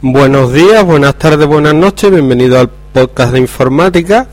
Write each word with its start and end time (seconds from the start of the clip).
Buenos 0.00 0.52
días, 0.52 0.84
buenas 0.84 1.16
tardes, 1.16 1.48
buenas 1.48 1.74
noches, 1.74 2.08
bienvenido 2.08 2.60
al 2.60 2.68
podcast 2.68 3.32
de 3.32 3.40
informática 3.40 4.28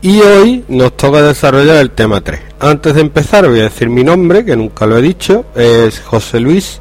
y 0.00 0.20
hoy 0.20 0.64
nos 0.68 0.96
toca 0.96 1.20
desarrollar 1.20 1.78
el 1.78 1.90
tema 1.90 2.20
3. 2.20 2.38
Antes 2.60 2.94
de 2.94 3.00
empezar 3.00 3.48
voy 3.48 3.58
a 3.58 3.64
decir 3.64 3.88
mi 3.88 4.04
nombre, 4.04 4.44
que 4.44 4.54
nunca 4.54 4.86
lo 4.86 4.96
he 4.96 5.02
dicho, 5.02 5.46
es 5.56 5.98
José 5.98 6.38
Luis 6.38 6.80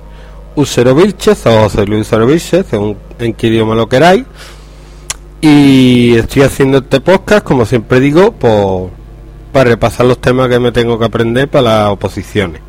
Usero 0.56 0.94
Vilches 0.94 1.44
o 1.48 1.64
José 1.64 1.88
Luis 1.88 2.02
Usero 2.02 2.28
Vilches, 2.28 2.68
según 2.70 2.98
en 3.18 3.34
qué 3.34 3.48
idioma 3.48 3.73
lo 3.73 3.90
queráis. 3.90 4.26
Y 5.42 6.18
estoy 6.18 6.44
haciendo 6.44 6.78
este 6.78 7.02
podcast, 7.02 7.44
como 7.44 7.66
siempre 7.66 8.00
digo, 8.00 8.32
por, 8.32 8.92
para 9.52 9.72
repasar 9.72 10.06
los 10.06 10.22
temas 10.22 10.50
que 10.50 10.59
me 10.59 10.72
tengo 10.72 11.00
que 11.00 11.06
aprender 11.06 11.48
para 11.48 11.64
las 11.64 11.90
oposiciones. 11.90 12.62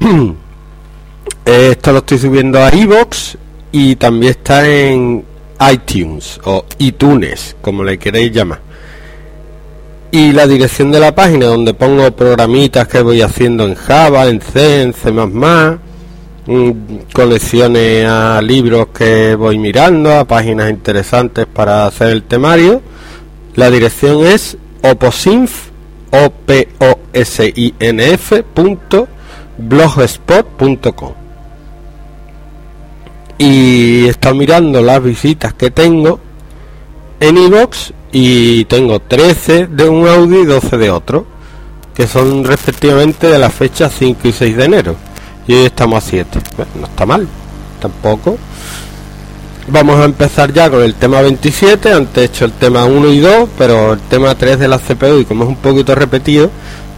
Esto 1.44 1.92
lo 1.92 1.98
estoy 1.98 2.16
subiendo 2.16 2.58
a 2.64 2.74
iVoox 2.74 3.36
y 3.72 3.96
también 3.96 4.30
está 4.32 4.68
en 4.68 5.24
iTunes 5.72 6.38
o 6.44 6.64
iTunes, 6.78 7.56
como 7.60 7.82
le 7.82 7.98
queréis 7.98 8.32
llamar. 8.32 8.60
Y 10.10 10.32
la 10.32 10.46
dirección 10.46 10.92
de 10.92 11.00
la 11.00 11.14
página 11.14 11.46
donde 11.46 11.72
pongo 11.72 12.10
programitas 12.12 12.86
que 12.86 13.00
voy 13.00 13.22
haciendo 13.22 13.66
en 13.66 13.74
Java, 13.74 14.26
en 14.26 14.42
C, 14.42 14.82
en 14.82 14.92
C++, 14.92 15.10
colecciones 17.14 18.06
a 18.06 18.42
libros 18.42 18.88
que 18.88 19.34
voy 19.34 19.58
mirando, 19.58 20.14
a 20.14 20.26
páginas 20.26 20.68
interesantes 20.70 21.46
para 21.46 21.86
hacer 21.86 22.08
el 22.10 22.24
temario. 22.24 22.82
La 23.54 23.70
dirección 23.70 24.26
es 24.26 24.58
oposinf, 24.82 25.72
o 26.12 26.30
p 26.30 26.68
o 26.78 26.98
s 27.12 27.52
i 27.56 27.74
n 27.78 28.12
f 28.12 28.44
blogspot.com. 29.58 31.21
Y 33.38 34.06
estado 34.06 34.34
mirando 34.34 34.82
las 34.82 35.02
visitas 35.02 35.54
que 35.54 35.70
tengo 35.70 36.20
en 37.20 37.36
iVoox 37.36 37.92
y 38.12 38.64
tengo 38.66 39.00
13 39.00 39.66
de 39.68 39.88
un 39.88 40.06
audio 40.06 40.42
y 40.42 40.46
12 40.46 40.76
de 40.78 40.90
otro, 40.90 41.26
que 41.94 42.06
son 42.06 42.44
respectivamente 42.44 43.26
de 43.26 43.38
las 43.38 43.52
fechas 43.52 43.92
5 43.98 44.28
y 44.28 44.32
6 44.32 44.56
de 44.56 44.64
enero 44.64 44.96
y 45.46 45.54
hoy 45.54 45.64
estamos 45.66 46.04
a 46.04 46.06
7. 46.06 46.40
no 46.78 46.86
está 46.86 47.06
mal, 47.06 47.26
tampoco. 47.80 48.38
Vamos 49.68 50.00
a 50.00 50.04
empezar 50.04 50.52
ya 50.52 50.68
con 50.70 50.82
el 50.82 50.94
tema 50.94 51.20
27. 51.20 51.92
Antes 51.92 52.22
he 52.22 52.24
hecho 52.26 52.44
el 52.44 52.52
tema 52.52 52.84
1 52.84 53.08
y 53.12 53.20
2, 53.20 53.48
pero 53.56 53.92
el 53.92 54.00
tema 54.00 54.34
3 54.34 54.58
de 54.58 54.68
la 54.68 54.78
CPU, 54.78 55.20
y 55.20 55.24
como 55.24 55.44
es 55.44 55.50
un 55.50 55.56
poquito 55.56 55.94
repetido, 55.94 56.50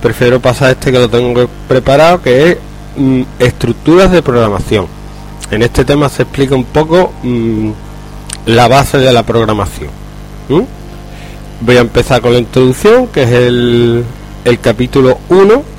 prefiero 0.02 0.40
pasar 0.40 0.70
este 0.70 0.90
que 0.90 0.98
lo 0.98 1.08
tengo 1.08 1.46
preparado, 1.68 2.22
que 2.22 2.50
es 2.50 2.58
mm, 2.96 3.22
estructuras 3.38 4.10
de 4.10 4.22
programación. 4.22 4.86
En 5.50 5.62
este 5.62 5.84
tema 5.84 6.08
se 6.08 6.22
explica 6.22 6.54
un 6.54 6.64
poco 6.64 7.12
mm, 7.22 7.70
la 8.46 8.68
base 8.68 8.98
de 8.98 9.12
la 9.12 9.22
programación. 9.22 9.90
Voy 11.60 11.76
a 11.76 11.80
empezar 11.80 12.20
con 12.20 12.32
la 12.32 12.38
introducción, 12.38 13.06
que 13.06 13.22
es 13.22 13.30
el, 13.30 14.04
el 14.44 14.60
capítulo 14.60 15.18
1 15.28 15.74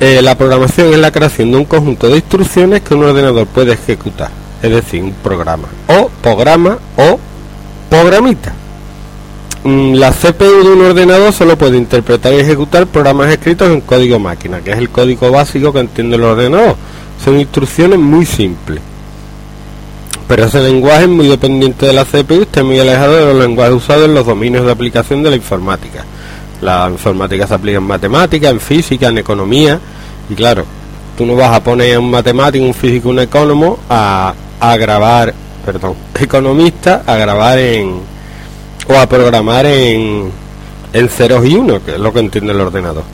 eh, 0.00 0.22
la 0.22 0.38
programación 0.38 0.92
es 0.92 0.98
la 0.98 1.10
creación 1.10 1.50
de 1.50 1.56
un 1.56 1.64
conjunto 1.64 2.08
de 2.08 2.16
instrucciones 2.16 2.82
que 2.82 2.94
un 2.94 3.02
ordenador 3.02 3.48
puede 3.48 3.72
ejecutar, 3.72 4.30
es 4.62 4.70
decir, 4.70 5.02
un 5.02 5.12
programa, 5.12 5.66
o 5.88 6.08
programa 6.22 6.78
o 6.96 7.18
programita. 7.90 8.54
Mm, 9.64 9.94
la 9.94 10.12
CPU 10.12 10.62
de 10.62 10.70
un 10.70 10.82
ordenador 10.82 11.32
solo 11.32 11.58
puede 11.58 11.78
interpretar 11.78 12.32
y 12.32 12.36
ejecutar 12.36 12.86
programas 12.86 13.28
escritos 13.30 13.70
en 13.70 13.80
código 13.80 14.20
máquina, 14.20 14.60
que 14.60 14.70
es 14.70 14.78
el 14.78 14.88
código 14.88 15.32
básico 15.32 15.72
que 15.72 15.80
entiende 15.80 16.14
el 16.14 16.22
ordenador. 16.22 16.76
Son 17.24 17.38
instrucciones 17.38 17.98
muy 17.98 18.26
simples. 18.26 18.80
Pero 20.26 20.44
ese 20.44 20.60
lenguaje 20.60 21.04
es 21.04 21.08
muy 21.08 21.26
dependiente 21.26 21.86
de 21.86 21.92
la 21.94 22.04
CPU 22.04 22.42
está 22.42 22.62
muy 22.62 22.78
alejado 22.78 23.16
de 23.16 23.32
los 23.32 23.42
lenguajes 23.42 23.74
usados 23.74 24.04
en 24.04 24.14
los 24.14 24.26
dominios 24.26 24.66
de 24.66 24.72
aplicación 24.72 25.22
de 25.22 25.30
la 25.30 25.36
informática 25.36 26.04
la 26.60 26.88
informática 26.90 27.46
se 27.46 27.54
aplica 27.54 27.78
en 27.78 27.84
matemática, 27.84 28.48
en 28.48 28.60
física, 28.60 29.08
en 29.08 29.18
economía. 29.18 29.78
Y 30.28 30.34
claro, 30.34 30.64
tú 31.16 31.24
no 31.24 31.36
vas 31.36 31.52
a 31.54 31.62
poner 31.62 31.96
a 31.96 32.00
un 32.00 32.10
matemático, 32.10 32.64
un 32.64 32.74
físico, 32.74 33.08
un 33.08 33.20
economo 33.20 33.78
a, 33.88 34.34
a 34.60 34.76
grabar, 34.76 35.34
perdón, 35.64 35.94
economista 36.20 37.02
a 37.06 37.16
grabar 37.16 37.58
en 37.58 38.00
o 38.88 38.96
a 38.96 39.06
programar 39.06 39.66
en, 39.66 40.30
en 40.92 41.08
ceros 41.08 41.44
y 41.46 41.54
uno, 41.54 41.84
que 41.84 41.92
es 41.92 42.00
lo 42.00 42.12
que 42.12 42.20
entiende 42.20 42.52
el 42.52 42.60
ordenador. 42.60 43.04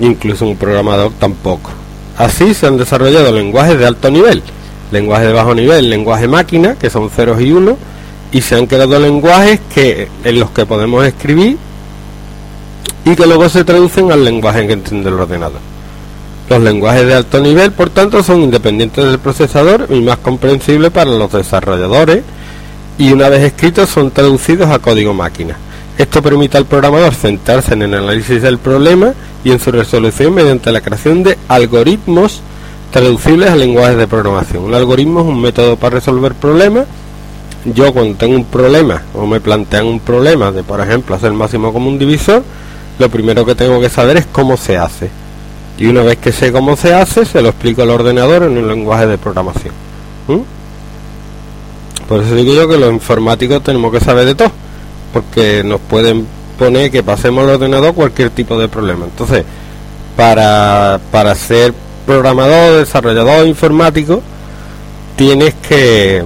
Incluso 0.00 0.46
un 0.46 0.56
programador 0.56 1.12
tampoco. 1.18 1.70
Así 2.18 2.54
se 2.54 2.66
han 2.66 2.76
desarrollado 2.76 3.32
lenguajes 3.32 3.78
de 3.78 3.86
alto 3.86 4.10
nivel, 4.10 4.42
lenguajes 4.90 5.28
de 5.28 5.32
bajo 5.32 5.54
nivel, 5.54 5.88
lenguaje 5.88 6.28
máquina, 6.28 6.74
que 6.74 6.90
son 6.90 7.10
ceros 7.10 7.40
y 7.40 7.52
uno, 7.52 7.76
y 8.30 8.40
se 8.40 8.56
han 8.56 8.66
creado 8.66 8.98
lenguajes 8.98 9.60
que 9.74 10.08
en 10.24 10.40
los 10.40 10.50
que 10.50 10.66
podemos 10.66 11.04
escribir 11.06 11.58
y 13.04 13.16
que 13.16 13.26
luego 13.26 13.48
se 13.48 13.64
traducen 13.64 14.12
al 14.12 14.24
lenguaje 14.24 14.66
que 14.66 14.74
entiende 14.74 15.08
el 15.08 15.16
ordenador. 15.16 15.60
Los 16.48 16.60
lenguajes 16.60 17.06
de 17.06 17.14
alto 17.14 17.40
nivel, 17.40 17.72
por 17.72 17.90
tanto, 17.90 18.22
son 18.22 18.42
independientes 18.42 19.04
del 19.04 19.18
procesador 19.18 19.86
y 19.90 20.00
más 20.00 20.18
comprensibles 20.18 20.90
para 20.90 21.10
los 21.10 21.32
desarrolladores 21.32 22.22
y 22.98 23.12
una 23.12 23.28
vez 23.28 23.42
escritos 23.42 23.88
son 23.88 24.10
traducidos 24.10 24.70
a 24.70 24.78
código 24.78 25.14
máquina. 25.14 25.56
Esto 25.96 26.22
permite 26.22 26.58
al 26.58 26.66
programador 26.66 27.14
centrarse 27.14 27.74
en 27.74 27.82
el 27.82 27.94
análisis 27.94 28.42
del 28.42 28.58
problema 28.58 29.14
y 29.44 29.50
en 29.50 29.58
su 29.58 29.72
resolución 29.72 30.34
mediante 30.34 30.72
la 30.72 30.80
creación 30.80 31.22
de 31.22 31.36
algoritmos 31.48 32.40
traducibles 32.90 33.50
a 33.50 33.56
lenguajes 33.56 33.96
de 33.96 34.06
programación. 34.06 34.64
Un 34.64 34.74
algoritmo 34.74 35.20
es 35.20 35.26
un 35.26 35.40
método 35.40 35.76
para 35.76 35.96
resolver 35.96 36.34
problemas. 36.34 36.86
Yo 37.64 37.92
cuando 37.92 38.16
tengo 38.16 38.36
un 38.36 38.44
problema 38.44 39.02
o 39.14 39.26
me 39.26 39.40
plantean 39.40 39.86
un 39.86 40.00
problema 40.00 40.52
de, 40.52 40.62
por 40.62 40.80
ejemplo, 40.80 41.14
hacer 41.14 41.32
máximo 41.32 41.72
común 41.72 41.98
divisor, 41.98 42.42
lo 42.98 43.08
primero 43.08 43.46
que 43.46 43.54
tengo 43.54 43.80
que 43.80 43.88
saber 43.88 44.18
es 44.18 44.26
cómo 44.26 44.56
se 44.56 44.76
hace. 44.76 45.10
Y 45.78 45.86
una 45.86 46.02
vez 46.02 46.18
que 46.18 46.32
sé 46.32 46.52
cómo 46.52 46.76
se 46.76 46.92
hace, 46.92 47.24
se 47.24 47.40
lo 47.40 47.48
explico 47.48 47.82
al 47.82 47.90
ordenador 47.90 48.42
en 48.42 48.58
un 48.58 48.68
lenguaje 48.68 49.06
de 49.06 49.16
programación. 49.16 49.74
Por 52.08 52.22
eso 52.22 52.34
digo 52.34 52.52
yo 52.52 52.68
que 52.68 52.76
los 52.76 52.92
informáticos 52.92 53.62
tenemos 53.62 53.90
que 53.90 54.00
saber 54.00 54.26
de 54.26 54.34
todo, 54.34 54.52
porque 55.14 55.62
nos 55.64 55.80
pueden 55.80 56.26
poner 56.58 56.90
que 56.90 57.02
pasemos 57.02 57.44
al 57.44 57.50
ordenador 57.50 57.94
cualquier 57.94 58.30
tipo 58.30 58.58
de 58.58 58.68
problema. 58.68 59.04
Entonces, 59.04 59.44
para, 60.16 61.00
para 61.10 61.34
ser 61.34 61.72
programador, 62.06 62.78
desarrollador 62.78 63.46
informático, 63.46 64.22
tienes 65.16 65.54
que 65.54 66.24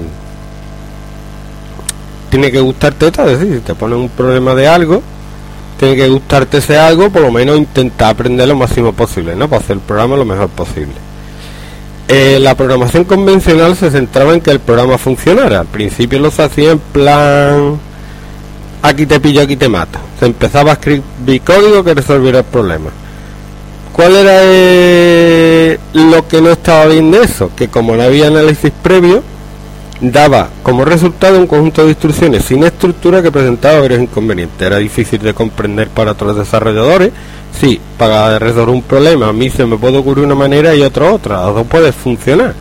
tiene 2.30 2.50
que 2.50 2.60
gustarte 2.60 3.10
todo, 3.12 3.30
es 3.30 3.38
decir, 3.38 3.56
si 3.56 3.60
te 3.60 3.74
ponen 3.74 3.98
un 3.98 4.08
problema 4.08 4.54
de 4.54 4.66
algo, 4.66 5.02
tiene 5.78 5.96
que 5.96 6.08
gustarte 6.08 6.58
ese 6.58 6.76
algo, 6.76 7.10
por 7.10 7.22
lo 7.22 7.30
menos 7.30 7.56
intentar 7.56 8.10
aprender 8.10 8.48
lo 8.48 8.56
máximo 8.56 8.92
posible, 8.92 9.36
¿no? 9.36 9.48
Para 9.48 9.62
hacer 9.62 9.76
el 9.76 9.82
programa 9.82 10.16
lo 10.16 10.24
mejor 10.24 10.48
posible. 10.48 10.94
Eh, 12.08 12.38
la 12.40 12.54
programación 12.54 13.04
convencional 13.04 13.76
se 13.76 13.90
centraba 13.90 14.32
en 14.32 14.40
que 14.40 14.50
el 14.50 14.60
programa 14.60 14.96
funcionara. 14.96 15.60
Al 15.60 15.66
principio 15.66 16.18
lo 16.18 16.30
se 16.30 16.42
hacía 16.42 16.72
en 16.72 16.78
plan 16.78 17.78
aquí 18.88 19.06
te 19.06 19.20
pillo, 19.20 19.42
aquí 19.42 19.56
te 19.56 19.68
mato. 19.68 19.98
Se 20.18 20.26
empezaba 20.26 20.70
a 20.70 20.74
escribir 20.74 21.42
código 21.42 21.84
que 21.84 21.94
resolviera 21.94 22.38
el 22.38 22.44
problema. 22.44 22.90
¿Cuál 23.92 24.16
era 24.16 24.40
eh, 24.42 25.78
lo 25.94 26.28
que 26.28 26.40
no 26.40 26.50
estaba 26.50 26.86
bien 26.86 27.10
de 27.10 27.22
eso? 27.22 27.50
Que 27.56 27.68
como 27.68 27.96
no 27.96 28.02
había 28.02 28.26
análisis 28.26 28.70
previo, 28.82 29.22
daba 30.00 30.50
como 30.62 30.84
resultado 30.84 31.38
un 31.38 31.46
conjunto 31.46 31.82
de 31.82 31.90
instrucciones 31.90 32.44
sin 32.44 32.62
estructura 32.62 33.22
que 33.22 33.32
presentaba 33.32 33.80
varios 33.80 34.02
inconvenientes. 34.02 34.60
Era 34.60 34.76
difícil 34.76 35.20
de 35.20 35.32
comprender 35.32 35.88
para 35.88 36.12
otros 36.12 36.36
desarrolladores. 36.36 37.12
Sí, 37.58 37.80
para 37.96 38.38
resolver 38.38 38.68
un 38.68 38.82
problema 38.82 39.28
a 39.28 39.32
mí 39.32 39.48
se 39.48 39.64
me 39.64 39.78
puede 39.78 39.96
ocurrir 39.96 40.26
una 40.26 40.34
manera 40.34 40.74
y 40.74 40.82
otra 40.82 41.10
otra. 41.10 41.46
Las 41.46 41.54
dos 41.54 41.66
puede 41.66 41.90
funcionar. 41.92 42.54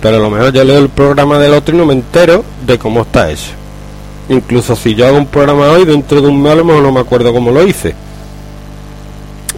Pero 0.00 0.16
a 0.18 0.20
lo 0.20 0.30
mejor 0.30 0.52
yo 0.52 0.62
leo 0.62 0.78
el 0.78 0.88
programa 0.88 1.38
del 1.38 1.54
otro 1.54 1.74
y 1.74 1.78
no 1.78 1.86
me 1.86 1.94
entero 1.94 2.44
de 2.64 2.78
cómo 2.78 3.02
está 3.02 3.30
hecho. 3.30 3.65
Incluso 4.28 4.74
si 4.74 4.94
yo 4.94 5.06
hago 5.06 5.18
un 5.18 5.26
programa 5.26 5.68
hoy, 5.68 5.84
dentro 5.84 6.20
de 6.20 6.28
un 6.28 6.42
mes 6.42 6.52
a 6.52 6.56
lo 6.56 6.64
mejor 6.64 6.82
no 6.82 6.92
me 6.92 7.00
acuerdo 7.00 7.32
cómo 7.32 7.50
lo 7.50 7.66
hice. 7.66 7.94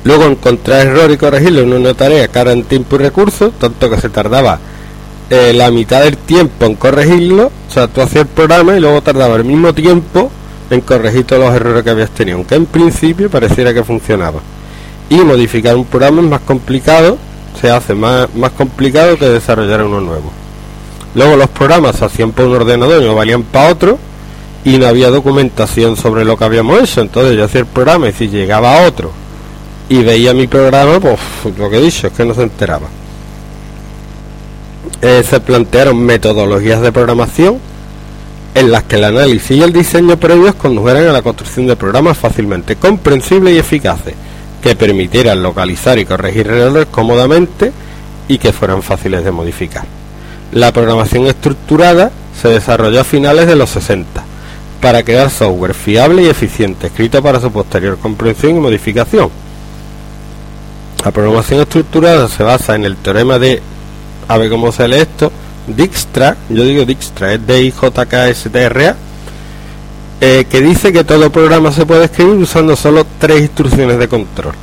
Luego 0.05 0.25
encontrar 0.25 0.87
error 0.87 1.11
y 1.11 1.17
corregirlo 1.17 1.61
en 1.63 1.73
una 1.73 1.95
tarea 1.95 2.29
cara 2.29 2.53
en 2.53 2.65
tiempo 2.65 2.97
y 2.97 2.99
recursos, 3.01 3.53
tanto 3.59 3.91
que 3.91 4.01
se 4.01 4.09
tardaba 4.09 4.59
eh, 5.31 5.53
la 5.55 5.71
mitad 5.71 6.03
del 6.03 6.17
tiempo 6.17 6.67
en 6.67 6.75
corregirlo, 6.75 7.47
o 7.47 7.73
sea, 7.73 7.89
tú 7.89 8.01
hacías 8.01 8.23
el 8.23 8.29
programa 8.29 8.77
y 8.77 8.81
luego 8.81 9.03
tardaba 9.03 9.37
el 9.37 9.45
mismo 9.45 9.75
tiempo 9.75 10.31
en 10.71 10.81
corregir 10.81 11.25
todos 11.25 11.45
los 11.45 11.55
errores 11.55 11.83
que 11.83 11.91
habías 11.91 12.11
tenido, 12.11 12.37
aunque 12.37 12.55
en 12.55 12.67
principio 12.67 13.31
pareciera 13.31 13.75
que 13.75 13.85
funcionaba. 13.85 14.41
Y 15.11 15.17
modificar 15.17 15.77
un 15.77 15.85
programa 15.85 16.23
es 16.23 16.29
más 16.29 16.41
complicado, 16.41 17.19
se 17.61 17.71
hace 17.71 17.95
más, 17.95 18.35
más 18.35 18.53
complicado 18.53 19.19
que 19.19 19.29
desarrollar 19.29 19.83
uno 19.83 20.01
nuevo. 20.01 20.31
Luego 21.15 21.37
los 21.37 21.49
programas 21.49 21.97
se 21.97 22.05
hacían 22.05 22.33
por 22.33 22.47
un 22.47 22.55
ordenador 22.55 23.03
y 23.03 23.07
no 23.07 23.15
valían 23.15 23.43
para 23.43 23.73
otro, 23.73 23.99
y 24.69 24.77
no 24.77 24.87
había 24.87 25.09
documentación 25.09 25.97
sobre 25.97 26.27
lo 26.27 26.37
que 26.37 26.45
habíamos 26.45 26.83
hecho. 26.83 27.01
Entonces 27.01 27.37
yo 27.37 27.45
hacía 27.45 27.61
el 27.63 27.67
programa 27.67 28.09
y 28.09 28.13
si 28.13 28.29
llegaba 28.29 28.87
otro 28.87 29.11
y 29.89 30.03
veía 30.03 30.35
mi 30.35 30.47
programa, 30.47 31.01
pues 31.01 31.19
lo 31.57 31.71
que 31.71 31.79
he 31.79 31.81
dicho 31.81 32.09
es 32.09 32.13
que 32.13 32.27
no 32.27 32.35
se 32.35 32.43
enteraba. 32.43 32.87
Eh, 35.01 35.25
se 35.27 35.41
plantearon 35.41 35.99
metodologías 35.99 36.83
de 36.83 36.93
programación 36.93 37.59
en 38.55 38.71
las 38.71 38.83
que 38.83 38.97
el 38.97 39.05
análisis 39.05 39.53
y 39.53 39.63
el 39.63 39.73
diseño 39.73 40.19
previos 40.19 40.55
condujeran 40.57 41.07
a 41.07 41.13
la 41.13 41.23
construcción 41.23 41.67
de 41.67 41.77
programas 41.77 42.19
fácilmente 42.19 42.77
comprensibles 42.77 43.55
y 43.55 43.59
eficaces, 43.59 44.15
que 44.63 44.77
permitieran 44.77 45.43
localizar 45.43 45.99
y 45.99 46.05
corregir 46.05 46.47
errores 46.47 46.89
cómodamente 46.91 47.73
y 48.27 48.37
que 48.37 48.53
fueran 48.53 48.83
fáciles 48.83 49.25
de 49.25 49.31
modificar. 49.31 49.87
La 50.53 50.73
programación 50.75 51.27
estructurada 51.27 52.11
se 52.39 52.49
desarrolló 52.49 53.01
a 53.01 53.05
finales 53.05 53.47
de 53.47 53.57
los 53.57 53.71
60 53.71 54.28
para 54.81 55.03
crear 55.03 55.31
software 55.31 55.75
fiable 55.75 56.23
y 56.23 56.29
eficiente, 56.29 56.87
escrito 56.87 57.23
para 57.23 57.41
su 57.41 57.51
posterior 57.51 57.99
comprensión 57.99 58.57
y 58.57 58.61
modificación. 58.61 59.31
La 61.05 61.11
programación 61.11 61.61
estructurada 61.61 62.29
se 62.29 62.43
basa 62.43 62.75
en 62.75 62.85
el 62.85 62.97
teorema 62.97 63.39
de 63.39 63.63
a 64.29 64.37
ver 64.37 64.51
cómo 64.51 64.71
se 64.73 64.87
lee 64.87 64.97
esto, 64.97 65.33
Dijkstra, 65.67 66.37
yo 66.49 66.65
digo 66.65 66.85
Dijkstra, 66.85 67.35
es 67.35 67.47
D-I-J-K-S-T-R-A, 67.47 68.97
eh, 70.21 70.47
que 70.51 70.61
dice 70.61 70.93
que 70.93 71.05
todo 71.05 71.31
programa 71.31 71.73
se 71.73 71.87
puede 71.87 72.05
escribir 72.05 72.35
usando 72.35 72.77
solo 72.77 73.07
tres 73.19 73.41
instrucciones 73.41 73.99
de 73.99 74.09
control, 74.09 74.55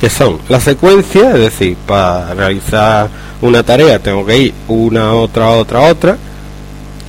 que 0.00 0.10
son 0.10 0.38
la 0.48 0.60
secuencia, 0.60 1.30
es 1.34 1.40
decir, 1.40 1.76
para 1.86 2.34
realizar 2.34 3.08
una 3.40 3.62
tarea 3.62 3.98
tengo 3.98 4.26
que 4.26 4.38
ir 4.38 4.54
una, 4.68 5.14
otra, 5.14 5.50
otra, 5.50 5.80
otra, 5.80 6.18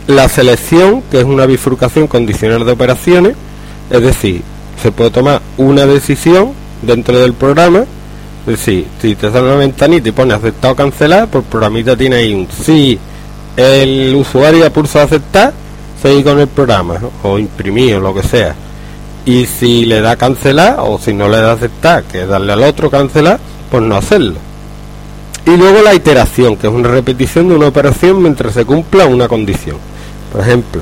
la 0.10 0.28
selección, 0.28 1.02
que 1.10 1.20
es 1.20 1.26
una 1.26 1.46
bifurcación 1.46 2.08
condicional 2.08 2.66
de 2.66 2.72
operaciones, 2.72 3.36
es 3.90 4.02
decir, 4.02 4.42
se 4.82 4.92
puede 4.92 5.12
tomar 5.12 5.42
una 5.58 5.86
decisión 5.86 6.52
dentro 6.82 7.18
del 7.20 7.34
programa 7.34 7.86
es 8.50 8.58
decir, 8.58 8.88
si 9.00 9.16
te 9.16 9.32
sale 9.32 9.46
una 9.48 9.58
ventanita 9.58 10.10
y 10.10 10.12
pone 10.12 10.34
aceptar 10.34 10.72
o 10.72 10.76
cancelar, 10.76 11.28
pues 11.28 11.44
el 11.44 11.50
programita 11.52 11.96
tiene 11.96 12.16
ahí 12.16 12.34
un 12.34 12.48
sí, 12.50 12.98
el 13.56 14.16
usuario 14.16 14.72
pulsa 14.72 15.04
aceptar, 15.04 15.54
seguir 16.02 16.24
con 16.24 16.40
el 16.40 16.48
programa, 16.48 16.96
o 17.22 17.38
imprimir 17.38 17.96
o 17.96 18.00
lo 18.00 18.14
que 18.14 18.24
sea. 18.24 18.56
Y 19.26 19.46
si 19.46 19.86
le 19.86 20.02
da 20.02 20.16
cancelar, 20.16 20.78
o 20.80 20.98
si 20.98 21.14
no 21.14 21.30
le 21.30 21.38
da 21.38 21.52
aceptar, 21.52 22.04
que 22.04 22.26
darle 22.26 22.54
al 22.54 22.64
otro 22.64 22.90
cancelar, 22.90 23.40
pues 23.70 23.84
no 23.84 23.98
hacerlo. 23.98 24.38
Y 25.46 25.56
luego 25.56 25.84
la 25.84 25.94
iteración, 25.94 26.56
que 26.56 26.68
es 26.68 26.74
una 26.74 26.90
repetición 26.90 27.50
de 27.50 27.56
una 27.56 27.68
operación 27.68 28.22
mientras 28.22 28.54
se 28.54 28.66
cumpla 28.66 29.06
una 29.06 29.28
condición. 29.28 29.78
Por 30.32 30.42
ejemplo, 30.42 30.82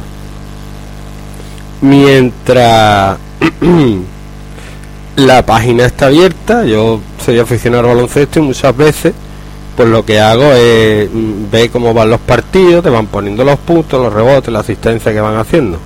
mientras 1.81 3.17
la 5.15 5.45
página 5.45 5.85
está 5.85 6.07
abierta, 6.07 6.65
yo 6.65 6.99
soy 7.23 7.39
aficionado 7.39 7.83
al 7.83 7.95
baloncesto 7.95 8.39
y 8.39 8.43
muchas 8.43 8.75
veces 8.75 9.13
pues 9.77 9.87
lo 9.87 10.03
que 10.03 10.19
hago 10.19 10.51
es 10.53 11.07
mm, 11.13 11.51
ver 11.51 11.69
cómo 11.69 11.93
van 11.93 12.09
los 12.09 12.19
partidos, 12.19 12.83
te 12.83 12.89
van 12.89 13.05
poniendo 13.05 13.43
los 13.43 13.59
puntos, 13.59 14.01
los 14.01 14.11
rebotes, 14.11 14.51
la 14.51 14.59
asistencia 14.59 15.13
que 15.13 15.21
van 15.21 15.37
haciendo. 15.37 15.77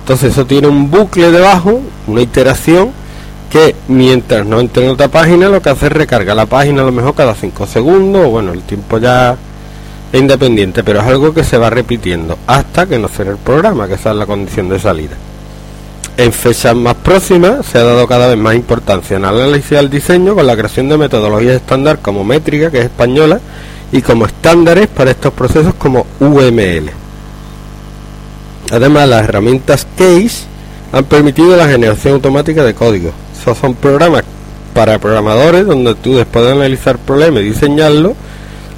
Entonces 0.00 0.32
eso 0.32 0.44
tiene 0.46 0.66
un 0.66 0.90
bucle 0.90 1.30
debajo, 1.30 1.80
una 2.08 2.20
iteración 2.20 2.90
que 3.50 3.76
mientras 3.86 4.44
no 4.44 4.58
entre 4.58 4.84
en 4.84 4.90
otra 4.90 5.06
página 5.08 5.48
lo 5.48 5.62
que 5.62 5.70
hace 5.70 5.86
es 5.86 5.92
recargar 5.92 6.36
la 6.36 6.46
página 6.46 6.82
a 6.82 6.84
lo 6.84 6.92
mejor 6.92 7.14
cada 7.14 7.36
5 7.36 7.66
segundos, 7.68 8.28
bueno, 8.28 8.52
el 8.52 8.62
tiempo 8.62 8.98
ya 8.98 9.36
es 10.12 10.20
independiente, 10.20 10.84
pero 10.84 11.00
es 11.00 11.06
algo 11.06 11.34
que 11.34 11.44
se 11.44 11.58
va 11.58 11.70
repitiendo 11.70 12.38
hasta 12.46 12.86
que 12.86 12.98
no 12.98 13.08
cierre 13.08 13.32
el 13.32 13.38
programa, 13.38 13.88
que 13.88 13.94
esa 13.94 14.10
es 14.10 14.16
la 14.16 14.26
condición 14.26 14.68
de 14.68 14.78
salida. 14.78 15.16
En 16.16 16.32
fechas 16.32 16.74
más 16.74 16.94
próximas 16.94 17.66
se 17.66 17.78
ha 17.78 17.84
dado 17.84 18.06
cada 18.06 18.28
vez 18.28 18.38
más 18.38 18.54
importancia 18.54 19.16
en 19.16 19.24
análisis 19.26 19.76
al 19.76 19.90
diseño 19.90 20.34
con 20.34 20.46
la 20.46 20.56
creación 20.56 20.88
de 20.88 20.96
metodologías 20.96 21.56
estándar 21.56 21.98
como 22.00 22.24
métrica, 22.24 22.70
que 22.70 22.78
es 22.78 22.84
española, 22.84 23.40
y 23.92 24.02
como 24.02 24.26
estándares 24.26 24.88
para 24.88 25.10
estos 25.10 25.32
procesos 25.32 25.74
como 25.74 26.06
UML. 26.20 26.90
Además, 28.72 29.08
las 29.08 29.24
herramientas 29.24 29.86
CASE 29.96 30.46
han 30.92 31.04
permitido 31.04 31.56
la 31.56 31.68
generación 31.68 32.14
automática 32.14 32.64
de 32.64 32.74
código. 32.74 33.12
Esos 33.38 33.58
son 33.58 33.74
programas 33.74 34.24
para 34.74 34.98
programadores 34.98 35.66
donde 35.66 35.94
tú 35.94 36.14
después 36.14 36.44
de 36.44 36.52
analizar 36.52 36.96
el 36.96 37.00
problema 37.02 37.40
y 37.40 37.44
diseñarlo, 37.44 38.14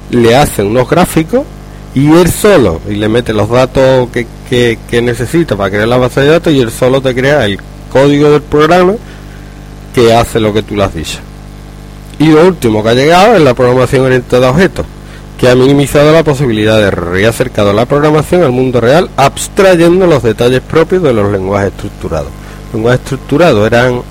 le 0.09 0.35
hacen 0.35 0.67
unos 0.67 0.89
gráficos 0.89 1.43
y 1.95 2.11
él 2.11 2.31
solo, 2.31 2.81
y 2.87 2.95
le 2.95 3.09
mete 3.09 3.33
los 3.33 3.49
datos 3.49 4.09
que, 4.09 4.27
que, 4.49 5.01
necesita 5.01 5.55
para 5.55 5.69
crear 5.69 5.87
la 5.87 5.97
base 5.97 6.21
de 6.21 6.27
datos 6.27 6.53
y 6.53 6.59
él 6.59 6.71
solo 6.71 7.01
te 7.01 7.15
crea 7.15 7.45
el 7.45 7.59
código 7.91 8.29
del 8.29 8.41
programa 8.41 8.93
que 9.93 10.13
hace 10.13 10.39
lo 10.39 10.53
que 10.53 10.63
tú 10.63 10.75
le 10.75 10.83
has 10.83 10.93
dicho. 10.93 11.19
Y 12.19 12.27
lo 12.27 12.47
último 12.47 12.83
que 12.83 12.89
ha 12.89 12.93
llegado 12.93 13.35
es 13.35 13.41
la 13.41 13.53
programación 13.53 14.05
orientada 14.05 14.47
a 14.47 14.51
objetos, 14.51 14.85
que 15.39 15.49
ha 15.49 15.55
minimizado 15.55 16.11
la 16.11 16.23
posibilidad 16.23 16.77
de 16.77 16.87
error 16.87 17.17
la 17.73 17.85
programación 17.85 18.43
al 18.43 18.51
mundo 18.51 18.81
real, 18.81 19.09
abstrayendo 19.15 20.05
los 20.05 20.21
detalles 20.21 20.61
propios 20.61 21.01
de 21.01 21.13
los 21.13 21.31
lenguajes 21.31 21.71
estructurados. 21.71 22.29
Los 22.65 22.73
lenguajes 22.73 23.01
estructurados 23.01 23.65
eran 23.65 24.01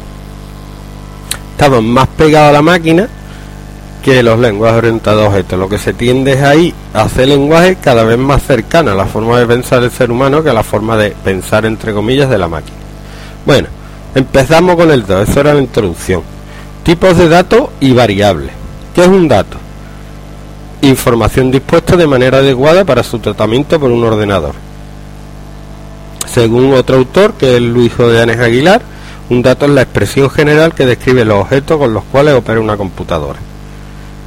estaban 1.52 1.84
más 1.84 2.06
pegados 2.08 2.50
a 2.50 2.52
la 2.52 2.62
máquina 2.62 3.08
que 4.02 4.22
los 4.22 4.38
lenguajes 4.38 4.78
orientados 4.78 5.24
a 5.24 5.28
objetos. 5.28 5.58
Lo 5.58 5.68
que 5.68 5.78
se 5.78 5.92
tiende 5.92 6.32
es 6.32 6.42
ahí 6.42 6.74
a 6.94 7.02
hacer 7.02 7.28
lenguaje 7.28 7.76
cada 7.80 8.04
vez 8.04 8.18
más 8.18 8.42
cercano 8.42 8.92
a 8.92 8.94
la 8.94 9.06
forma 9.06 9.38
de 9.38 9.46
pensar 9.46 9.80
del 9.80 9.90
ser 9.90 10.10
humano 10.10 10.42
que 10.42 10.50
a 10.50 10.54
la 10.54 10.62
forma 10.62 10.96
de 10.96 11.10
pensar 11.10 11.66
entre 11.66 11.92
comillas 11.92 12.30
de 12.30 12.38
la 12.38 12.48
máquina. 12.48 12.76
Bueno, 13.44 13.68
empezamos 14.14 14.76
con 14.76 14.90
el 14.90 15.06
2, 15.06 15.28
eso 15.28 15.40
era 15.40 15.54
la 15.54 15.60
introducción. 15.60 16.22
Tipos 16.82 17.16
de 17.16 17.28
datos 17.28 17.70
y 17.80 17.92
variables. 17.92 18.52
¿Qué 18.94 19.02
es 19.02 19.08
un 19.08 19.28
dato? 19.28 19.56
Información 20.82 21.50
dispuesta 21.50 21.96
de 21.96 22.06
manera 22.06 22.38
adecuada 22.38 22.84
para 22.84 23.02
su 23.02 23.18
tratamiento 23.18 23.78
por 23.78 23.90
un 23.90 24.04
ordenador. 24.04 24.54
Según 26.26 26.72
otro 26.74 26.96
autor, 26.96 27.34
que 27.34 27.56
es 27.56 27.62
Luis 27.62 27.92
Jodeanes 27.94 28.38
Aguilar, 28.38 28.82
un 29.30 29.42
dato 29.42 29.66
es 29.66 29.72
la 29.72 29.82
expresión 29.82 30.30
general 30.30 30.74
que 30.74 30.86
describe 30.86 31.24
los 31.24 31.42
objetos 31.42 31.78
con 31.78 31.92
los 31.92 32.04
cuales 32.04 32.34
opera 32.34 32.60
una 32.60 32.76
computadora. 32.76 33.38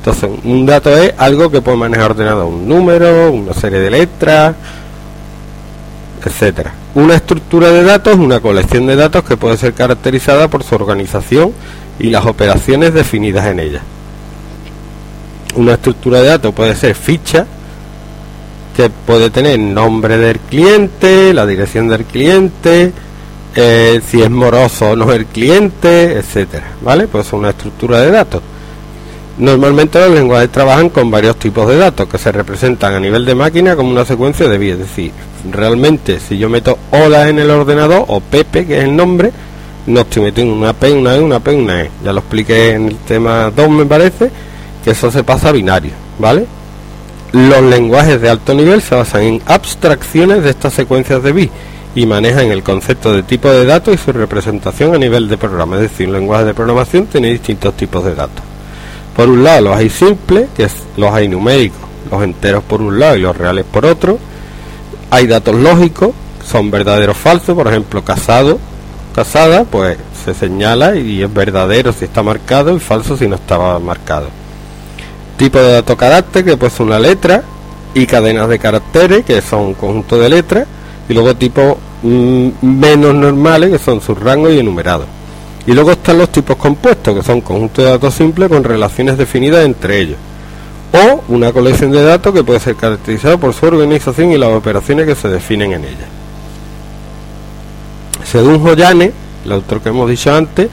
Entonces, 0.02 0.32
un 0.46 0.66
dato 0.66 0.90
es 0.98 1.14
algo 1.20 1.52
que 1.52 1.62
puede 1.62 1.78
manejar 1.78 2.12
ordenado, 2.12 2.48
un 2.48 2.68
número, 2.68 3.32
una 3.32 3.54
serie 3.54 3.78
de 3.78 3.92
letras, 3.92 4.56
etcétera. 6.26 6.74
Una 6.96 7.14
estructura 7.14 7.70
de 7.70 7.84
datos 7.84 8.16
una 8.16 8.40
colección 8.40 8.88
de 8.88 8.96
datos 8.96 9.24
que 9.24 9.38
puede 9.38 9.58
ser 9.58 9.74
caracterizada 9.74 10.48
por 10.48 10.64
su 10.64 10.74
organización 10.74 11.54
y 12.00 12.10
las 12.10 12.26
operaciones 12.26 12.96
definidas 12.96 13.46
en 13.46 13.60
ella. 13.60 13.84
Una 15.56 15.74
estructura 15.74 16.20
de 16.22 16.30
datos 16.30 16.52
puede 16.52 16.76
ser 16.76 16.96
ficha, 16.96 17.46
que 18.76 18.90
puede 18.90 19.30
tener 19.30 19.60
nombre 19.60 20.18
del 20.18 20.40
cliente, 20.40 21.32
la 21.32 21.46
dirección 21.46 21.88
del 21.90 22.06
cliente, 22.06 22.92
eh, 23.56 24.02
si 24.04 24.20
es 24.20 24.32
moroso 24.32 24.90
o 24.90 24.96
no 24.96 25.12
el 25.12 25.28
cliente, 25.28 26.14
etcétera. 26.14 26.72
¿Vale? 26.82 27.08
Pues 27.08 27.28
es 27.28 27.34
una 27.34 27.52
estructura 27.52 28.00
de 28.00 28.10
datos. 28.10 28.42
Normalmente 29.38 30.00
los 30.00 30.12
lenguajes 30.12 30.52
trabajan 30.52 30.90
con 30.90 31.10
varios 31.10 31.38
tipos 31.38 31.68
de 31.68 31.78
datos 31.78 32.08
que 32.08 32.18
se 32.18 32.32
representan 32.32 32.94
a 32.94 33.00
nivel 33.00 33.26
de 33.26 33.34
máquina 33.34 33.76
como 33.76 33.90
una 33.90 34.06
secuencia 34.06 34.48
de 34.48 34.58
bits. 34.58 34.74
Es 34.74 34.80
decir, 34.80 35.12
realmente 35.50 36.20
si 36.20 36.38
yo 36.38 36.50
meto 36.50 36.78
hola 36.92 37.30
en 37.30 37.40
el 37.40 37.50
ordenador 37.50 38.06
o 38.08 38.20
Pepe, 38.20 38.66
que 38.66 38.80
es 38.80 38.84
el 38.84 38.96
nombre, 38.96 39.32
no 39.88 40.02
estoy 40.02 40.24
metiendo 40.24 40.54
una 40.54 40.74
P, 40.74 40.92
una 40.92 41.16
E, 41.16 41.20
una 41.20 41.40
P, 41.40 41.56
una 41.56 41.82
E. 41.82 41.92
Ya 42.04 42.14
lo 42.14 42.20
expliqué 42.20 42.72
en 42.72 42.90
el 42.90 42.98
tema 42.98 43.52
2 43.56 43.70
me 43.70 43.86
parece, 43.86 44.30
que 44.84 44.92
eso 44.92 45.10
se 45.10 45.24
pasa 45.24 45.52
binario, 45.52 45.92
¿vale? 46.20 46.46
Los 47.32 47.64
lenguajes 47.64 48.20
de 48.22 48.30
alto 48.30 48.54
nivel 48.54 48.82
se 48.82 48.96
basan 48.96 49.24
en 49.24 49.42
abstracciones 49.46 50.44
de 50.44 50.50
estas 50.50 50.74
secuencias 50.74 51.24
de 51.24 51.32
bits 51.32 51.54
y 51.96 52.06
manejan 52.06 52.52
el 52.52 52.64
concepto 52.64 53.14
de 53.14 53.24
tipo 53.24 53.50
de 53.50 53.66
datos 53.66 53.96
y 53.96 53.98
su 53.98 54.12
representación 54.12 54.94
a 54.94 54.98
nivel 54.98 55.30
de 55.30 55.38
programa. 55.38 55.78
Es 55.78 55.84
decir, 55.84 56.08
un 56.08 56.14
lenguaje 56.14 56.46
de 56.46 56.54
programación 56.54 57.08
tiene 57.08 57.30
distintos 57.30 57.76
tipos 57.76 58.04
de 58.04 58.16
datos. 58.16 58.51
Por 59.16 59.30
un 59.30 59.44
lado 59.44 59.62
los 59.62 59.76
hay 59.76 59.90
simples, 59.90 60.50
que 60.56 60.64
es 60.64 60.74
los 60.98 61.14
hay 61.14 61.28
numéricos, 61.28 61.82
los 62.10 62.24
enteros 62.24 62.64
por 62.64 62.82
un 62.82 63.00
lado 63.00 63.16
y 63.16 63.22
los 63.22 63.38
reales 63.38 63.66
por 63.66 63.86
otro. 63.86 64.18
Hay 65.10 65.28
datos 65.28 65.56
lógicos, 65.56 66.12
son 66.50 66.72
verdaderos 66.72 67.18
falsos, 67.18 67.56
por 67.56 67.68
ejemplo, 67.68 68.04
casado, 68.04 68.58
casada, 69.14 69.66
pues 69.66 69.98
se 70.24 70.34
señala 70.34 70.96
y 70.96 71.22
es 71.22 71.34
verdadero 71.34 71.92
si 71.92 72.06
está 72.06 72.24
marcado 72.24 72.76
y 72.76 72.80
falso 72.80 73.18
si 73.18 73.28
no 73.28 73.36
estaba 73.36 73.80
marcado. 73.80 74.28
Tipo 75.38 75.60
de 75.60 75.74
dato 75.74 75.98
carácter, 75.98 76.46
que 76.46 76.58
puede 76.58 76.72
ser 76.72 76.86
una 76.86 77.00
letra, 77.00 77.44
y 77.94 78.06
cadenas 78.06 78.48
de 78.48 78.60
caracteres, 78.60 79.26
que 79.26 79.42
son 79.42 79.62
un 79.62 79.74
conjunto 79.74 80.18
de 80.18 80.30
letras, 80.30 80.68
y 81.10 81.14
luego 81.14 81.36
tipos 81.36 81.78
mm, 82.04 82.50
menos 82.62 83.14
normales, 83.16 83.72
que 83.72 83.80
son 83.80 84.02
sus 84.02 84.18
rangos 84.20 84.54
y 84.54 84.60
enumerados. 84.60 85.08
Y 85.68 85.74
luego 85.74 85.92
están 85.92 86.18
los 86.18 86.30
tipos 86.30 86.56
compuestos, 86.56 87.16
que 87.16 87.24
son 87.24 87.42
conjuntos 87.42 87.86
de 87.86 87.92
datos 87.92 88.14
simples 88.14 88.50
con 88.50 88.64
relaciones 88.64 89.18
definidas 89.18 89.66
entre 89.66 90.00
ellos. 90.00 90.18
O 90.94 91.24
una 91.28 91.52
colección 91.54 91.92
de 91.92 92.04
datos 92.04 92.34
que 92.34 92.44
puede 92.44 92.60
ser 92.60 92.76
caracterizada 92.76 93.38
por 93.38 93.54
su 93.54 93.66
organización 93.66 94.32
y 94.32 94.38
las 94.38 94.50
operaciones 94.50 95.06
que 95.06 95.16
se 95.16 95.30
definen 95.30 95.74
en 95.74 95.86
ella. 95.86 96.08
Según 98.24 98.60
Joyane, 98.60 99.12
el 99.46 99.52
autor 99.52 99.82
que 99.82 99.90
hemos 99.90 100.10
dicho 100.10 100.34
antes, 100.34 100.70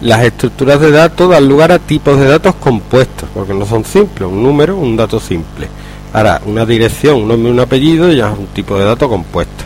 las 0.00 0.24
estructuras 0.24 0.80
de 0.80 0.90
datos 0.90 1.30
dan 1.30 1.48
lugar 1.48 1.70
a 1.70 1.78
tipos 1.78 2.18
de 2.18 2.26
datos 2.26 2.56
compuestos, 2.56 3.28
porque 3.32 3.54
no 3.54 3.64
son 3.64 3.84
simples, 3.84 4.28
un 4.28 4.42
número, 4.42 4.76
un 4.76 4.96
dato 4.96 5.20
simple. 5.20 5.68
Ahora, 6.12 6.40
una 6.44 6.66
dirección, 6.66 7.22
un 7.22 7.28
nombre 7.28 7.52
un 7.52 7.60
apellido 7.60 8.10
ya 8.12 8.32
es 8.32 8.38
un 8.38 8.46
tipo 8.48 8.76
de 8.76 8.84
dato 8.84 9.08
compuesto 9.08 9.64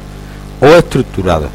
o 0.61 0.67
estructurado, 0.67 1.49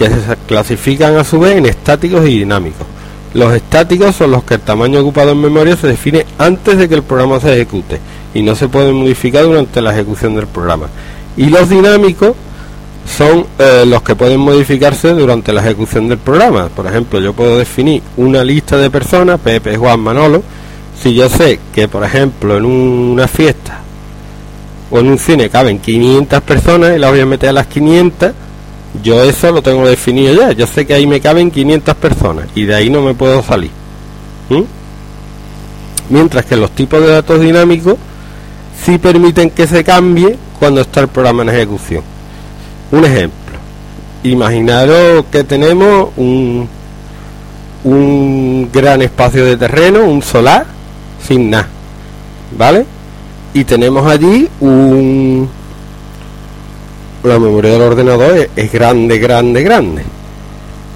que 0.00 0.08
se 0.08 0.36
clasifican 0.48 1.18
a 1.18 1.24
su 1.24 1.38
vez 1.38 1.58
en 1.58 1.66
estáticos 1.66 2.26
y 2.26 2.38
dinámicos. 2.38 2.86
Los 3.34 3.52
estáticos 3.52 4.16
son 4.16 4.30
los 4.30 4.42
que 4.44 4.54
el 4.54 4.60
tamaño 4.60 5.00
ocupado 5.00 5.32
en 5.32 5.40
memoria 5.42 5.76
se 5.76 5.88
define 5.88 6.24
antes 6.38 6.78
de 6.78 6.88
que 6.88 6.94
el 6.94 7.02
programa 7.02 7.38
se 7.38 7.52
ejecute 7.52 8.00
y 8.32 8.42
no 8.42 8.54
se 8.54 8.68
pueden 8.68 8.94
modificar 8.94 9.44
durante 9.44 9.82
la 9.82 9.92
ejecución 9.92 10.34
del 10.34 10.46
programa. 10.46 10.86
Y 11.36 11.50
los 11.50 11.68
dinámicos 11.68 12.32
son 13.06 13.44
eh, 13.58 13.84
los 13.86 14.00
que 14.02 14.16
pueden 14.16 14.40
modificarse 14.40 15.10
durante 15.10 15.52
la 15.52 15.60
ejecución 15.60 16.08
del 16.08 16.16
programa. 16.16 16.68
Por 16.68 16.86
ejemplo, 16.86 17.20
yo 17.20 17.34
puedo 17.34 17.58
definir 17.58 18.02
una 18.16 18.42
lista 18.42 18.78
de 18.78 18.88
personas, 18.88 19.38
Pepe, 19.38 19.76
Juan, 19.76 20.00
Manolo, 20.00 20.42
si 20.98 21.12
yo 21.12 21.28
sé 21.28 21.60
que, 21.74 21.88
por 21.88 22.04
ejemplo, 22.04 22.56
en 22.56 22.64
una 22.64 23.28
fiesta 23.28 23.80
o 24.90 24.98
en 24.98 25.08
un 25.08 25.18
cine 25.18 25.50
caben 25.50 25.78
500 25.78 26.40
personas 26.40 26.96
y 26.96 26.98
las 26.98 27.10
voy 27.10 27.20
a 27.20 27.26
meter 27.26 27.50
a 27.50 27.52
las 27.52 27.66
500, 27.66 28.32
yo 29.02 29.22
eso 29.22 29.52
lo 29.52 29.62
tengo 29.62 29.86
definido 29.86 30.34
ya. 30.34 30.52
Yo 30.52 30.66
sé 30.66 30.86
que 30.86 30.94
ahí 30.94 31.06
me 31.06 31.20
caben 31.20 31.50
500 31.50 31.94
personas 31.96 32.46
y 32.54 32.64
de 32.64 32.74
ahí 32.74 32.90
no 32.90 33.02
me 33.02 33.14
puedo 33.14 33.42
salir. 33.42 33.70
Mientras 36.08 36.44
que 36.44 36.56
los 36.56 36.72
tipos 36.72 37.00
de 37.00 37.08
datos 37.08 37.40
dinámicos 37.40 37.96
sí 38.84 38.98
permiten 38.98 39.50
que 39.50 39.66
se 39.66 39.84
cambie 39.84 40.36
cuando 40.58 40.80
está 40.80 41.00
el 41.00 41.08
programa 41.08 41.42
en 41.44 41.50
ejecución. 41.50 42.02
Un 42.90 43.04
ejemplo. 43.04 43.58
Imaginaros 44.24 45.24
que 45.30 45.44
tenemos 45.44 46.10
un, 46.16 46.68
un 47.84 48.70
gran 48.72 49.02
espacio 49.02 49.44
de 49.44 49.56
terreno, 49.56 50.04
un 50.04 50.22
solar, 50.22 50.66
sin 51.26 51.48
nada. 51.50 51.68
¿Vale? 52.58 52.84
Y 53.54 53.64
tenemos 53.64 54.06
allí 54.06 54.48
un... 54.60 55.48
La 57.22 57.38
memoria 57.38 57.72
del 57.72 57.82
ordenador 57.82 58.48
es, 58.56 58.72
grande, 58.72 59.18
grande, 59.18 59.62
grande. 59.62 60.02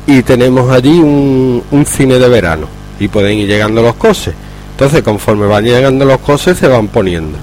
Y 0.06 0.22
tenemos 0.22 0.70
allí 0.70 0.98
un, 0.98 1.62
un, 1.70 1.86
cine 1.86 2.18
de 2.18 2.28
verano. 2.28 2.66
Y 2.98 3.08
pueden 3.08 3.38
ir 3.38 3.48
llegando 3.48 3.82
los 3.82 3.94
coches. 3.94 4.34
Entonces, 4.72 5.02
conforme 5.02 5.46
van 5.46 5.64
llegando 5.64 6.04
los 6.04 6.18
coches, 6.18 6.58
se 6.58 6.66
van 6.66 6.88
poniendo. 6.88 7.38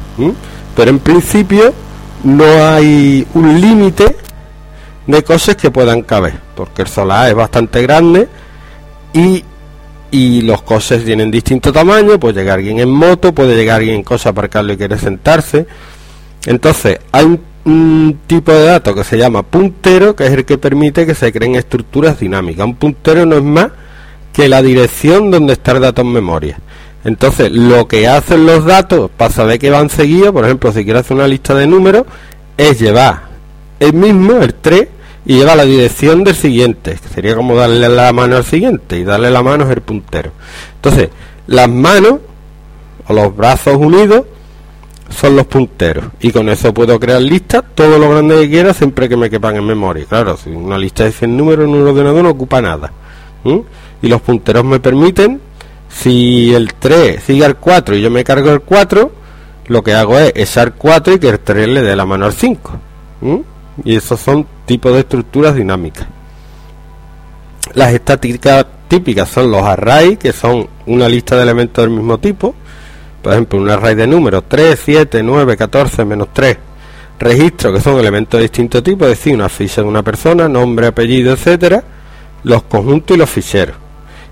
Pero 0.76 0.90
en 0.90 1.00
principio 1.00 1.74
no 2.24 2.44
hay 2.44 3.26
un 3.34 3.62
límite 3.62 4.16
de 5.08 5.24
cosas 5.24 5.56
que 5.56 5.72
puedan 5.72 6.04
caber, 6.04 6.34
porque 6.56 6.84
el 6.84 6.88
solar 6.88 7.30
es 7.30 7.36
bastante 7.36 7.82
grande 7.82 8.28
y, 9.14 9.44
y 10.12 10.42
los 10.42 10.62
coches 10.62 11.04
tienen 11.04 11.32
distinto 11.32 11.72
tamaño, 11.72 12.20
puede 12.20 12.42
llegar 12.42 12.60
alguien 12.60 12.80
en 12.80 12.90
moto, 12.90 13.34
puede 13.34 13.56
llegar 13.56 13.78
alguien 13.78 13.98
en 13.98 14.04
cosa 14.04 14.30
aparcarlo 14.30 14.74
y 14.74 14.78
quiere 14.78 14.98
sentarse. 14.98 15.66
Entonces, 16.46 17.00
hay 17.12 17.26
un, 17.26 17.42
un, 17.66 18.20
tipo 18.28 18.52
de 18.52 18.66
dato 18.66 18.96
que 18.96 19.04
se 19.04 19.18
llama 19.18 19.44
puntero, 19.44 20.16
que 20.16 20.26
es 20.26 20.32
el 20.32 20.46
que 20.46 20.58
permite 20.58 21.06
que 21.06 21.16
se 21.16 21.32
creen 21.32 21.56
estructuras 21.56 22.20
dinámicas. 22.20 22.66
Un 22.66 22.76
puntero 22.76 23.26
no 23.26 23.38
es 23.38 23.44
más 23.44 23.70
que 24.34 24.48
la 24.48 24.62
dirección 24.62 25.32
donde 25.32 25.54
está 25.54 25.74
el 25.74 25.82
dato 25.82 26.02
en 26.02 26.12
memoria. 26.12 26.58
Entonces, 27.04 27.52
lo 27.52 27.88
que 27.88 28.08
hacen 28.08 28.46
los 28.46 28.66
datos 28.66 29.10
para 29.16 29.32
saber 29.32 29.60
que 29.60 29.70
van 29.70 29.90
seguidos, 29.90 30.32
por 30.32 30.46
ejemplo, 30.46 30.72
si 30.72 30.84
quiero 30.84 31.00
hacer 31.00 31.18
una 31.18 31.28
lista 31.28 31.56
de 31.56 31.68
números, 31.68 32.06
es 32.58 32.80
llevar 32.80 33.24
el 33.80 33.94
mismo, 33.94 34.34
el 34.34 34.54
3, 34.54 34.88
y 35.26 35.38
lleva 35.38 35.56
la 35.56 35.66
dirección 35.66 36.24
del 36.24 36.36
siguiente, 36.36 36.98
que 37.02 37.10
sería 37.10 37.36
como 37.36 37.56
darle 37.56 37.90
la 37.90 38.12
mano 38.14 38.38
al 38.38 38.46
siguiente, 38.46 38.98
y 38.98 39.04
darle 39.04 39.32
la 39.32 39.44
mano 39.44 39.66
es 39.66 39.72
el 39.72 39.82
puntero. 39.82 40.32
Entonces, 40.76 41.10
las 41.48 41.70
manos 41.70 42.20
o 43.08 43.14
los 43.14 43.36
brazos 43.36 43.76
unidos 43.76 44.26
son 45.12 45.36
los 45.36 45.46
punteros, 45.46 46.06
y 46.20 46.32
con 46.32 46.50
eso 46.50 46.74
puedo 46.74 47.00
crear 47.00 47.22
listas, 47.22 47.64
todo 47.76 48.00
lo 48.00 48.10
grande 48.10 48.42
que 48.42 48.50
quiera, 48.50 48.74
siempre 48.74 49.08
que 49.08 49.18
me 49.18 49.30
quepan 49.30 49.56
en 49.56 49.66
memoria. 49.66 50.06
Claro, 50.06 50.38
si 50.38 50.50
una 50.50 50.78
lista 50.78 51.04
de 51.04 51.12
100 51.12 51.38
números 51.38 51.66
en 51.66 51.76
un 51.76 51.88
ordenador 51.88 52.24
no 52.24 52.30
ocupa 52.30 52.62
nada. 52.62 52.92
Y 54.02 54.08
los 54.08 54.22
punteros 54.22 54.64
me 54.64 54.80
permiten, 54.80 55.42
si 55.90 56.54
el 56.54 56.74
3 56.74 57.24
sigue 57.24 57.46
al 57.46 57.58
4 57.58 57.96
y 57.96 58.02
yo 58.02 58.10
me 58.10 58.24
cargo 58.24 58.52
el 58.52 58.62
4, 58.62 59.12
lo 59.68 59.84
que 59.84 59.94
hago 59.94 60.18
es 60.18 60.32
echar 60.36 60.74
4 60.74 61.14
y 61.14 61.20
que 61.20 61.30
el 61.30 61.40
3 61.40 61.68
le 61.68 61.82
dé 61.82 61.96
la 61.96 62.06
mano 62.06 62.26
al 62.26 62.34
5 62.34 62.72
y 63.84 63.96
esos 63.96 64.20
son 64.20 64.46
tipos 64.66 64.94
de 64.94 65.00
estructuras 65.00 65.56
dinámicas. 65.56 66.08
Las 67.74 67.94
estáticas 67.94 68.66
típicas 68.88 69.30
son 69.30 69.50
los 69.50 69.64
arrays, 69.64 70.18
que 70.18 70.34
son 70.34 70.68
una 70.86 71.08
lista 71.08 71.36
de 71.36 71.44
elementos 71.44 71.84
del 71.84 71.94
mismo 71.94 72.18
tipo. 72.18 72.54
Por 73.22 73.34
ejemplo, 73.34 73.60
un 73.60 73.70
array 73.70 73.96
de 73.96 74.08
números 74.08 74.44
3, 74.48 74.80
7, 74.84 75.22
9, 75.24 75.58
14, 75.58 76.06
menos 76.06 76.30
3. 76.34 76.58
Registros, 77.20 77.74
que 77.74 77.82
son 77.82 78.00
elementos 78.00 78.40
de 78.40 78.44
distinto 78.44 78.82
tipo, 78.82 79.06
es 79.06 79.12
decir, 79.12 79.36
una 79.36 79.48
ficha 79.48 79.82
de 79.82 79.88
una 79.88 80.02
persona, 80.02 80.48
nombre, 80.48 80.88
apellido, 80.88 81.34
etcétera. 81.34 81.84
Los 82.44 82.64
conjuntos 82.64 83.16
y 83.16 83.20
los 83.20 83.30
ficheros. 83.30 83.76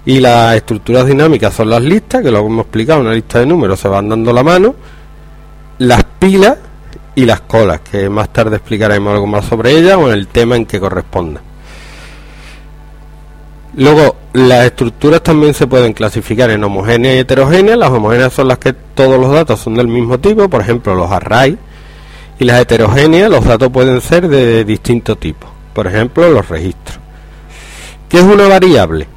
Y 0.05 0.19
las 0.19 0.55
estructuras 0.55 1.05
dinámicas 1.05 1.53
son 1.53 1.69
las 1.69 1.83
listas, 1.83 2.23
que 2.23 2.31
lo 2.31 2.39
hemos 2.39 2.61
explicado, 2.61 3.01
una 3.01 3.13
lista 3.13 3.39
de 3.39 3.45
números 3.45 3.79
se 3.79 3.87
van 3.87 4.09
dando 4.09 4.33
la 4.33 4.43
mano. 4.43 4.75
Las 5.77 6.03
pilas, 6.17 6.57
y 7.19 7.25
las 7.25 7.41
colas, 7.41 7.81
que 7.81 8.09
más 8.09 8.31
tarde 8.31 8.55
explicaremos 8.55 9.13
algo 9.13 9.27
más 9.27 9.43
sobre 9.43 9.71
ellas 9.71 9.97
o 9.97 10.07
en 10.07 10.13
el 10.13 10.27
tema 10.27 10.55
en 10.55 10.65
que 10.65 10.79
corresponda. 10.79 11.41
Luego, 13.75 14.15
las 14.33 14.65
estructuras 14.65 15.21
también 15.21 15.53
se 15.53 15.67
pueden 15.67 15.93
clasificar 15.93 16.49
en 16.49 16.63
homogéneas 16.63 17.15
y 17.15 17.19
heterogéneas. 17.19 17.77
Las 17.77 17.91
homogéneas 17.91 18.33
son 18.33 18.47
las 18.47 18.57
que 18.57 18.73
todos 18.73 19.19
los 19.19 19.31
datos 19.31 19.59
son 19.59 19.75
del 19.75 19.87
mismo 19.87 20.19
tipo, 20.19 20.49
por 20.49 20.61
ejemplo, 20.61 20.95
los 20.95 21.11
arrays. 21.11 21.57
Y 22.39 22.45
las 22.45 22.61
heterogéneas, 22.61 23.29
los 23.29 23.45
datos 23.45 23.69
pueden 23.69 24.01
ser 24.01 24.27
de 24.27 24.63
distinto 24.63 25.15
tipo, 25.15 25.47
por 25.73 25.87
ejemplo, 25.87 26.29
los 26.29 26.47
registros. 26.47 26.99
¿Qué 28.07 28.17
es 28.17 28.23
una 28.23 28.47
variable? 28.47 29.07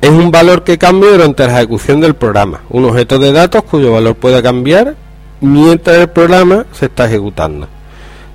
Es 0.00 0.10
un 0.10 0.30
valor 0.30 0.64
que 0.64 0.78
cambia 0.78 1.10
durante 1.10 1.46
la 1.46 1.58
ejecución 1.58 2.00
del 2.00 2.14
programa, 2.14 2.60
un 2.70 2.84
objeto 2.84 3.18
de 3.18 3.32
datos 3.32 3.62
cuyo 3.62 3.92
valor 3.92 4.16
puede 4.16 4.42
cambiar 4.42 4.96
mientras 5.40 5.96
el 5.96 6.08
programa 6.08 6.66
se 6.72 6.86
está 6.86 7.06
ejecutando. 7.06 7.68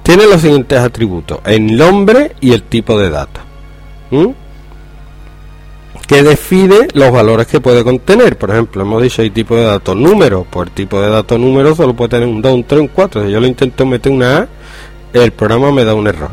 Tiene 0.02 0.26
los 0.26 0.42
siguientes 0.42 0.80
atributos, 0.80 1.40
el 1.46 1.78
nombre 1.78 2.36
y 2.40 2.54
el 2.54 2.64
tipo 2.64 2.98
de 3.00 3.10
datos. 3.10 3.47
Que 6.08 6.24
define 6.24 6.88
los 6.94 7.12
valores 7.12 7.48
que 7.48 7.60
puede 7.60 7.84
contener. 7.84 8.38
Por 8.38 8.52
ejemplo, 8.52 8.82
hemos 8.82 9.04
dicho 9.04 9.22
el 9.22 9.32
tipo 9.32 9.56
de 9.56 9.64
datos 9.64 9.96
número, 9.96 10.46
pues 10.50 10.70
el 10.70 10.74
tipo 10.74 11.02
de 11.02 11.10
datos 11.10 11.40
número 11.40 11.76
solo 11.76 11.94
puede 11.94 12.10
tener 12.10 12.28
un 12.28 12.42
2, 12.42 12.54
un 12.54 12.64
3, 12.64 12.82
un 12.82 12.88
4. 12.88 13.26
Si 13.26 13.32
yo 13.32 13.40
lo 13.40 13.48
intento 13.48 13.86
meter 13.86 14.12
una 14.12 14.38
A, 14.38 14.48
el 15.14 15.32
programa 15.32 15.72
me 15.72 15.84
da 15.84 15.94
un 15.94 16.08
error. 16.08 16.32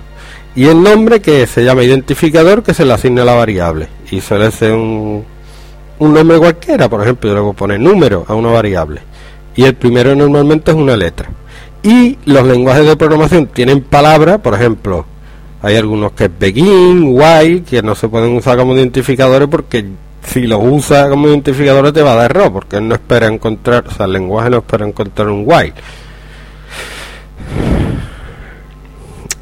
Y 0.56 0.66
el 0.66 0.82
nombre 0.82 1.20
que 1.20 1.46
se 1.46 1.64
llama 1.64 1.82
identificador 1.82 2.62
que 2.62 2.74
se 2.74 2.84
le 2.84 2.92
asigna 2.92 3.22
a 3.22 3.24
la 3.24 3.34
variable. 3.34 3.88
Y 4.10 4.20
suele 4.20 4.50
ser 4.52 4.72
un, 4.72 5.24
un 5.98 6.14
nombre 6.14 6.38
cualquiera, 6.38 6.88
por 6.88 7.02
ejemplo, 7.02 7.28
yo 7.30 7.34
le 7.34 7.40
puedo 7.40 7.54
poner 7.54 7.80
número 7.80 8.24
a 8.28 8.34
una 8.34 8.50
variable 8.50 9.00
y 9.56 9.64
el 9.64 9.74
primero 9.74 10.14
normalmente 10.14 10.70
es 10.70 10.76
una 10.76 10.96
letra. 10.96 11.30
Y 11.82 12.18
los 12.24 12.46
lenguajes 12.46 12.86
de 12.86 12.96
programación 12.96 13.46
tienen 13.46 13.82
palabras, 13.82 14.38
por 14.40 14.54
ejemplo, 14.54 15.06
hay 15.64 15.76
algunos 15.76 16.12
que 16.12 16.24
es 16.24 16.30
begin, 16.38 17.04
while, 17.06 17.62
que 17.62 17.82
no 17.82 17.94
se 17.94 18.06
pueden 18.08 18.36
usar 18.36 18.58
como 18.58 18.74
identificadores 18.76 19.48
porque 19.48 19.86
si 20.22 20.46
los 20.46 20.60
usa 20.62 21.08
como 21.08 21.28
identificadores 21.28 21.94
te 21.94 22.02
va 22.02 22.12
a 22.12 22.16
dar 22.16 22.30
error, 22.30 22.52
porque 22.52 22.82
no 22.82 22.94
espera 22.94 23.28
encontrar, 23.28 23.86
o 23.88 23.90
sea, 23.90 24.04
el 24.04 24.12
lenguaje 24.12 24.50
no 24.50 24.58
espera 24.58 24.86
encontrar 24.86 25.28
un 25.28 25.44
while. 25.46 25.72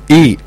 Y 0.09 0.39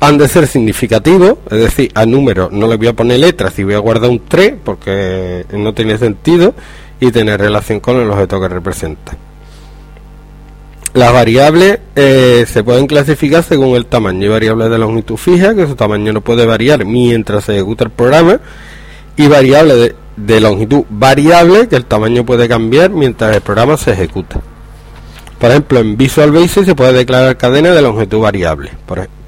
han 0.00 0.18
de 0.18 0.28
ser 0.28 0.46
significativos, 0.46 1.38
es 1.50 1.58
decir, 1.58 1.90
a 1.94 2.04
número 2.04 2.50
no 2.52 2.66
le 2.66 2.76
voy 2.76 2.88
a 2.88 2.92
poner 2.92 3.18
letras 3.18 3.58
y 3.58 3.64
voy 3.64 3.74
a 3.74 3.78
guardar 3.78 4.10
un 4.10 4.20
3 4.28 4.56
porque 4.62 5.46
no 5.52 5.72
tiene 5.72 5.96
sentido 5.96 6.54
y 7.00 7.10
tener 7.10 7.40
relación 7.40 7.80
con 7.80 7.96
el 7.96 8.10
objeto 8.10 8.38
que 8.40 8.48
representa. 8.48 9.16
Las 10.94 11.10
variables 11.10 11.78
eh, 11.96 12.44
se 12.46 12.62
pueden 12.62 12.86
clasificar 12.86 13.42
según 13.42 13.76
el 13.76 13.86
tamaño. 13.86 14.24
Hay 14.24 14.28
variables 14.28 14.70
de 14.70 14.78
longitud 14.78 15.16
fija, 15.16 15.54
que 15.54 15.66
su 15.66 15.74
tamaño 15.74 16.12
no 16.12 16.20
puede 16.20 16.44
variar 16.44 16.84
mientras 16.84 17.44
se 17.44 17.54
ejecuta 17.54 17.84
el 17.84 17.90
programa, 17.90 18.40
y 19.16 19.26
variables 19.26 19.94
de, 20.16 20.40
longitud 20.40 20.84
variable, 20.90 21.66
que 21.68 21.76
el 21.76 21.86
tamaño 21.86 22.26
puede 22.26 22.46
cambiar 22.46 22.90
mientras 22.90 23.34
el 23.34 23.40
programa 23.40 23.78
se 23.78 23.92
ejecuta. 23.92 24.42
Por 25.38 25.50
ejemplo, 25.50 25.80
en 25.80 25.96
Visual 25.96 26.30
Basic 26.30 26.66
se 26.66 26.74
puede 26.74 26.92
declarar 26.92 27.38
cadena 27.38 27.70
de 27.70 27.80
longitud 27.80 28.20
variable, 28.20 28.70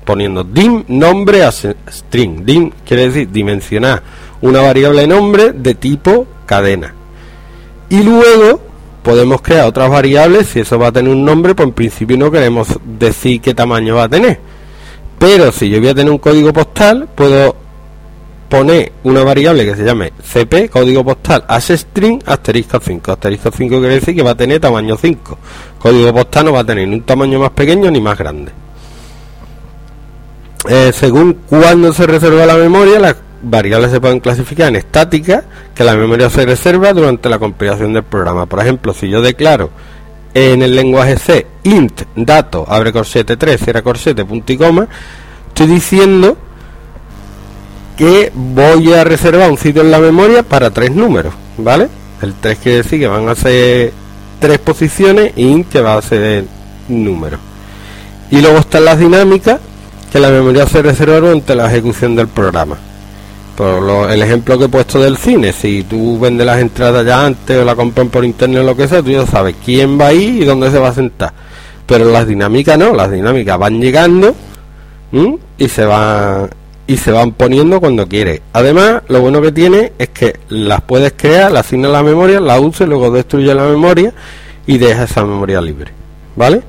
poniendo 0.05 0.45
dim 0.45 0.85
nombre 0.87 1.45
a 1.45 1.51
string. 1.51 2.45
Dim 2.45 2.71
quiere 2.87 3.09
decir 3.09 3.31
dimensionar 3.31 4.03
una 4.43 4.61
variable 4.61 5.07
nombre 5.07 5.53
de 5.53 5.75
tipo 5.75 6.27
cadena. 6.45 6.93
Y 7.89 8.03
luego 8.03 8.74
podemos 9.05 9.43
crear 9.43 9.67
otras 9.67 9.89
variables, 9.91 10.49
si 10.49 10.61
eso 10.61 10.79
va 10.79 10.89
a 10.89 10.93
tener 10.93 11.13
un 11.13 11.25
nombre, 11.25 11.55
pues 11.55 11.69
en 11.69 11.75
principio 11.75 12.17
no 12.17 12.31
queremos 12.31 12.69
decir 12.99 13.41
qué 13.41 13.55
tamaño 13.55 13.97
va 13.97 14.05
a 14.05 14.09
tener. 14.09 14.41
Pero 15.19 15.53
si 15.53 15.71
yo 15.71 15.79
voy 15.79 15.91
a 15.91 15.95
tener 15.95 16.11
un 16.11 16.19
código 16.19 16.53
postal, 16.53 17.09
puedo 17.15 17.55
poner 18.49 18.93
una 19.05 19.23
variable 19.23 19.65
que 19.65 19.77
se 19.77 19.85
llame 19.85 20.13
cp, 20.23 20.71
código 20.71 21.05
postal, 21.05 21.45
string, 21.61 22.23
asterisco 22.25 22.81
5. 22.81 23.13
Asterisco 23.13 23.51
5 23.51 23.79
quiere 23.79 23.95
decir 23.95 24.17
que 24.17 24.23
va 24.23 24.31
a 24.31 24.37
tener 24.37 24.59
tamaño 24.61 24.97
5. 24.97 25.39
Código 25.79 26.13
postal 26.13 26.47
no 26.47 26.53
va 26.53 26.61
a 26.61 26.65
tener 26.65 26.89
ni 26.89 26.95
un 26.95 27.03
tamaño 27.03 27.39
más 27.39 27.51
pequeño 27.51 27.91
ni 27.91 28.01
más 28.01 28.19
grande. 28.19 28.53
Eh, 30.67 30.93
según 30.95 31.41
cuándo 31.47 31.93
se 31.93 32.07
reserva 32.07 32.47
la 32.47 32.57
memoria, 32.57 32.99
las 32.99 33.17
variables 33.45 33.91
se 33.91 34.01
pueden 34.01 34.21
clasificar 34.21 34.69
en 34.69 34.77
estática 34.77 35.45
que 35.75 35.85
la 35.85 35.95
memoria 35.95 36.31
se 36.31 36.45
reserva 36.45 36.93
durante 36.93 37.29
la 37.29 37.39
compilación 37.39 37.93
del 37.93 38.03
programa. 38.03 38.47
Por 38.47 38.61
ejemplo, 38.61 38.93
si 38.93 39.09
yo 39.09 39.23
declaro 39.23 39.71
en 40.33 40.63
el 40.63 40.75
lenguaje 40.75 41.17
C 41.17 41.47
int 41.63 42.03
dato 42.17 42.65
abre 42.69 42.93
corsete 42.93 43.37
3 43.37 43.61
cierra 43.61 43.83
corsete 43.83 44.25
punto 44.25 44.53
y 44.53 44.57
coma, 44.57 44.89
estoy 45.49 45.69
diciendo 45.69 46.37
que 47.97 48.33
voy 48.35 48.93
a 48.93 49.05
reservar 49.05 49.51
un 49.51 49.59
sitio 49.59 49.83
en 49.83 49.91
la 49.91 50.01
memoria 50.01 50.43
para 50.43 50.71
tres 50.71 50.91
números, 50.91 51.33
¿vale? 51.57 51.89
El 52.21 52.35
3 52.35 52.59
quiere 52.59 52.79
decir 52.79 52.99
que 52.99 53.07
van 53.07 53.29
a 53.29 53.35
ser 53.35 53.93
tres 54.41 54.59
posiciones 54.59 55.33
y 55.37 55.47
int 55.47 55.69
que 55.69 55.81
va 55.81 55.97
a 55.97 56.03
ser 56.03 56.45
número. 56.89 57.39
Y 58.31 58.41
luego 58.41 58.59
están 58.59 58.85
las 58.85 58.99
dinámicas 58.99 59.61
que 60.11 60.19
la 60.19 60.31
memoria 60.31 60.67
se 60.67 60.83
reserva 60.83 61.21
durante 61.21 61.55
la 61.55 61.67
ejecución 61.67 62.17
del 62.17 62.29
programa. 62.29 62.77
Por 63.57 64.11
el 64.11 64.23
ejemplo 64.23 64.59
que 64.59 64.65
he 64.65 64.69
puesto 64.69 65.01
del 65.01 65.17
cine, 65.17 65.53
si 65.53 65.85
tú 65.85 66.19
vendes 66.19 66.45
las 66.45 66.61
entradas 66.61 67.07
ya 67.07 67.25
antes 67.25 67.57
o 67.57 67.65
la 67.65 67.77
compran 67.77 68.09
por 68.09 68.25
internet 68.25 68.63
o 68.63 68.65
lo 68.65 68.77
que 68.77 68.89
sea, 68.89 69.03
tú 69.03 69.11
ya 69.11 69.25
sabes 69.27 69.55
quién 69.65 69.99
va 69.99 70.09
ahí 70.09 70.41
y 70.43 70.45
dónde 70.45 70.71
se 70.71 70.79
va 70.79 70.89
a 70.89 70.95
sentar. 70.95 71.33
Pero 71.87 72.11
las 72.11 72.27
dinámicas 72.27 72.77
no, 72.79 72.93
las 72.93 73.11
dinámicas 73.11 73.59
van 73.59 73.81
llegando 73.81 74.35
y 75.59 75.69
se 75.69 75.85
van 75.85 76.51
y 76.87 76.97
se 76.97 77.13
van 77.13 77.33
poniendo 77.33 77.81
cuando 77.81 78.07
quieres. 78.07 78.41
Además, 78.53 79.03
lo 79.09 79.21
bueno 79.21 79.41
que 79.41 79.53
tiene 79.53 79.93
es 79.99 80.11
que 80.11 80.39
las 80.49 80.83
puedes 80.83 81.15
crear, 81.17 81.51
las 81.51 81.67
asignas 81.67 81.91
a 81.91 81.95
la 81.95 82.03
memoria, 82.03 82.41
las 82.41 82.61
uses, 82.61 82.87
luego 82.87 83.11
destruye 83.11 83.55
la 83.55 83.65
memoria 83.65 84.13
y 84.67 84.79
deja 84.79 85.05
esa 85.05 85.25
memoria 85.25 85.61
libre. 85.61 85.93
¿Vale? 86.37 86.63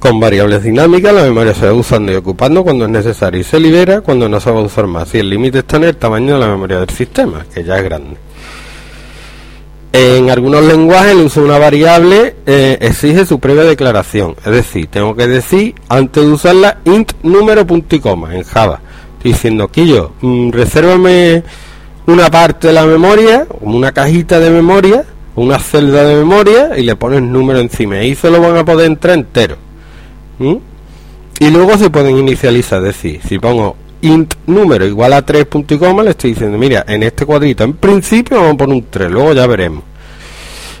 Con 0.00 0.18
variables 0.18 0.62
dinámicas, 0.62 1.12
la 1.12 1.24
memoria 1.24 1.54
se 1.54 1.66
va 1.66 1.74
usando 1.74 2.10
y 2.10 2.14
ocupando 2.14 2.64
cuando 2.64 2.86
es 2.86 2.90
necesario 2.90 3.38
y 3.38 3.44
se 3.44 3.60
libera 3.60 4.00
cuando 4.00 4.30
no 4.30 4.40
se 4.40 4.50
va 4.50 4.58
a 4.58 4.62
usar 4.62 4.86
más. 4.86 5.14
Y 5.14 5.18
el 5.18 5.28
límite 5.28 5.58
está 5.58 5.76
en 5.76 5.84
el 5.84 5.96
tamaño 5.96 6.34
de 6.34 6.40
la 6.40 6.48
memoria 6.48 6.80
del 6.80 6.88
sistema, 6.88 7.44
que 7.52 7.62
ya 7.62 7.76
es 7.76 7.84
grande. 7.84 8.16
En 9.92 10.30
algunos 10.30 10.64
lenguajes 10.64 11.12
el 11.12 11.18
uso 11.18 11.40
de 11.40 11.46
una 11.46 11.58
variable 11.58 12.34
eh, 12.46 12.78
exige 12.80 13.26
su 13.26 13.40
previa 13.40 13.64
declaración, 13.64 14.36
es 14.42 14.52
decir, 14.52 14.86
tengo 14.86 15.14
que 15.14 15.26
decir 15.26 15.74
antes 15.88 16.24
de 16.24 16.30
usarla 16.30 16.78
int 16.84 17.12
número 17.22 17.66
punto 17.66 17.94
y 17.94 18.00
coma 18.00 18.34
en 18.34 18.44
Java. 18.44 18.80
Diciendo 19.22 19.68
que 19.68 19.86
yo 19.86 20.12
mm, 20.22 20.50
resérvame 20.50 21.42
una 22.06 22.30
parte 22.30 22.68
de 22.68 22.72
la 22.72 22.86
memoria, 22.86 23.46
una 23.60 23.92
cajita 23.92 24.40
de 24.40 24.48
memoria, 24.48 25.04
una 25.36 25.58
celda 25.58 26.04
de 26.04 26.16
memoria 26.16 26.78
y 26.78 26.84
le 26.84 26.96
pones 26.96 27.20
número 27.20 27.58
encima 27.58 28.02
y 28.02 28.14
se 28.14 28.30
lo 28.30 28.40
van 28.40 28.56
a 28.56 28.64
poder 28.64 28.86
entrar 28.86 29.18
entero. 29.18 29.56
¿Mm? 30.40 30.56
Y 31.38 31.50
luego 31.50 31.76
se 31.78 31.90
pueden 31.90 32.18
inicializar, 32.18 32.78
es 32.78 32.96
decir, 32.96 33.20
si 33.26 33.38
pongo 33.38 33.76
int 34.02 34.34
número 34.46 34.86
igual 34.86 35.12
a 35.12 35.24
3 35.24 35.44
punto 35.44 35.74
y 35.74 35.78
coma, 35.78 36.02
le 36.02 36.10
estoy 36.10 36.30
diciendo, 36.30 36.56
mira, 36.56 36.84
en 36.88 37.02
este 37.02 37.26
cuadrito 37.26 37.62
en 37.62 37.74
principio 37.74 38.38
vamos 38.38 38.54
a 38.54 38.56
poner 38.56 38.76
un 38.76 38.86
3, 38.90 39.10
luego 39.10 39.32
ya 39.34 39.46
veremos. 39.46 39.84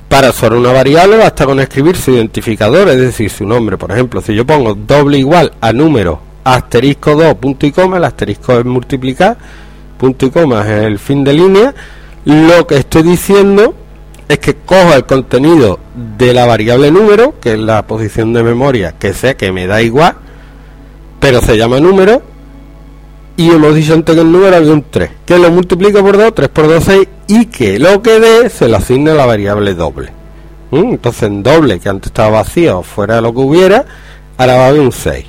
Para 0.08 0.30
usar 0.30 0.54
una 0.54 0.72
variable 0.72 1.18
basta 1.18 1.46
con 1.46 1.60
escribir 1.60 1.96
su 1.96 2.10
identificador, 2.10 2.88
es 2.88 2.98
decir, 2.98 3.30
su 3.30 3.46
nombre. 3.46 3.78
Por 3.78 3.92
ejemplo, 3.92 4.20
si 4.20 4.34
yo 4.34 4.44
pongo 4.44 4.74
doble 4.74 5.18
igual 5.18 5.52
a 5.60 5.72
número 5.72 6.20
asterisco 6.42 7.14
2 7.14 7.34
punto 7.34 7.66
y 7.66 7.70
coma, 7.70 7.98
el 7.98 8.04
asterisco 8.04 8.58
es 8.58 8.64
multiplicar, 8.64 9.36
punto 9.98 10.26
y 10.26 10.30
coma 10.30 10.62
es 10.62 10.84
el 10.84 10.98
fin 10.98 11.22
de 11.22 11.34
línea, 11.34 11.74
lo 12.24 12.66
que 12.66 12.78
estoy 12.78 13.02
diciendo 13.02 13.74
es 14.30 14.38
que 14.38 14.54
cojo 14.54 14.94
el 14.94 15.04
contenido 15.06 15.80
de 16.16 16.32
la 16.32 16.46
variable 16.46 16.92
número, 16.92 17.34
que 17.40 17.54
es 17.54 17.58
la 17.58 17.84
posición 17.84 18.32
de 18.32 18.44
memoria, 18.44 18.94
que 18.96 19.12
sé 19.12 19.34
que 19.34 19.50
me 19.50 19.66
da 19.66 19.82
igual, 19.82 20.14
pero 21.18 21.40
se 21.40 21.56
llama 21.56 21.80
número, 21.80 22.22
y 23.36 23.50
hemos 23.50 23.74
dicho 23.74 23.92
antes 23.92 24.14
que 24.14 24.20
el 24.20 24.30
número 24.30 24.54
había 24.54 24.72
un 24.72 24.84
3, 24.88 25.10
que 25.26 25.36
lo 25.36 25.50
multiplico 25.50 26.00
por 26.02 26.16
2, 26.16 26.32
3 26.32 26.48
por 26.48 26.68
2, 26.68 26.84
6, 26.84 27.08
y 27.26 27.46
que 27.46 27.80
lo 27.80 28.00
que 28.02 28.20
dé 28.20 28.48
se 28.50 28.68
lo 28.68 28.76
asigna 28.76 29.12
a 29.12 29.16
la 29.16 29.26
variable 29.26 29.74
doble. 29.74 30.12
¿Mm? 30.70 30.90
Entonces 30.92 31.24
en 31.24 31.42
doble, 31.42 31.80
que 31.80 31.88
antes 31.88 32.10
estaba 32.10 32.30
vacío, 32.30 32.84
fuera 32.84 33.16
de 33.16 33.22
lo 33.22 33.34
que 33.34 33.40
hubiera, 33.40 33.84
ahora 34.38 34.54
va 34.54 34.66
a 34.66 34.68
haber 34.68 34.80
un 34.80 34.92
6. 34.92 35.26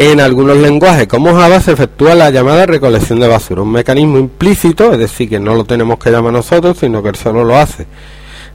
En 0.00 0.20
algunos 0.20 0.56
lenguajes 0.56 1.08
como 1.08 1.34
Java 1.34 1.60
se 1.60 1.72
efectúa 1.72 2.14
la 2.14 2.30
llamada 2.30 2.66
recolección 2.66 3.18
de 3.18 3.26
basura, 3.26 3.62
un 3.62 3.72
mecanismo 3.72 4.18
implícito, 4.18 4.92
es 4.92 4.98
decir, 5.00 5.28
que 5.28 5.40
no 5.40 5.56
lo 5.56 5.64
tenemos 5.64 5.98
que 5.98 6.12
llamar 6.12 6.32
nosotros, 6.32 6.78
sino 6.78 7.02
que 7.02 7.08
él 7.08 7.16
solo 7.16 7.42
lo 7.42 7.56
hace, 7.56 7.84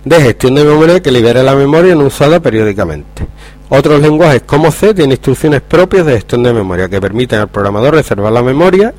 de 0.06 0.22
gestión 0.22 0.56
de 0.56 0.64
memoria 0.64 1.02
que 1.02 1.12
libera 1.12 1.44
la 1.44 1.54
memoria 1.54 1.96
no 1.96 2.06
usada 2.06 2.40
periódicamente. 2.40 3.28
Otros 3.68 4.02
lenguajes 4.02 4.44
como 4.44 4.72
C 4.72 4.94
tienen 4.94 5.12
instrucciones 5.12 5.60
propias 5.60 6.06
de 6.06 6.14
gestión 6.14 6.44
de 6.44 6.54
memoria 6.54 6.88
que 6.88 7.02
permiten 7.02 7.40
al 7.40 7.50
programador 7.50 7.96
reservar 7.96 8.32
la 8.32 8.42
memoria, 8.42 8.94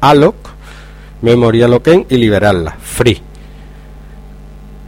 malloc, 0.00 0.34
memoria 1.20 1.68
loquen 1.68 2.06
y 2.08 2.16
liberarla, 2.16 2.74
free. 2.82 3.20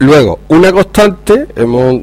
Luego, 0.00 0.38
una 0.48 0.70
constante, 0.70 1.48
hemos 1.56 2.00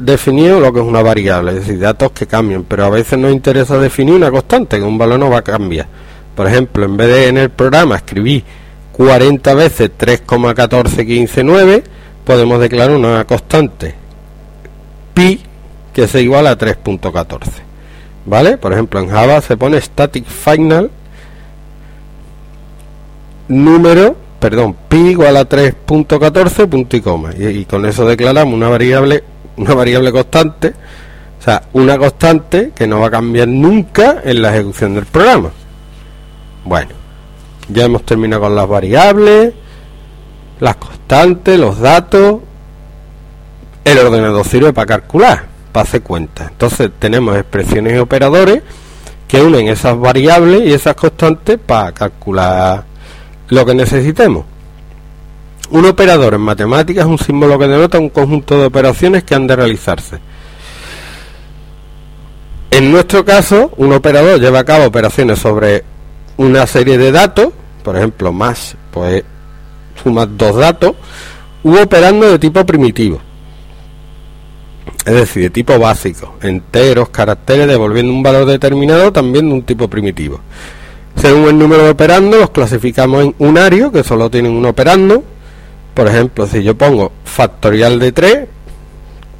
definido 0.00 0.58
lo 0.58 0.72
que 0.72 0.80
es 0.80 0.86
una 0.86 1.00
variable, 1.00 1.52
es 1.52 1.58
decir, 1.58 1.78
datos 1.78 2.10
que 2.10 2.26
cambian, 2.26 2.64
pero 2.64 2.86
a 2.86 2.90
veces 2.90 3.18
nos 3.18 3.32
interesa 3.32 3.78
definir 3.78 4.14
una 4.14 4.32
constante, 4.32 4.78
que 4.78 4.82
un 4.82 4.98
valor 4.98 5.20
no 5.20 5.30
va 5.30 5.38
a 5.38 5.42
cambiar. 5.42 5.86
Por 6.34 6.48
ejemplo, 6.48 6.84
en 6.84 6.96
vez 6.96 7.08
de 7.08 7.28
en 7.28 7.38
el 7.38 7.50
programa 7.50 7.96
escribir 7.96 8.42
40 8.92 9.54
veces 9.54 9.90
3,14159, 9.96 11.84
podemos 12.24 12.58
declarar 12.58 12.96
una 12.96 13.24
constante 13.24 13.94
pi 15.14 15.40
que 15.92 16.08
sea 16.08 16.20
igual 16.20 16.48
a 16.48 16.58
3.14. 16.58 17.38
¿Vale? 18.26 18.58
Por 18.58 18.72
ejemplo, 18.72 18.98
en 18.98 19.08
Java 19.08 19.40
se 19.40 19.56
pone 19.56 19.80
static 19.80 20.26
final 20.26 20.90
número 23.46 24.16
perdón, 24.38 24.76
pi 24.88 25.10
igual 25.10 25.36
a 25.36 25.48
3.14 25.48 26.68
punto 26.68 26.96
y 26.96 27.00
coma. 27.00 27.30
Y, 27.36 27.64
con 27.64 27.86
eso 27.86 28.06
declaramos 28.06 28.54
una 28.54 28.68
variable, 28.68 29.24
una 29.56 29.74
variable 29.74 30.12
constante, 30.12 30.74
o 31.38 31.42
sea, 31.42 31.62
una 31.72 31.98
constante 31.98 32.72
que 32.74 32.86
no 32.86 33.00
va 33.00 33.08
a 33.08 33.10
cambiar 33.10 33.48
nunca 33.48 34.20
en 34.24 34.42
la 34.42 34.54
ejecución 34.54 34.94
del 34.94 35.06
programa. 35.06 35.50
Bueno, 36.64 36.90
ya 37.68 37.84
hemos 37.84 38.02
terminado 38.04 38.42
con 38.42 38.54
las 38.54 38.68
variables, 38.68 39.54
las 40.60 40.76
constantes, 40.76 41.58
los 41.58 41.78
datos. 41.78 42.40
El 43.84 43.98
ordenador 43.98 44.44
sirve 44.46 44.72
para 44.72 44.86
calcular, 44.86 45.44
para 45.70 45.84
hacer 45.84 46.02
cuentas. 46.02 46.48
Entonces 46.50 46.90
tenemos 46.98 47.36
expresiones 47.36 47.94
y 47.94 47.98
operadores 47.98 48.62
que 49.28 49.42
unen 49.42 49.68
esas 49.68 49.98
variables 49.98 50.62
y 50.62 50.72
esas 50.72 50.94
constantes 50.94 51.58
para 51.64 51.92
calcular 51.92 52.85
lo 53.48 53.66
que 53.66 53.74
necesitemos. 53.74 54.44
Un 55.70 55.84
operador 55.86 56.34
en 56.34 56.40
matemáticas 56.40 57.04
es 57.04 57.10
un 57.10 57.18
símbolo 57.18 57.58
que 57.58 57.66
denota 57.66 57.98
un 57.98 58.10
conjunto 58.10 58.58
de 58.58 58.66
operaciones 58.66 59.24
que 59.24 59.34
han 59.34 59.46
de 59.46 59.56
realizarse. 59.56 60.18
En 62.70 62.92
nuestro 62.92 63.24
caso, 63.24 63.72
un 63.76 63.92
operador 63.92 64.40
lleva 64.40 64.60
a 64.60 64.64
cabo 64.64 64.84
operaciones 64.84 65.38
sobre 65.38 65.84
una 66.36 66.66
serie 66.66 66.98
de 66.98 67.10
datos, 67.10 67.48
por 67.82 67.96
ejemplo, 67.96 68.32
más, 68.32 68.76
pues 68.90 69.24
suma 70.02 70.26
dos 70.26 70.56
datos, 70.56 70.92
u 71.62 71.76
operando 71.76 72.30
de 72.30 72.38
tipo 72.38 72.64
primitivo, 72.64 73.20
es 75.04 75.14
decir, 75.14 75.44
de 75.44 75.50
tipo 75.50 75.78
básico, 75.78 76.34
enteros, 76.42 77.08
caracteres, 77.08 77.66
devolviendo 77.66 78.12
un 78.12 78.22
valor 78.22 78.44
determinado 78.44 79.12
también 79.12 79.48
de 79.48 79.54
un 79.54 79.62
tipo 79.62 79.88
primitivo. 79.88 80.40
Según 81.16 81.48
el 81.48 81.58
número 81.58 81.84
de 81.84 81.90
operando, 81.90 82.38
los 82.38 82.50
clasificamos 82.50 83.24
en 83.24 83.34
unario, 83.38 83.90
que 83.90 84.04
solo 84.04 84.30
tienen 84.30 84.52
un 84.52 84.66
operando. 84.66 85.24
Por 85.94 86.08
ejemplo, 86.08 86.46
si 86.46 86.62
yo 86.62 86.76
pongo 86.76 87.10
factorial 87.24 87.98
de 87.98 88.12
3, 88.12 88.48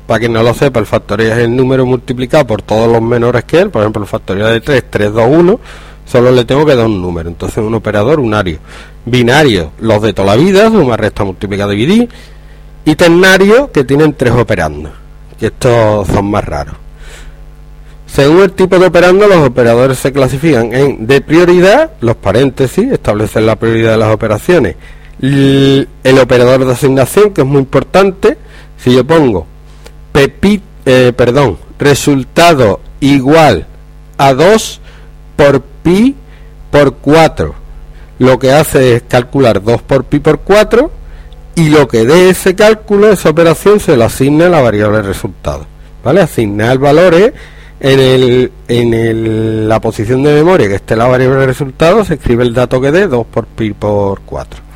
para 0.07 0.21
quien 0.21 0.33
no 0.33 0.43
lo 0.43 0.55
sepa, 0.55 0.81
el 0.81 0.87
factorial 0.87 1.33
es 1.33 1.39
el 1.45 1.55
número 1.55 1.85
multiplicado 1.85 2.47
por 2.47 2.63
todos 2.63 2.91
los 2.91 3.03
menores 3.03 3.45
que 3.45 3.61
él. 3.61 3.71
Por 3.71 3.83
ejemplo, 3.83 4.03
el 4.03 4.09
factorial 4.09 4.53
de 4.53 4.61
3, 4.61 4.85
3, 4.89 5.13
2, 5.13 5.25
1. 5.29 5.61
Solo 6.07 6.31
le 6.31 6.45
tengo 6.45 6.65
que 6.65 6.77
dar 6.77 6.87
un 6.87 7.03
número. 7.03 7.29
Entonces 7.29 7.59
un 7.59 7.75
operador 7.75 8.21
unario. 8.21 8.59
Binario, 9.05 9.73
los 9.81 10.01
de 10.01 10.13
toda 10.13 10.35
la 10.35 10.43
vida, 10.43 10.71
suma, 10.71 10.97
resta, 10.97 11.25
multiplicar, 11.25 11.69
dividir. 11.69 12.09
Y 12.85 12.95
ternario, 12.95 13.71
que 13.73 13.85
tienen 13.85 14.15
tres 14.15 14.33
operandos. 14.33 14.93
Que 15.39 15.47
estos 15.47 16.07
son 16.07 16.31
más 16.31 16.45
raros. 16.45 16.86
Según 18.07 18.41
el 18.41 18.53
tipo 18.53 18.79
de 18.79 18.87
operando, 18.87 19.27
los 19.27 19.47
operadores 19.47 19.99
se 19.99 20.13
clasifican 20.13 20.73
en 20.73 21.07
de 21.07 21.21
prioridad, 21.21 21.91
los 22.01 22.17
paréntesis, 22.17 22.93
establecen 22.93 23.47
la 23.47 23.57
prioridad 23.57 23.93
de 23.93 23.97
las 23.99 24.15
operaciones. 24.15 24.77
El, 25.21 25.89
operador 26.21 26.65
de 26.65 26.73
asignación, 26.73 27.33
que 27.33 27.41
es 27.41 27.47
muy 27.47 27.59
importante, 27.59 28.39
si 28.79 28.95
yo 28.95 29.05
pongo 29.05 29.47
pepi, 30.13 30.63
eh, 30.85 31.13
perdón, 31.15 31.59
resultado 31.79 32.81
igual 33.01 33.67
a 34.19 34.33
2 34.33 34.81
por 35.37 35.61
pi 35.61 36.15
por 36.71 36.97
4, 36.97 37.55
lo 38.19 38.39
que 38.39 38.53
hace 38.53 38.97
es 38.97 39.03
calcular 39.03 39.63
2 39.63 39.83
por 39.83 40.05
pi 40.05 40.21
por 40.21 40.41
4 40.41 40.91
y 41.57 41.69
lo 41.71 41.89
que 41.89 42.05
dé 42.05 42.31
ese 42.31 42.55
cálculo, 42.55 43.11
esa 43.11 43.31
operación, 43.31 43.81
se 43.81 43.97
lo 43.97 44.05
asigna 44.05 44.47
a 44.47 44.51
la 44.51 44.61
variable 44.61 45.03
resultado. 45.03 45.67
¿Vale? 46.05 46.21
Asignar 46.21 46.79
valores 46.79 47.33
en, 47.81 48.01
el, 48.01 48.53
en 48.69 48.95
el, 48.95 49.69
la 49.69 49.81
posición 49.81 50.23
de 50.23 50.35
memoria 50.35 50.69
que 50.69 50.77
esté 50.77 50.97
la 50.97 51.07
variable 51.07 51.47
resultado 51.47 52.05
se 52.05 52.15
escribe 52.15 52.45
el 52.45 52.55
dato 52.55 52.81
que 52.81 52.93
dé 52.93 53.07
2 53.07 53.27
por 53.27 53.47
pi 53.47 53.73
por 53.73 54.21
4 54.23 54.67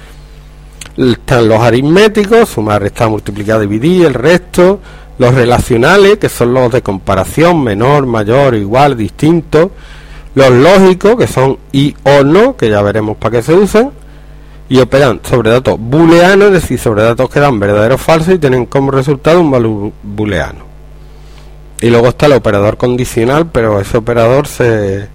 están 0.96 1.48
los 1.48 1.60
aritméticos 1.60 2.48
sumar 2.48 2.82
restar 2.82 3.08
multiplicar 3.08 3.60
dividir 3.60 4.06
el 4.06 4.14
resto. 4.14 4.80
Los 5.18 5.34
relacionales 5.34 6.16
que 6.16 6.28
son 6.28 6.54
los 6.54 6.72
de 6.72 6.82
comparación 6.82 7.62
menor 7.62 8.06
mayor 8.06 8.54
igual 8.54 8.96
distinto. 8.96 9.70
Los 10.34 10.50
lógicos 10.50 11.16
que 11.16 11.26
son 11.26 11.58
y 11.72 11.94
o 12.04 12.22
no 12.22 12.56
que 12.56 12.70
ya 12.70 12.82
veremos 12.82 13.16
para 13.16 13.38
qué 13.38 13.42
se 13.42 13.54
usan. 13.54 13.90
Y 14.68 14.78
operan 14.78 15.20
sobre 15.28 15.50
datos 15.50 15.78
booleanos 15.78 16.48
es 16.48 16.52
decir 16.62 16.78
sobre 16.78 17.02
datos 17.02 17.28
que 17.28 17.40
dan 17.40 17.58
verdadero 17.58 17.96
o 17.96 17.98
falso 17.98 18.32
y 18.32 18.38
tienen 18.38 18.66
como 18.66 18.92
resultado 18.92 19.40
un 19.40 19.50
valor 19.50 19.92
booleano 20.02 20.69
y 21.80 21.88
luego 21.88 22.08
está 22.08 22.26
el 22.26 22.34
operador 22.34 22.76
condicional, 22.76 23.48
pero 23.50 23.80
ese 23.80 23.96
operador 23.96 24.46
se, 24.46 25.08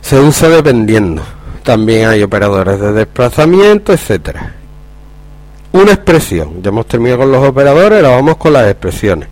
se 0.00 0.20
usa 0.20 0.48
dependiendo. 0.48 1.22
También 1.64 2.08
hay 2.08 2.22
operadores 2.22 2.80
de 2.80 2.92
desplazamiento, 2.92 3.92
etcétera. 3.92 4.54
Una 5.72 5.92
expresión. 5.92 6.62
Ya 6.62 6.68
hemos 6.68 6.86
terminado 6.86 7.20
con 7.20 7.32
los 7.32 7.46
operadores, 7.46 7.98
ahora 7.98 8.16
vamos 8.16 8.36
con 8.36 8.52
las 8.52 8.70
expresiones. 8.70 9.28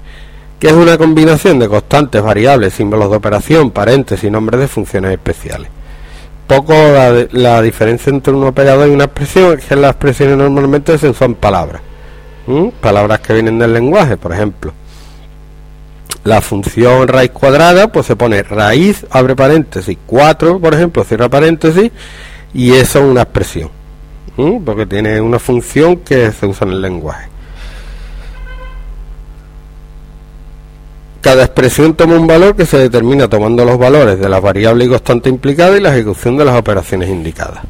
Que 0.58 0.68
es 0.68 0.72
una 0.72 0.98
combinación 0.98 1.58
de 1.58 1.68
constantes, 1.68 2.22
variables, 2.22 2.74
símbolos 2.74 3.10
de 3.10 3.16
operación, 3.16 3.70
paréntesis 3.70 4.24
y 4.24 4.30
nombres 4.30 4.60
de 4.60 4.68
funciones 4.68 5.12
especiales. 5.12 5.68
Poco 6.46 6.74
la, 7.32 7.62
diferencia 7.62 8.10
entre 8.10 8.32
un 8.32 8.44
operador 8.44 8.88
y 8.88 8.92
una 8.92 9.04
expresión 9.04 9.58
es 9.58 9.64
que 9.64 9.76
las 9.76 9.92
expresiones 9.92 10.36
normalmente 10.36 10.98
se 10.98 11.08
usan 11.08 11.34
palabras. 11.34 11.82
Palabras 12.80 13.20
que 13.20 13.34
vienen 13.34 13.58
del 13.58 13.72
lenguaje, 13.72 14.16
por 14.16 14.32
ejemplo 14.32 14.72
la 16.26 16.40
función 16.40 17.06
raíz 17.06 17.30
cuadrada, 17.30 17.92
pues 17.92 18.06
se 18.06 18.16
pone 18.16 18.42
raíz, 18.42 19.06
abre 19.10 19.36
paréntesis, 19.36 19.96
4, 20.06 20.58
por 20.58 20.74
ejemplo, 20.74 21.04
cierra 21.04 21.28
paréntesis, 21.28 21.92
y 22.52 22.72
eso 22.72 22.98
es 22.98 23.04
una 23.04 23.22
expresión, 23.22 23.70
porque 24.64 24.86
tiene 24.86 25.20
una 25.20 25.38
función 25.38 25.98
que 25.98 26.32
se 26.32 26.46
usa 26.46 26.66
en 26.66 26.72
el 26.72 26.82
lenguaje. 26.82 27.28
Cada 31.20 31.44
expresión 31.44 31.94
toma 31.94 32.16
un 32.16 32.26
valor 32.26 32.56
que 32.56 32.66
se 32.66 32.78
determina 32.78 33.28
tomando 33.28 33.64
los 33.64 33.78
valores 33.78 34.18
de 34.18 34.28
las 34.28 34.42
variables 34.42 34.88
y 34.88 34.90
constantes 34.90 35.32
implicadas 35.32 35.78
y 35.78 35.82
la 35.82 35.94
ejecución 35.94 36.36
de 36.36 36.44
las 36.44 36.58
operaciones 36.58 37.08
indicadas. 37.08 37.60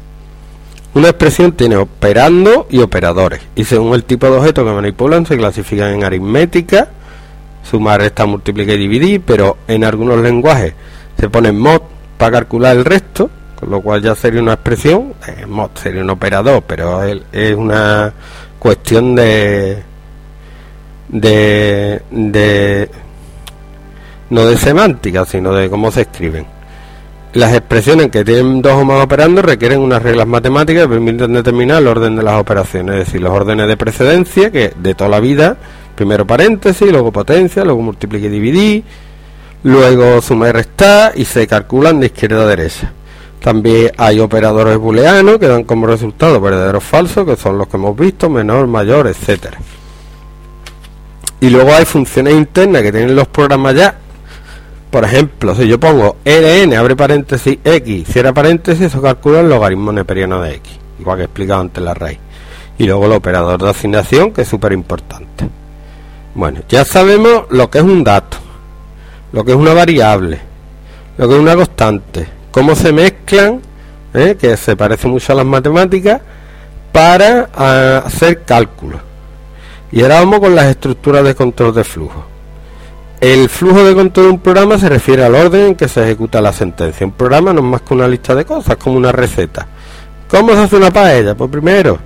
Una 0.95 1.09
expresión 1.09 1.51
tiene 1.51 1.75
operando 1.75 2.65
y 2.71 2.79
operadores, 2.79 3.41
y 3.55 3.65
según 3.65 3.93
el 3.93 4.03
tipo 4.03 4.25
de 4.25 4.37
objeto 4.37 4.65
que 4.65 4.71
manipulan 4.71 5.27
se 5.27 5.37
clasifican 5.37 5.93
en 5.93 6.03
aritmética, 6.03 6.89
sumar, 7.69 8.01
esta 8.01 8.25
multiplicar 8.25 8.75
y 8.75 8.79
dividir, 8.79 9.21
pero 9.25 9.57
en 9.67 9.83
algunos 9.83 10.19
lenguajes 10.19 10.73
se 11.19 11.29
pone 11.29 11.51
mod 11.51 11.81
para 12.17 12.39
calcular 12.39 12.75
el 12.77 12.85
resto, 12.85 13.29
con 13.59 13.69
lo 13.69 13.81
cual 13.81 14.01
ya 14.01 14.15
sería 14.15 14.41
una 14.41 14.53
expresión, 14.53 15.13
eh, 15.27 15.45
mod 15.45 15.69
sería 15.75 16.01
un 16.01 16.09
operador, 16.09 16.63
pero 16.65 17.03
es 17.03 17.55
una 17.55 18.13
cuestión 18.59 19.15
de, 19.15 19.83
de, 21.09 22.01
de 22.11 22.89
no 24.29 24.45
de 24.45 24.57
semántica, 24.57 25.25
sino 25.25 25.53
de 25.53 25.69
cómo 25.69 25.91
se 25.91 26.01
escriben. 26.01 26.45
Las 27.33 27.53
expresiones 27.53 28.09
que 28.09 28.23
tienen 28.23 28.61
dos 28.61 28.73
o 28.73 28.85
más 28.85 29.03
operandos 29.03 29.45
requieren 29.45 29.79
unas 29.79 30.01
reglas 30.01 30.27
matemáticas 30.27 30.83
que 30.83 30.89
permiten 30.89 31.33
determinar 31.33 31.81
el 31.81 31.87
orden 31.87 32.15
de 32.15 32.23
las 32.23 32.39
operaciones, 32.39 32.95
es 32.95 33.05
decir, 33.05 33.21
los 33.21 33.31
órdenes 33.31 33.67
de 33.67 33.77
precedencia 33.77 34.49
que 34.49 34.73
de 34.75 34.95
toda 34.95 35.09
la 35.09 35.19
vida 35.19 35.57
Primero 35.97 36.27
paréntesis, 36.27 36.91
luego 36.91 37.11
potencia, 37.11 37.63
luego 37.65 37.81
multiplique 37.81 38.27
y 38.27 38.29
dividir, 38.29 38.83
luego 39.63 40.21
suma 40.21 40.49
y 40.49 40.51
restar 40.51 41.13
y 41.15 41.25
se 41.25 41.47
calculan 41.47 41.99
de 41.99 42.05
izquierda 42.05 42.43
a 42.43 42.45
derecha. 42.45 42.93
También 43.41 43.91
hay 43.97 44.19
operadores 44.19 44.77
booleanos 44.77 45.39
que 45.39 45.47
dan 45.47 45.63
como 45.63 45.87
resultado 45.87 46.39
verdaderos 46.39 46.83
falsos, 46.83 47.25
que 47.25 47.35
son 47.35 47.57
los 47.57 47.67
que 47.67 47.77
hemos 47.77 47.97
visto, 47.97 48.29
menor, 48.29 48.67
mayor, 48.67 49.07
etcétera. 49.07 49.57
Y 51.41 51.49
luego 51.49 51.73
hay 51.73 51.85
funciones 51.85 52.35
internas 52.35 52.83
que 52.83 52.91
tienen 52.91 53.15
los 53.15 53.27
programas 53.29 53.73
ya. 53.73 53.95
Por 54.91 55.03
ejemplo, 55.03 55.55
si 55.55 55.67
yo 55.67 55.79
pongo 55.79 56.17
ln, 56.23 56.75
abre 56.75 56.95
paréntesis, 56.95 57.57
x, 57.63 58.07
cierra 58.07 58.33
paréntesis, 58.33 58.85
eso 58.85 59.01
calcula 59.01 59.39
el 59.39 59.49
logaritmo 59.49 59.91
neperiano 59.91 60.43
de 60.43 60.57
x, 60.57 60.73
igual 60.99 61.17
que 61.17 61.21
he 61.23 61.25
explicado 61.25 61.61
antes 61.61 61.83
la 61.83 61.95
raíz. 61.95 62.19
Y 62.77 62.85
luego 62.85 63.07
el 63.07 63.13
operador 63.13 63.59
de 63.63 63.71
asignación, 63.71 64.31
que 64.31 64.43
es 64.43 64.47
súper 64.47 64.73
importante. 64.73 65.56
Bueno, 66.37 66.59
ya 66.69 66.85
sabemos 66.85 67.45
lo 67.49 67.67
que 67.71 67.79
es 67.79 67.83
un 67.83 68.03
dato, 68.03 68.37
lo 69.31 69.43
que 69.43 69.53
es 69.53 69.57
una 69.57 69.73
variable, 69.73 70.39
lo 71.17 71.27
que 71.27 71.33
es 71.33 71.39
una 71.39 71.55
constante, 71.55 72.27
cómo 72.51 72.75
se 72.75 72.93
mezclan, 72.93 73.59
¿eh? 74.13 74.37
que 74.39 74.55
se 74.55 74.75
parece 74.75 75.07
mucho 75.07 75.33
a 75.33 75.37
las 75.37 75.47
matemáticas, 75.47 76.21
para 76.91 77.49
ah, 77.55 78.03
hacer 78.05 78.43
cálculos. 78.43 79.01
Y 79.91 80.03
ahora 80.03 80.19
vamos 80.19 80.41
con 80.41 80.53
las 80.53 80.67
estructuras 80.67 81.23
de 81.23 81.33
control 81.33 81.73
de 81.73 81.83
flujo. 81.83 82.23
El 83.19 83.49
flujo 83.49 83.83
de 83.83 83.95
control 83.95 84.27
de 84.27 84.31
un 84.33 84.39
programa 84.39 84.77
se 84.77 84.89
refiere 84.89 85.25
al 85.25 85.33
orden 85.33 85.69
en 85.69 85.75
que 85.75 85.87
se 85.87 86.03
ejecuta 86.03 86.39
la 86.39 86.53
sentencia. 86.53 87.03
Un 87.03 87.13
programa 87.13 87.51
no 87.51 87.61
es 87.61 87.65
más 87.65 87.81
que 87.81 87.95
una 87.95 88.07
lista 88.07 88.35
de 88.35 88.45
cosas, 88.45 88.77
como 88.77 88.95
una 88.95 89.11
receta. 89.11 89.65
¿Cómo 90.29 90.53
se 90.53 90.59
hace 90.59 90.75
una 90.75 90.91
paella? 90.91 91.33
Pues 91.33 91.49
primero, 91.49 91.97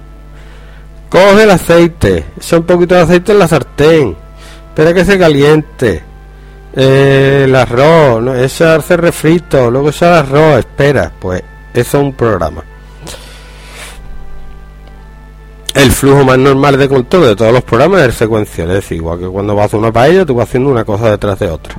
coge 1.12 1.44
el 1.44 1.52
aceite, 1.52 2.26
echa 2.38 2.58
un 2.58 2.64
poquito 2.64 2.96
de 2.96 3.02
aceite 3.02 3.34
en 3.34 3.40
la 3.40 3.48
sartén, 3.48 4.16
espera 4.70 4.94
que 4.94 5.04
se 5.04 5.20
caliente 5.20 6.02
eh, 6.74 7.42
el 7.44 7.54
arroz, 7.54 8.24
¿no? 8.24 8.34
echarse 8.34 8.96
refrito, 8.96 9.70
luego 9.70 9.90
echar 9.90 10.14
arroz, 10.14 10.60
espera, 10.60 11.12
pues 11.20 11.44
eso 11.74 11.98
es 11.98 12.04
un 12.04 12.14
programa. 12.14 12.64
El 15.74 15.92
flujo 15.92 16.24
más 16.24 16.38
normal 16.38 16.78
de 16.78 16.88
control 16.88 17.24
de 17.24 17.36
todos 17.36 17.52
los 17.52 17.64
programas 17.64 18.02
es 18.02 18.08
el 18.08 18.14
secuencial, 18.14 18.72
es 18.72 18.90
igual 18.94 19.20
que 19.20 19.28
cuando 19.28 19.54
vas 19.54 19.74
a 19.74 19.78
una 19.78 19.92
paella, 19.92 20.26
tú 20.26 20.36
vas 20.36 20.48
haciendo 20.48 20.70
una 20.70 20.86
cosa 20.86 21.12
detrás 21.12 21.38
de 21.40 21.50
otra. 21.50 21.76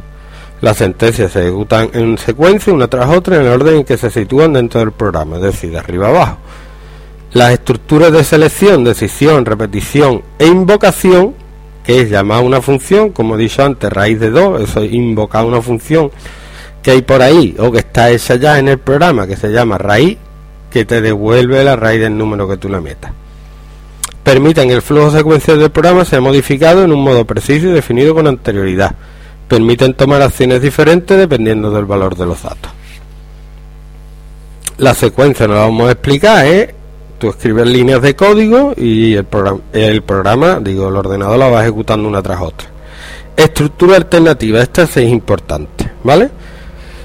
Las 0.60 0.76
sentencias 0.76 1.32
se 1.32 1.40
ejecutan 1.40 1.88
en 1.94 2.18
secuencia, 2.18 2.72
una 2.72 2.86
tras 2.86 3.08
otra, 3.08 3.36
en 3.36 3.42
el 3.42 3.48
orden 3.48 3.76
en 3.76 3.84
que 3.84 3.96
se 3.96 4.10
sitúan 4.10 4.52
dentro 4.52 4.80
del 4.80 4.92
programa, 4.92 5.36
es 5.36 5.42
decir, 5.42 5.70
de 5.70 5.78
arriba 5.78 6.08
abajo. 6.08 6.36
Las 7.32 7.52
estructuras 7.52 8.12
de 8.12 8.24
selección, 8.24 8.84
decisión, 8.84 9.46
repetición 9.46 10.22
e 10.38 10.46
invocación 10.46 11.34
que 11.84 12.00
es 12.00 12.10
llamar 12.10 12.42
una 12.42 12.60
función, 12.60 13.10
como 13.10 13.34
he 13.34 13.38
dicho 13.38 13.64
antes, 13.64 13.92
raíz 13.92 14.20
de 14.20 14.30
2, 14.30 14.62
eso 14.62 14.82
es 14.82 14.92
invocar 14.92 15.44
una 15.44 15.60
función 15.60 16.10
que 16.82 16.92
hay 16.92 17.02
por 17.02 17.22
ahí 17.22 17.54
o 17.58 17.70
que 17.70 17.78
está 17.78 18.10
esa 18.10 18.36
ya 18.36 18.58
en 18.58 18.68
el 18.68 18.78
programa 18.78 19.26
que 19.26 19.36
se 19.36 19.48
llama 19.48 19.78
raíz, 19.78 20.18
que 20.70 20.84
te 20.84 21.00
devuelve 21.00 21.64
la 21.64 21.76
raíz 21.76 22.00
del 22.00 22.16
número 22.16 22.48
que 22.48 22.56
tú 22.56 22.68
le 22.68 22.80
metas. 22.80 23.12
Permiten 24.22 24.68
que 24.68 24.74
el 24.74 24.82
flujo 24.82 25.10
secuencial 25.10 25.58
del 25.58 25.70
programa 25.70 26.04
sea 26.04 26.20
modificado 26.20 26.84
en 26.84 26.92
un 26.92 27.02
modo 27.02 27.24
preciso 27.24 27.68
y 27.68 27.72
definido 27.72 28.14
con 28.14 28.28
anterioridad. 28.28 28.94
Permiten 29.48 29.94
tomar 29.94 30.22
acciones 30.22 30.62
diferentes 30.62 31.18
dependiendo 31.18 31.70
del 31.70 31.84
valor 31.84 32.16
de 32.16 32.26
los 32.26 32.42
datos. 32.42 32.70
La 34.78 34.94
secuencia 34.94 35.46
no 35.48 35.54
la 35.54 35.60
vamos 35.60 35.88
a 35.88 35.92
explicar, 35.92 36.46
¿eh? 36.46 36.74
Tú 37.22 37.28
escribes 37.28 37.68
líneas 37.68 38.02
de 38.02 38.16
código 38.16 38.74
y 38.76 39.14
el 39.14 39.24
programa, 39.24 39.60
el 39.72 40.02
programa, 40.02 40.58
digo, 40.58 40.88
el 40.88 40.96
ordenador 40.96 41.38
la 41.38 41.48
va 41.48 41.62
ejecutando 41.62 42.08
una 42.08 42.20
tras 42.20 42.40
otra. 42.40 42.68
Estructura 43.36 43.94
alternativa, 43.94 44.60
esta 44.60 44.82
es 44.82 44.96
importante, 44.96 45.88
¿vale? 46.02 46.30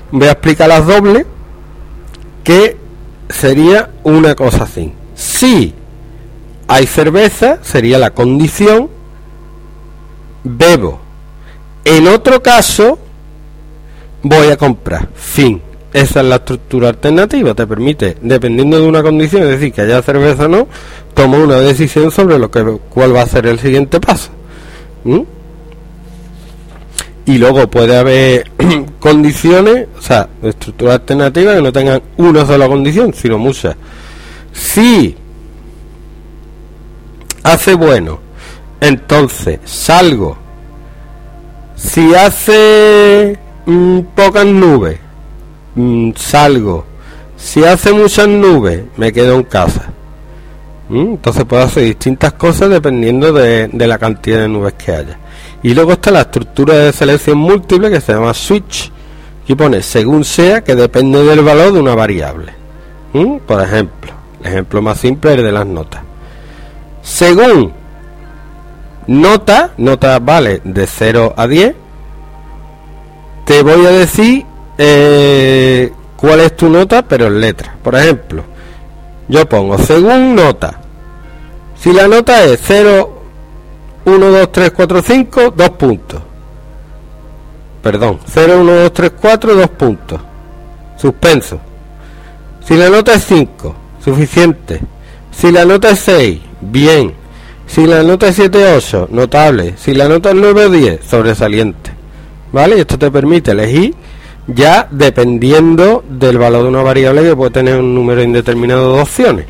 Voy 0.09 0.27
a 0.27 0.31
explicar 0.31 0.69
las 0.69 0.87
dobles, 0.87 1.23
que 2.43 2.77
sería 3.29 3.91
una 4.03 4.33
cosa 4.33 4.63
así. 4.63 4.91
Si 5.13 5.75
hay 6.67 6.87
cerveza, 6.87 7.59
sería 7.61 7.99
la 7.99 8.09
condición, 8.09 8.89
bebo. 10.43 10.99
En 11.85 12.07
otro 12.07 12.41
caso, 12.41 12.97
voy 14.23 14.47
a 14.47 14.57
comprar. 14.57 15.09
Fin. 15.13 15.61
Esa 15.93 16.19
es 16.19 16.25
la 16.25 16.35
estructura 16.35 16.89
alternativa, 16.89 17.53
te 17.53 17.65
permite, 17.65 18.17
dependiendo 18.21 18.79
de 18.79 18.87
una 18.87 19.01
condición, 19.01 19.43
es 19.43 19.49
decir, 19.49 19.71
que 19.73 19.81
haya 19.81 20.01
cerveza 20.01 20.45
o 20.45 20.47
no, 20.47 20.67
tomar 21.13 21.39
una 21.41 21.55
decisión 21.55 22.11
sobre 22.11 22.37
lo 22.37 22.51
que 22.51 22.63
cuál 22.89 23.15
va 23.15 23.21
a 23.21 23.27
ser 23.27 23.47
el 23.47 23.59
siguiente 23.59 23.99
paso. 23.99 24.29
Y 27.25 27.37
luego 27.37 27.67
puede 27.69 27.97
haber 27.97 28.51
condiciones, 28.99 29.87
o 29.97 30.01
sea, 30.01 30.27
estructuras 30.43 30.95
alternativas 30.95 31.55
que 31.55 31.61
no 31.61 31.73
tengan 31.73 32.01
una 32.17 32.45
sola 32.45 32.67
condición, 32.67 33.13
sino 33.13 33.37
muchas. 33.37 33.75
Si 34.51 35.15
hace 37.43 37.75
bueno, 37.75 38.19
entonces 38.81 39.59
salgo. 39.65 40.37
Si 41.75 42.13
hace 42.15 43.37
mm, 43.65 43.99
pocas 44.15 44.45
nubes, 44.45 44.99
mm, 45.77 46.11
salgo. 46.15 46.85
Si 47.37 47.63
hace 47.63 47.93
muchas 47.93 48.27
nubes, 48.27 48.83
me 48.97 49.13
quedo 49.13 49.35
en 49.35 49.43
casa. 49.43 49.89
Mm, 50.89 51.11
entonces 51.11 51.45
puedo 51.45 51.63
hacer 51.63 51.83
distintas 51.83 52.33
cosas 52.33 52.69
dependiendo 52.69 53.31
de, 53.31 53.67
de, 53.67 53.87
la 53.87 53.97
cantidad 53.97 54.39
de 54.39 54.49
nubes 54.49 54.73
que 54.73 54.91
haya. 54.91 55.19
Y 55.63 55.73
luego 55.73 55.93
está 55.93 56.11
la 56.11 56.21
estructura 56.21 56.73
de 56.73 56.91
selección 56.93 57.37
múltiple 57.37 57.89
que 57.89 58.01
se 58.01 58.13
llama 58.13 58.33
switch, 58.33 58.91
y 59.47 59.55
pone 59.55 59.81
según 59.81 60.25
sea 60.25 60.63
que 60.63 60.75
depende 60.75 61.23
del 61.23 61.41
valor 61.41 61.73
de 61.73 61.79
una 61.79 61.95
variable. 61.95 62.53
Por 63.47 63.61
ejemplo, 63.61 64.11
el 64.41 64.47
ejemplo 64.47 64.81
más 64.81 64.99
simple 64.99 65.31
es 65.31 65.37
el 65.39 65.45
de 65.45 65.51
las 65.51 65.65
notas. 65.65 66.01
Según 67.01 67.71
nota, 69.07 69.71
nota 69.77 70.19
vale 70.19 70.61
de 70.63 70.85
0 70.85 71.33
a 71.35 71.47
10, 71.47 71.75
te 73.45 73.63
voy 73.63 73.85
a 73.85 73.91
decir 73.91 74.45
eh, 74.77 75.91
cuál 76.15 76.41
es 76.41 76.55
tu 76.55 76.69
nota, 76.69 77.01
pero 77.01 77.27
en 77.27 77.41
letra. 77.41 77.75
Por 77.81 77.95
ejemplo, 77.95 78.43
yo 79.27 79.47
pongo 79.47 79.77
según 79.77 80.35
nota. 80.35 80.79
Si 81.77 81.93
la 81.93 82.07
nota 82.07 82.43
es 82.43 82.59
0, 82.63 83.21
1, 84.05 84.25
2, 84.25 84.51
3, 84.51 84.71
4, 84.71 85.01
5, 85.01 85.53
2 85.55 85.69
puntos. 85.71 86.21
Perdón, 87.81 88.19
0, 88.25 88.61
1, 88.61 88.73
2, 88.73 88.93
3, 88.93 89.11
4, 89.21 89.55
2 89.55 89.69
puntos. 89.69 90.21
Suspenso. 90.97 91.59
Si 92.65 92.75
la 92.75 92.89
nota 92.89 93.13
es 93.13 93.25
5, 93.25 93.75
suficiente. 94.03 94.81
Si 95.31 95.51
la 95.51 95.65
nota 95.65 95.91
es 95.91 95.99
6, 95.99 96.39
bien. 96.61 97.13
Si 97.67 97.85
la 97.85 98.01
nota 98.03 98.27
es 98.27 98.35
7, 98.35 98.75
8, 98.75 99.09
notable. 99.11 99.75
Si 99.77 99.93
la 99.93 100.07
nota 100.07 100.29
es 100.29 100.35
9 100.35 100.69
10, 100.69 101.05
sobresaliente. 101.05 101.91
¿Vale? 102.51 102.79
Esto 102.79 102.97
te 102.97 103.11
permite 103.11 103.51
elegir 103.51 103.93
ya 104.47 104.87
dependiendo 104.89 106.03
del 106.09 106.37
valor 106.37 106.63
de 106.63 106.69
una 106.69 106.81
variable 106.81 107.23
que 107.23 107.35
puede 107.35 107.51
tener 107.51 107.79
un 107.79 107.93
número 107.93 108.23
indeterminado 108.23 108.95
de 108.95 109.01
opciones. 109.01 109.45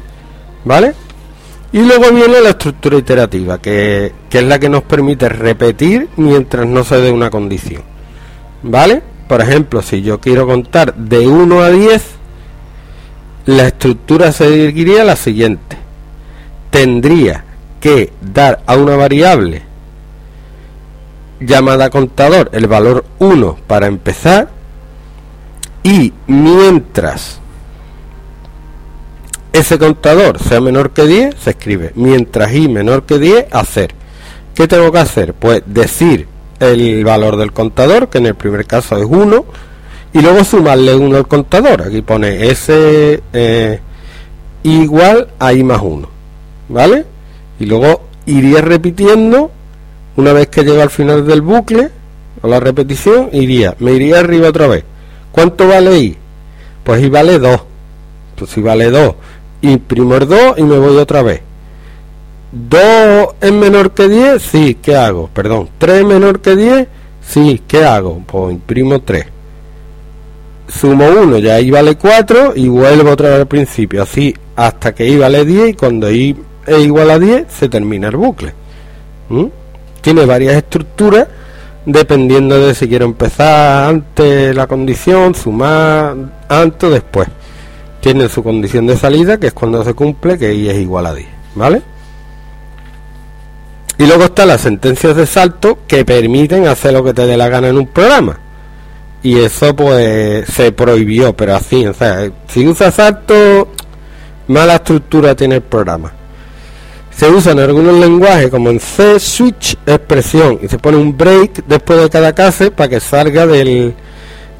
¿Vale? 0.66 0.94
Y 1.72 1.80
luego 1.80 2.12
viene 2.12 2.42
la 2.42 2.50
estructura 2.50 2.98
iterativa, 2.98 3.60
que, 3.60 4.14
que 4.30 4.40
es 4.40 4.44
la 4.44 4.58
que 4.58 4.70
nos 4.70 4.84
permite 4.84 5.30
repetir 5.30 6.10
mientras 6.18 6.66
no 6.66 6.84
se 6.84 6.98
dé 6.98 7.12
una 7.12 7.30
condición. 7.30 7.84
¿Vale? 8.64 9.02
Por 9.28 9.42
ejemplo, 9.42 9.82
si 9.82 10.02
yo 10.02 10.20
quiero 10.20 10.48
contar 10.48 10.96
de 10.96 11.28
1 11.28 11.62
a 11.62 11.70
10, 11.70 12.04
la 13.46 13.68
estructura 13.68 14.32
seguiría 14.32 15.04
la 15.04 15.16
siguiente. 15.16 15.78
Tendría 16.70 17.44
que 17.80 18.12
dar 18.22 18.62
a 18.66 18.76
una 18.76 18.96
variable 18.96 19.62
llamada 21.40 21.90
contador 21.90 22.50
el 22.54 22.68
valor 22.68 23.06
1 23.20 23.58
para 23.68 23.88
empezar 23.88 24.57
y 25.88 26.12
mientras 26.28 27.40
ese 29.54 29.80
contador 29.80 30.38
sea 30.38 30.60
menor 30.60 30.92
que 30.92 31.06
10 31.06 31.36
se 31.40 31.52
escribe 31.52 31.94
mientras 31.96 32.54
i 32.54 32.68
menor 32.68 33.04
que 33.04 33.18
10 33.18 33.46
hacer 33.54 33.96
¿qué 34.54 34.68
tengo 34.68 34.92
que 34.92 35.00
hacer? 35.00 35.34
pues 35.34 35.64
decir 35.66 36.28
el 36.60 37.06
valor 37.06 37.38
del 37.38 37.54
contador 37.54 38.10
que 38.10 38.18
en 38.18 38.26
el 38.26 38.36
primer 38.36 38.66
caso 38.66 38.98
es 38.98 39.06
1 39.06 39.46
y 40.12 40.20
luego 40.20 40.44
sumarle 40.44 40.94
1 40.94 41.16
al 41.16 41.28
contador 41.28 41.84
aquí 41.84 42.02
pone 42.02 42.50
s 42.50 43.22
eh, 43.32 43.80
igual 44.64 45.30
a 45.40 45.54
i 45.54 45.64
más 45.64 45.82
1 45.82 46.10
¿vale? 46.68 47.06
y 47.62 47.66
luego 47.66 48.02
iría 48.26 48.60
repitiendo 48.60 49.52
una 50.18 50.34
vez 50.34 50.48
que 50.48 50.64
llega 50.66 50.84
al 50.84 50.90
final 50.90 51.26
del 51.26 51.42
bucle 51.42 51.92
o 52.42 52.48
la 52.50 52.60
repetición 52.60 53.30
iría 53.32 53.74
me 53.80 53.94
iría 53.94 54.20
arriba 54.20 54.50
otra 54.50 54.68
vez 54.68 54.84
¿cuánto 55.32 55.68
vale 55.68 56.00
i? 56.00 56.18
pues 56.84 57.04
i 57.04 57.10
vale 57.10 57.40
2 57.40 57.62
pues 58.36 58.52
si 58.52 58.62
vale 58.62 58.90
2 58.90 59.16
imprimo 59.62 60.16
el 60.16 60.28
2 60.28 60.58
y 60.58 60.64
me 60.64 60.78
voy 60.78 60.98
otra 60.98 61.22
vez 61.22 61.42
2 62.52 63.28
es 63.42 63.52
menor 63.52 63.92
que 63.92 64.08
10 64.08 64.42
sí, 64.42 64.78
¿qué 64.82 64.96
hago? 64.96 65.30
perdón 65.34 65.70
3 65.78 66.00
es 66.00 66.06
menor 66.06 66.40
que 66.40 66.56
10 66.56 66.88
sí, 67.22 67.62
¿qué 67.68 67.84
hago? 67.84 68.22
pues 68.26 68.54
imprimo 68.54 69.02
3 69.02 69.26
sumo 70.68 71.08
1 71.08 71.38
ya 71.40 71.60
i 71.60 71.72
vale 71.72 71.96
4 71.96 72.54
y 72.56 72.68
vuelvo 72.68 73.12
otra 73.12 73.30
vez 73.30 73.40
al 73.40 73.48
principio 73.48 74.04
así 74.04 74.36
hasta 74.56 74.94
que 74.94 75.06
i 75.08 75.18
vale 75.18 75.46
10 75.46 75.70
y 75.70 75.74
cuando 75.74 76.12
i 76.12 76.36
es 76.68 76.86
igual 76.86 77.10
a 77.10 77.18
10, 77.18 77.46
se 77.50 77.70
termina 77.70 78.10
el 78.10 78.18
bucle. 78.18 78.54
¿Mm? 79.30 79.46
Tiene 80.02 80.26
varias 80.26 80.56
estructuras 80.56 81.28
dependiendo 81.88 82.60
de 82.60 82.76
si 82.76 82.90
quiero 82.90 83.06
empezar 83.06 83.88
antes 83.88 84.54
la 84.54 84.68
condición, 84.68 85.34
sumar 85.34 86.16
antes 86.50 86.90
o 86.90 86.92
después. 86.92 87.30
Tiene 88.02 88.28
su 88.28 88.44
condición 88.44 88.86
de 88.88 88.98
salida, 88.98 89.40
que 89.40 89.48
es 89.48 89.54
cuando 89.54 89.84
se 89.86 89.94
cumple, 89.94 90.38
que 90.38 90.54
y 90.54 90.70
es 90.70 90.78
igual 90.78 91.06
a 91.06 91.14
10. 91.14 91.28
¿Vale? 91.56 91.82
Y 93.98 94.06
luego 94.06 94.26
están 94.26 94.50
las 94.50 94.62
sentencias 94.62 95.16
de 95.16 95.26
salto 95.26 95.80
que 95.88 96.04
permiten 96.04 96.68
hacer 96.68 96.92
lo 96.94 97.04
que 97.04 97.14
te 97.14 97.26
dé 97.26 97.38
la 97.38 97.48
gana 97.48 97.70
en 97.70 97.78
un 97.78 97.88
programa. 97.88 98.38
Y 99.24 99.40
eso 99.40 99.74
pues 99.76 100.46
se 100.48 100.74
prohibió, 100.74 101.36
pero 101.36 101.56
así, 101.56 101.88
o 101.88 101.94
sea, 101.94 102.30
si 102.48 102.68
usas 102.68 102.94
salto, 102.96 103.70
mala 104.48 104.76
estructura 104.76 105.36
tiene 105.36 105.56
el 105.56 105.62
programa 105.62 106.12
se 107.18 107.28
usa 107.32 107.54
en 107.54 107.60
algunos 107.60 107.96
lenguajes 107.96 108.52
como 108.52 108.70
en 108.70 108.80
C, 108.80 109.20
switch, 109.20 109.76
expresión, 109.88 110.60
y 110.62 110.68
se 110.68 110.78
pone 110.78 110.98
un 110.98 111.18
break 111.18 111.66
después 111.66 112.00
de 112.00 112.10
cada 112.12 112.36
case 112.36 112.70
para 112.70 112.90
que 112.90 113.00
salga 113.00 113.48
del, 113.48 113.96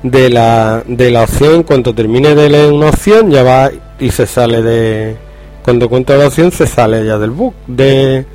de, 0.02 0.30
la, 0.32 0.82
de 0.88 1.12
la 1.12 1.22
opción, 1.22 1.54
en 1.54 1.64
cuanto 1.64 1.94
termine 1.94 2.34
de 2.34 2.50
leer 2.50 2.74
una 2.74 2.90
opción, 2.90 3.30
ya 3.30 3.44
va 3.44 3.70
y 4.00 4.10
se 4.10 4.26
sale 4.26 4.64
de... 4.64 5.16
Cuando 5.64 5.88
cuenta 5.88 6.18
la 6.18 6.28
opción 6.28 6.52
se 6.52 6.66
sale 6.66 7.06
ya 7.06 7.20
del 7.20 7.30
book, 7.30 7.54
de, 7.68 8.26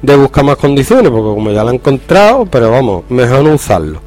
de 0.00 0.16
buscar 0.16 0.42
más 0.42 0.56
condiciones, 0.56 1.10
porque 1.10 1.34
como 1.34 1.50
ya 1.50 1.62
la 1.62 1.72
he 1.72 1.74
encontrado, 1.74 2.46
pero 2.46 2.70
vamos, 2.70 3.02
mejor 3.10 3.42
no 3.44 3.56
usarlo. 3.56 4.00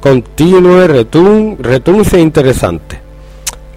Continue, 0.00 0.86
return, 0.86 1.58
return 1.60 2.00
es 2.00 2.14
interesante 2.14 3.00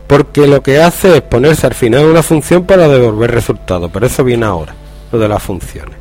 porque 0.08 0.48
lo 0.48 0.64
que 0.64 0.82
hace 0.82 1.18
es 1.18 1.22
ponerse 1.22 1.68
al 1.68 1.76
final 1.76 2.02
de 2.02 2.12
una 2.12 2.24
función 2.24 2.64
para 2.64 2.88
devolver 2.88 3.30
resultados, 3.30 3.92
pero 3.94 4.08
eso 4.08 4.24
viene 4.24 4.46
ahora 4.46 4.79
de 5.18 5.28
las 5.28 5.42
funciones. 5.42 5.96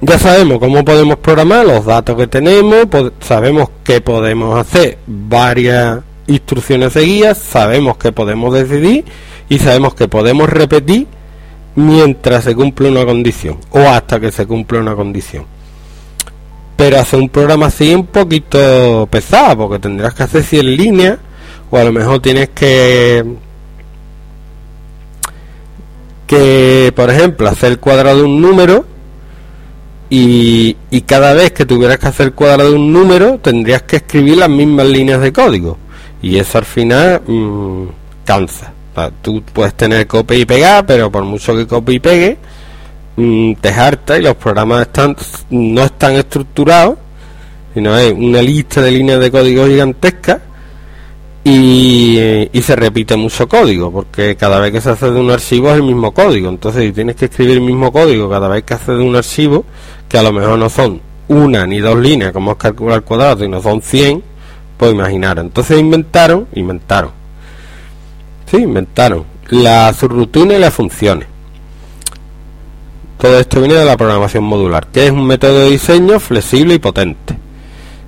Ya 0.00 0.18
sabemos 0.18 0.60
cómo 0.60 0.84
podemos 0.84 1.16
programar 1.16 1.66
los 1.66 1.84
datos 1.84 2.16
que 2.16 2.28
tenemos, 2.28 2.86
sabemos 3.20 3.68
que 3.82 4.00
podemos 4.00 4.58
hacer 4.58 4.98
varias 5.06 6.00
instrucciones 6.28 6.92
seguidas, 6.92 7.38
sabemos 7.38 7.96
que 7.96 8.12
podemos 8.12 8.54
decidir 8.54 9.04
y 9.48 9.58
sabemos 9.58 9.94
que 9.94 10.06
podemos 10.06 10.48
repetir 10.48 11.08
mientras 11.74 12.44
se 12.44 12.54
cumple 12.54 12.90
una 12.90 13.04
condición 13.04 13.58
o 13.70 13.80
hasta 13.80 14.20
que 14.20 14.30
se 14.30 14.46
cumple 14.46 14.78
una 14.78 14.94
condición. 14.94 15.46
Pero 16.76 17.00
hacer 17.00 17.18
un 17.18 17.28
programa 17.28 17.66
así 17.66 17.92
un 17.92 18.06
poquito 18.06 19.08
pesado 19.10 19.58
porque 19.58 19.80
tendrás 19.80 20.14
que 20.14 20.22
hacer 20.22 20.44
100 20.44 20.76
líneas 20.76 21.18
o 21.70 21.76
a 21.76 21.82
lo 21.82 21.92
mejor 21.92 22.20
tienes 22.20 22.50
que 22.50 23.24
que, 26.28 26.92
por 26.94 27.10
ejemplo, 27.10 27.48
hacer 27.48 27.72
el 27.72 27.78
cuadrado 27.80 28.18
de 28.18 28.22
un 28.24 28.40
número 28.40 28.84
y, 30.10 30.76
cada 31.06 31.32
vez 31.32 31.52
que 31.52 31.64
tuvieras 31.64 31.98
que 31.98 32.06
hacer 32.06 32.26
el 32.26 32.32
cuadrado 32.34 32.70
de 32.70 32.76
un 32.76 32.92
número 32.92 33.38
tendrías 33.38 33.82
que 33.82 33.96
escribir 33.96 34.36
las 34.36 34.50
mismas 34.50 34.86
líneas 34.86 35.20
de 35.20 35.32
código 35.32 35.78
y 36.22 36.36
eso 36.36 36.58
al 36.58 36.64
final 36.64 37.22
mm, 37.26 37.86
cansa. 38.24 38.72
tú 39.22 39.42
puedes 39.52 39.74
tener 39.74 40.06
copia 40.06 40.36
y 40.36 40.44
pegar, 40.44 40.84
pero 40.84 41.10
por 41.10 41.24
mucho 41.24 41.56
que 41.56 41.66
copie 41.66 41.96
y 41.96 42.00
pegue, 42.00 42.36
mm, 43.16 43.54
te 43.54 43.70
harta 43.70 44.18
y 44.18 44.22
los 44.22 44.36
programas 44.36 44.82
están 44.82 45.16
no 45.50 45.82
están 45.82 46.14
estructurados, 46.14 46.98
sino 47.72 47.96
es 47.96 48.12
una 48.12 48.42
lista 48.42 48.82
de 48.82 48.90
líneas 48.90 49.20
de 49.20 49.30
código 49.30 49.66
gigantesca 49.66 50.42
y, 51.50 52.62
se 52.62 52.76
repite 52.76 53.16
mucho 53.16 53.48
código, 53.48 53.90
porque 53.90 54.36
cada 54.36 54.60
vez 54.60 54.72
que 54.72 54.80
se 54.80 54.90
hace 54.90 55.10
de 55.10 55.18
un 55.18 55.30
archivo 55.30 55.70
es 55.70 55.76
el 55.76 55.82
mismo 55.82 56.12
código. 56.12 56.50
Entonces, 56.50 56.84
si 56.84 56.92
tienes 56.92 57.16
que 57.16 57.26
escribir 57.26 57.54
el 57.54 57.62
mismo 57.62 57.90
código 57.90 58.28
cada 58.28 58.48
vez 58.48 58.64
que 58.64 58.74
haces 58.74 58.98
de 58.98 59.02
un 59.02 59.16
archivo, 59.16 59.64
que 60.08 60.18
a 60.18 60.22
lo 60.22 60.32
mejor 60.32 60.58
no 60.58 60.68
son 60.68 61.00
una 61.28 61.66
ni 61.66 61.78
dos 61.78 61.98
líneas, 61.98 62.32
como 62.32 62.52
es 62.52 62.58
calcular 62.58 63.02
cuadrado, 63.02 63.44
y 63.44 63.48
no 63.48 63.62
son 63.62 63.80
100, 63.80 64.22
Pues 64.76 64.92
imaginaros. 64.92 65.44
Entonces 65.44 65.78
inventaron, 65.80 66.46
inventaron. 66.54 67.10
Sí, 68.46 68.58
inventaron 68.58 69.24
la 69.50 69.92
subrutina 69.94 70.54
y 70.54 70.58
las 70.58 70.74
funciones. 70.74 71.26
Todo 73.18 73.40
esto 73.40 73.60
viene 73.60 73.74
de 73.74 73.84
la 73.84 73.96
programación 73.96 74.44
modular, 74.44 74.86
que 74.88 75.06
es 75.06 75.10
un 75.10 75.26
método 75.26 75.60
de 75.60 75.70
diseño 75.70 76.20
flexible 76.20 76.74
y 76.74 76.78
potente. 76.78 77.47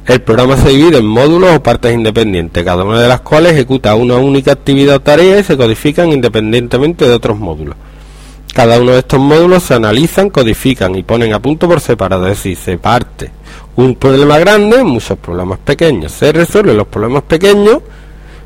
El 0.07 0.23
programa 0.23 0.57
se 0.57 0.71
divide 0.71 0.99
en 0.99 1.07
módulos 1.07 1.55
o 1.55 1.63
partes 1.63 1.95
independientes, 1.95 2.65
cada 2.65 2.85
una 2.85 3.01
de 3.01 3.09
las 3.09 3.21
cuales 3.21 3.53
ejecuta 3.53 3.95
una 3.95 4.17
única 4.17 4.53
actividad 4.53 4.97
o 4.97 5.01
tarea 5.01 5.39
y 5.39 5.45
se 5.45 5.57
codifican 5.57 6.11
independientemente 6.11 7.07
de 7.07 7.15
otros 7.15 7.39
módulos. 7.39 7.77
Cada 8.55 8.81
uno 8.81 8.93
de 8.93 8.99
estos 8.99 9.21
módulos 9.21 9.63
se 9.63 9.75
analizan, 9.75 10.31
codifican 10.31 10.97
y 10.97 11.03
ponen 11.03 11.33
a 11.33 11.41
punto 11.41 11.69
por 11.69 11.81
separado, 11.81 12.27
es 12.27 12.39
decir, 12.39 12.57
se 12.57 12.79
parte 12.79 13.31
un 13.77 13.95
problema 13.95 14.39
grande, 14.39 14.83
muchos 14.85 15.19
problemas 15.19 15.59
pequeños. 15.59 16.13
Se 16.13 16.33
resuelven 16.33 16.77
los 16.77 16.87
problemas 16.87 17.23
pequeños, 17.23 17.79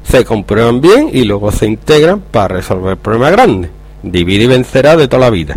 se 0.02 0.24
comprueban 0.24 0.80
bien 0.80 1.10
y 1.12 1.24
luego 1.24 1.50
se 1.50 1.66
integran 1.66 2.20
para 2.20 2.48
resolver 2.48 2.92
el 2.92 2.98
problema 2.98 3.30
grande. 3.30 3.70
Divide 4.02 4.44
y 4.44 4.48
vencerá 4.48 4.96
de 4.96 5.08
toda 5.08 5.20
la 5.20 5.30
vida. 5.30 5.56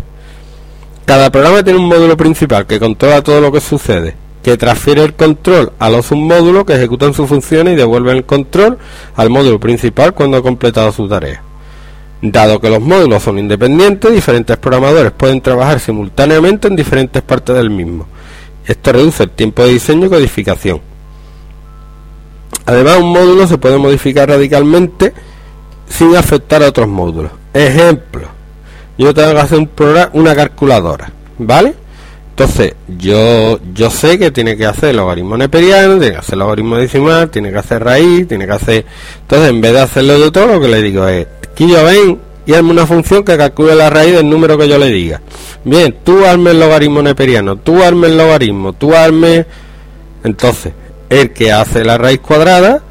Cada 1.05 1.31
programa 1.31 1.63
tiene 1.63 1.79
un 1.79 1.87
módulo 1.87 2.17
principal 2.17 2.65
que 2.65 2.79
controla 2.79 3.21
todo 3.21 3.39
lo 3.39 3.51
que 3.51 3.61
sucede, 3.61 4.15
que 4.47 4.55
transfiere 4.55 5.03
el 5.03 5.13
control 5.13 5.73
a 5.77 5.89
los 5.89 6.05
submódulos 6.05 6.63
que 6.63 6.73
ejecutan 6.73 7.13
sus 7.13 7.27
funciones 7.27 7.73
y 7.73 7.75
devuelven 7.75 8.15
el 8.15 8.23
control 8.23 8.77
al 9.17 9.29
módulo 9.29 9.59
principal 9.59 10.13
cuando 10.13 10.37
ha 10.37 10.41
completado 10.41 10.89
su 10.93 11.05
tarea. 11.05 11.41
Dado 12.21 12.61
que 12.61 12.69
los 12.69 12.79
módulos 12.79 13.23
son 13.23 13.39
independientes, 13.39 14.09
diferentes 14.09 14.55
programadores 14.55 15.11
pueden 15.11 15.41
trabajar 15.41 15.81
simultáneamente 15.81 16.69
en 16.69 16.77
diferentes 16.77 17.21
partes 17.23 17.57
del 17.57 17.69
mismo. 17.69 18.07
Esto 18.65 18.93
reduce 18.93 19.23
el 19.23 19.31
tiempo 19.31 19.65
de 19.65 19.73
diseño 19.73 20.05
y 20.05 20.09
codificación. 20.11 20.79
Además, 22.65 22.99
un 22.99 23.11
módulo 23.11 23.47
se 23.47 23.57
puede 23.57 23.77
modificar 23.77 24.29
radicalmente 24.29 25.11
sin 25.89 26.15
afectar 26.15 26.63
a 26.63 26.69
otros 26.69 26.87
módulos. 26.87 27.33
Ejemplo, 27.53 28.29
yo 28.97 29.13
tengo 29.13 29.33
que 29.33 29.39
hacer 29.39 29.59
un 29.59 29.67
programa, 29.67 30.09
una 30.13 30.33
calculadora, 30.33 31.11
¿vale? 31.37 31.86
Entonces, 32.39 32.75
yo, 32.87 33.59
yo 33.73 33.89
sé 33.89 34.19
que 34.19 34.29
tiene 34.29 34.55
que 34.55 34.67
hacer 34.67 34.93
logaritmo 34.93 35.35
neperiano, 35.35 35.97
tiene 35.97 36.11
que 36.11 36.19
hacer 36.19 36.37
logaritmo 36.37 36.75
decimal, 36.77 37.31
tiene 37.31 37.51
que 37.51 37.57
hacer 37.57 37.83
raíz, 37.83 38.27
tiene 38.27 38.45
que 38.45 38.51
hacer... 38.51 38.85
Entonces, 39.21 39.49
en 39.49 39.59
vez 39.59 39.73
de 39.73 39.79
hacerlo 39.79 40.19
de 40.19 40.29
todo, 40.29 40.45
lo 40.45 40.61
que 40.61 40.67
le 40.67 40.83
digo 40.83 41.07
es, 41.07 41.25
yo 41.57 41.83
ven 41.83 42.19
y 42.45 42.53
hazme 42.53 42.69
una 42.69 42.85
función 42.85 43.23
que 43.23 43.35
calcule 43.37 43.73
la 43.73 43.89
raíz 43.89 44.13
del 44.13 44.29
número 44.29 44.55
que 44.55 44.67
yo 44.67 44.77
le 44.77 44.89
diga. 44.89 45.19
Bien, 45.63 45.97
tú 46.03 46.23
arme 46.25 46.51
el 46.51 46.59
logaritmo 46.59 47.01
neperiano, 47.01 47.55
tú 47.55 47.81
arme 47.81 48.05
el 48.05 48.17
logaritmo, 48.17 48.73
tú 48.73 48.93
arme... 48.93 49.47
Entonces, 50.23 50.73
el 51.09 51.33
que 51.33 51.51
hace 51.51 51.83
la 51.83 51.97
raíz 51.97 52.19
cuadrada 52.19 52.83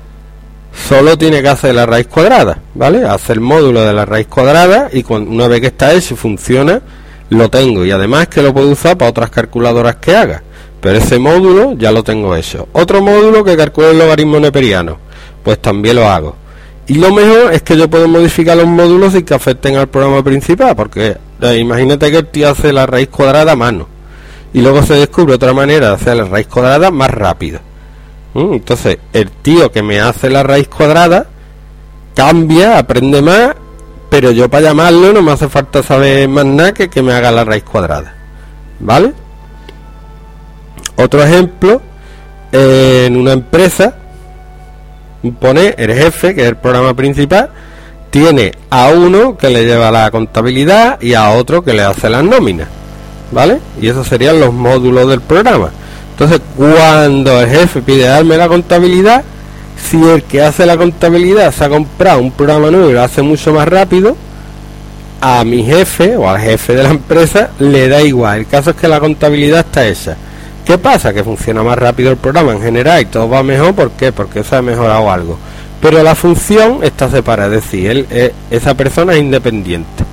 solo 0.88 1.16
tiene 1.16 1.40
que 1.40 1.50
hacer 1.50 1.72
la 1.72 1.86
raíz 1.86 2.08
cuadrada, 2.08 2.58
¿vale? 2.74 3.04
Hace 3.04 3.34
el 3.34 3.40
módulo 3.40 3.84
de 3.84 3.92
la 3.92 4.04
raíz 4.04 4.26
cuadrada 4.26 4.88
y 4.92 5.04
cuando, 5.04 5.30
una 5.30 5.46
vez 5.46 5.60
que 5.60 5.68
está 5.68 5.94
hecho 5.94 6.16
funciona, 6.16 6.82
lo 7.30 7.48
tengo. 7.48 7.84
Y 7.84 7.90
además 7.90 8.28
que 8.28 8.42
lo 8.42 8.52
puedo 8.52 8.70
usar 8.70 8.96
para 8.96 9.10
otras 9.10 9.30
calculadoras 9.30 9.96
que 9.96 10.16
haga. 10.16 10.42
Pero 10.80 10.98
ese 10.98 11.18
módulo 11.18 11.74
ya 11.76 11.90
lo 11.90 12.02
tengo 12.02 12.34
hecho. 12.36 12.68
Otro 12.72 13.02
módulo 13.02 13.42
que 13.42 13.56
calcule 13.56 13.90
el 13.90 13.98
logaritmo 13.98 14.38
neperiano, 14.38 14.98
pues 15.42 15.60
también 15.60 15.96
lo 15.96 16.08
hago. 16.08 16.36
Y 16.86 16.94
lo 16.94 17.12
mejor 17.12 17.52
es 17.52 17.62
que 17.62 17.76
yo 17.76 17.90
puedo 17.90 18.06
modificar 18.06 18.56
los 18.56 18.66
módulos 18.66 19.12
sin 19.12 19.24
que 19.24 19.34
afecten 19.34 19.76
al 19.76 19.88
programa 19.88 20.22
principal, 20.22 20.76
porque 20.76 21.16
eh, 21.40 21.56
imagínate 21.56 22.10
que 22.10 22.18
el 22.18 22.26
tío 22.28 22.50
hace 22.50 22.72
la 22.72 22.86
raíz 22.86 23.08
cuadrada 23.08 23.52
a 23.52 23.56
mano 23.56 23.88
y 24.56 24.62
luego 24.62 24.82
se 24.82 24.94
descubre 24.94 25.34
otra 25.34 25.52
manera 25.52 25.88
de 25.88 25.94
hacer 25.96 26.16
la 26.16 26.24
raíz 26.24 26.46
cuadrada 26.46 26.90
más 26.90 27.10
rápido. 27.10 27.60
Mm, 28.32 28.54
entonces, 28.54 28.98
el 29.12 29.30
tío 29.30 29.70
que 29.70 29.82
me 29.82 30.00
hace 30.00 30.30
la 30.30 30.42
raíz 30.42 30.68
cuadrada 30.68 31.26
cambia, 32.14 32.78
aprende 32.78 33.20
más, 33.20 33.54
pero 34.10 34.30
yo 34.30 34.48
para 34.48 34.68
llamarlo 34.68 35.12
no 35.12 35.22
me 35.22 35.32
hace 35.32 35.48
falta 35.48 35.82
saber 35.82 36.28
más 36.28 36.44
nada 36.44 36.72
que 36.72 36.88
que 36.88 37.02
me 37.02 37.12
haga 37.12 37.30
la 37.30 37.44
raíz 37.44 37.64
cuadrada. 37.64 38.14
¿Vale? 38.80 39.12
Otro 40.96 41.22
ejemplo, 41.22 41.80
en 42.52 43.16
una 43.16 43.32
empresa, 43.32 43.94
pone 45.40 45.74
el 45.76 45.92
jefe, 45.94 46.34
que 46.34 46.42
es 46.42 46.48
el 46.48 46.56
programa 46.56 46.94
principal, 46.94 47.50
tiene 48.10 48.52
a 48.70 48.88
uno 48.88 49.36
que 49.36 49.50
le 49.50 49.64
lleva 49.64 49.90
la 49.90 50.10
contabilidad 50.10 51.00
y 51.00 51.14
a 51.14 51.30
otro 51.30 51.62
que 51.62 51.74
le 51.74 51.82
hace 51.82 52.08
las 52.08 52.24
nóminas. 52.24 52.68
¿Vale? 53.32 53.58
Y 53.80 53.88
esos 53.88 54.06
serían 54.06 54.40
los 54.40 54.52
módulos 54.52 55.08
del 55.08 55.20
programa. 55.20 55.70
Entonces, 56.12 56.40
cuando 56.56 57.40
el 57.40 57.48
jefe 57.48 57.82
pide 57.82 58.04
darme 58.04 58.36
la 58.36 58.48
contabilidad, 58.48 59.22
si 59.76 60.02
el 60.02 60.22
que 60.22 60.42
hace 60.42 60.66
la 60.66 60.76
contabilidad 60.76 61.52
se 61.52 61.64
ha 61.64 61.68
comprado 61.68 62.20
un 62.20 62.30
programa 62.30 62.70
nuevo 62.70 62.90
y 62.90 62.92
lo 62.92 63.02
hace 63.02 63.22
mucho 63.22 63.52
más 63.52 63.68
rápido, 63.68 64.16
a 65.20 65.44
mi 65.44 65.64
jefe 65.64 66.16
o 66.16 66.28
al 66.28 66.40
jefe 66.40 66.74
de 66.74 66.82
la 66.82 66.90
empresa 66.90 67.50
le 67.58 67.88
da 67.88 68.02
igual. 68.02 68.40
El 68.40 68.46
caso 68.46 68.70
es 68.70 68.76
que 68.76 68.88
la 68.88 69.00
contabilidad 69.00 69.60
está 69.60 69.86
hecha. 69.86 70.16
¿Qué 70.64 70.78
pasa? 70.78 71.12
Que 71.12 71.22
funciona 71.22 71.62
más 71.62 71.78
rápido 71.78 72.10
el 72.10 72.16
programa 72.16 72.52
en 72.52 72.60
general 72.60 73.02
y 73.02 73.06
todo 73.06 73.28
va 73.28 73.42
mejor. 73.42 73.74
¿Por 73.74 73.90
qué? 73.92 74.12
Porque 74.12 74.42
se 74.42 74.56
ha 74.56 74.62
mejorado 74.62 75.10
algo. 75.10 75.38
Pero 75.80 76.02
la 76.02 76.14
función 76.14 76.80
está 76.82 77.08
separada, 77.08 77.54
es 77.54 77.62
decir, 77.62 77.90
él, 77.90 78.06
eh, 78.10 78.32
esa 78.50 78.74
persona 78.74 79.12
es 79.12 79.20
independiente. 79.20 80.04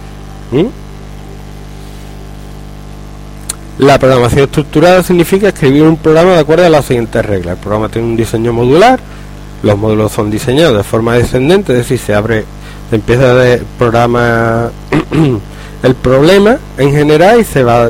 La 3.80 3.97
programación 3.97 4.43
estructurada 4.43 5.02
significa 5.02 5.47
escribir 5.47 5.84
un 5.84 5.97
programa 5.97 6.34
de 6.34 6.39
acuerdo 6.39 6.65
a 6.65 6.69
las 6.69 6.86
siguientes 6.86 7.26
reglas. 7.26 7.56
El 7.56 7.60
programa 7.60 7.89
tiene 7.89 8.08
un 8.08 8.15
diseño 8.15 8.54
modular, 8.54 8.99
los 9.63 9.78
módulos 9.78 10.12
son 10.12 10.30
diseñados 10.30 10.78
de 10.78 10.84
forma 10.84 11.13
descendente, 11.13 11.71
es 11.71 11.80
decir, 11.80 11.97
se 11.97 12.13
abre, 12.13 12.43
se 12.89 12.97
empieza 12.97 13.34
de 13.34 13.63
programa 13.80 14.69
el 15.84 15.95
problema 15.95 16.58
en 16.78 16.91
general 16.91 17.39
y 17.39 17.45
se 17.45 17.63
va 17.63 17.89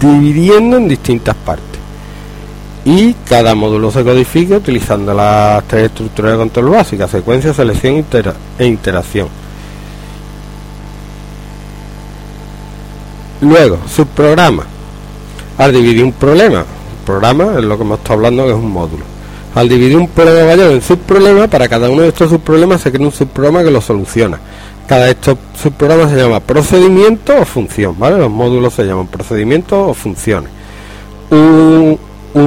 dividiendo 0.00 0.78
en 0.78 0.88
distintas 0.88 1.36
partes. 1.36 1.66
Y 2.84 3.12
cada 3.28 3.54
módulo 3.54 3.90
se 3.90 4.02
codifica 4.02 4.56
utilizando 4.56 5.12
las 5.12 5.62
tres 5.64 5.86
estructuras 5.86 6.32
de 6.32 6.38
control 6.38 6.70
básicas, 6.70 7.10
secuencia, 7.10 7.52
selección 7.52 8.04
e 8.58 8.66
interacción. 8.66 9.28
Luego, 13.42 13.78
subprograma. 13.86 14.64
Al 15.58 15.72
dividir 15.72 16.04
un 16.04 16.12
problema, 16.12 16.64
programa 17.04 17.58
es 17.58 17.64
lo 17.64 17.76
que 17.76 17.82
hemos 17.82 17.98
estado 17.98 18.14
hablando 18.14 18.44
que 18.44 18.50
es 18.50 18.56
un 18.56 18.70
módulo. 18.70 19.09
Al 19.54 19.68
dividir 19.68 19.96
un 19.96 20.08
problema 20.08 20.46
mayor 20.46 20.72
en 20.72 20.80
subproblema 20.80 21.48
para 21.48 21.68
cada 21.68 21.90
uno 21.90 22.02
de 22.02 22.08
estos 22.08 22.30
subproblemas 22.30 22.80
se 22.80 22.92
crea 22.92 23.06
un 23.06 23.12
subprograma 23.12 23.64
que 23.64 23.70
lo 23.70 23.80
soluciona. 23.80 24.38
Cada 24.86 25.04
de 25.06 25.12
estos 25.12 25.38
subprogramas 25.60 26.10
se 26.10 26.16
llama 26.16 26.40
procedimiento 26.40 27.36
o 27.36 27.44
función, 27.44 27.96
¿vale? 27.98 28.18
Los 28.18 28.30
módulos 28.30 28.74
se 28.74 28.84
llaman 28.84 29.06
procedimientos 29.06 29.90
o 29.90 29.94
funciones. 29.94 30.50
Un, 31.30 31.98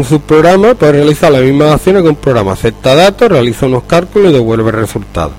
subprograma 0.03 0.75
puede 0.75 0.93
realizar 0.93 1.31
las 1.31 1.41
mismas 1.41 1.73
acciones 1.73 2.03
que 2.03 2.09
un 2.09 2.15
programa. 2.15 2.53
Acepta 2.53 2.95
datos, 2.95 3.29
realiza 3.29 3.65
unos 3.65 3.83
cálculos 3.83 4.31
y 4.31 4.33
devuelve 4.33 4.71
resultados. 4.71 5.33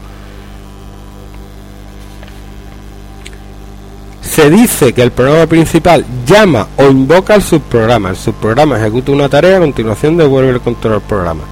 Se 4.23 4.51
dice 4.51 4.93
que 4.93 5.03
el 5.03 5.13
programa 5.13 5.47
principal 5.47 6.05
llama 6.27 6.69
o 6.77 6.87
invoca 6.87 7.35
al 7.35 7.43
subprograma. 7.43 8.11
El 8.11 8.17
subprograma 8.17 8.79
ejecuta 8.79 9.13
una 9.13 9.29
tarea, 9.29 9.59
a 9.59 9.61
continuación 9.61 10.17
devuelve 10.17 10.51
el 10.51 10.61
control 10.61 10.95
al 10.95 11.03
programa. 11.03 11.43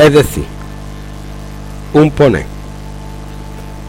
Es 0.00 0.12
decir, 0.12 0.44
un 1.92 2.10
poner 2.10 2.60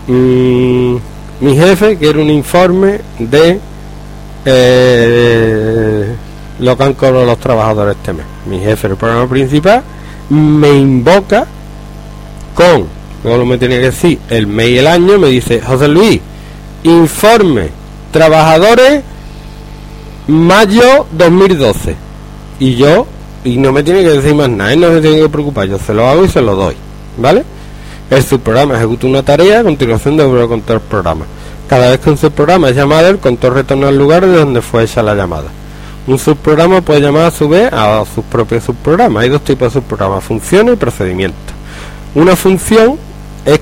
Mm, 0.08 0.95
mi 1.41 1.56
jefe 1.56 1.95
quiere 1.97 2.21
un 2.21 2.30
informe 2.30 3.02
de 3.19 3.60
eh, 4.45 6.15
lo 6.60 6.78
que 6.78 6.84
han 6.84 6.93
cobrado 6.95 7.26
los 7.26 7.39
trabajadores 7.39 7.95
este 7.97 8.13
mes. 8.13 8.26
Mi 8.45 8.60
jefe 8.60 8.88
el 8.88 8.95
programa 8.95 9.30
principal 9.30 9.84
me 10.30 10.74
invoca 10.74 11.45
con, 12.56 12.88
no 13.24 13.45
me 13.45 13.58
tiene 13.58 13.76
que 13.76 13.86
decir, 13.86 14.19
el 14.30 14.47
mes 14.47 14.69
y 14.69 14.78
el 14.80 14.88
año, 14.88 15.19
me 15.19 15.28
dice, 15.28 15.62
José 15.62 15.88
Luis, 15.88 16.20
informe, 16.84 17.70
trabajadores, 18.12 19.03
mayo 20.28 21.05
2012. 21.12 21.95
Y 22.59 22.76
yo, 22.76 23.05
y 23.44 23.58
no 23.58 23.72
me 23.72 23.84
tiene 23.84 24.02
que 24.04 24.10
decir 24.10 24.36
más 24.36 24.50
nada, 24.50 24.76
no 24.76 24.89
se 24.89 25.02
tiene 25.02 25.22
que 25.22 25.30
preocupar, 25.30 25.68
yo 25.68 25.78
se 25.80 25.94
lo 25.94 26.08
hago 26.08 26.26
y 26.26 26.30
se 26.30 26.42
lo 26.42 26.56
doy, 26.56 26.76
¿vale? 27.18 27.44
El 28.10 28.24
subprograma 28.24 28.76
ejecuta 28.76 29.08
una 29.08 29.24
tarea 29.24 29.62
a 29.62 29.64
continuación 29.64 30.18
de 30.18 30.24
a 30.24 30.48
contar 30.48 30.76
el 30.76 30.82
programa. 30.82 31.26
Cada 31.68 31.89
vez 31.92 32.00
que 32.02 32.10
un 32.10 32.18
subprograma 32.18 32.70
es 32.70 32.76
llamado, 32.76 33.08
el 33.08 33.20
control 33.20 33.54
retorna 33.54 33.88
al 33.88 33.98
lugar 33.98 34.26
de 34.26 34.36
donde 34.36 34.62
fue 34.62 34.84
hecha 34.84 35.02
la 35.02 35.16
llamada. 35.16 35.48
Un 36.08 36.20
subprograma 36.20 36.82
puede 36.82 37.00
llamar 37.00 37.26
a 37.26 37.32
su 37.32 37.48
vez 37.48 37.72
a 37.72 38.04
sus 38.14 38.26
propios 38.26 38.66
subprogramas. 38.66 39.24
Hay 39.24 39.30
dos 39.30 39.44
tipos 39.44 39.74
de 39.74 39.80
subprogramas, 39.80 40.24
funciones 40.24 40.74
y 40.74 40.78
procedimientos. 40.78 41.56
Una 42.14 42.36
función 42.36 42.98
es 43.46 43.62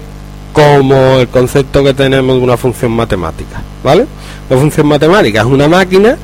como 0.51 1.19
el 1.19 1.27
concepto 1.27 1.83
que 1.83 1.93
tenemos 1.93 2.37
de 2.37 2.41
una 2.41 2.57
función 2.57 2.91
matemática, 2.93 3.61
¿vale? 3.83 4.07
Una 4.49 4.59
función 4.59 4.87
matemática 4.87 5.41
es 5.41 5.45
una 5.45 5.67
máquina 5.67 6.17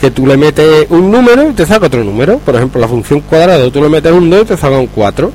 que 0.00 0.10
tú 0.10 0.26
le 0.26 0.36
metes 0.36 0.86
un 0.88 1.10
número 1.10 1.50
y 1.50 1.52
te 1.52 1.66
saca 1.66 1.86
otro 1.86 2.02
número. 2.02 2.38
Por 2.38 2.56
ejemplo, 2.56 2.80
la 2.80 2.88
función 2.88 3.20
cuadrada, 3.20 3.70
tú 3.70 3.82
le 3.82 3.88
metes 3.88 4.12
un 4.12 4.30
2 4.30 4.42
y 4.42 4.44
te 4.46 4.56
saca 4.56 4.78
un 4.78 4.86
4 4.86 5.30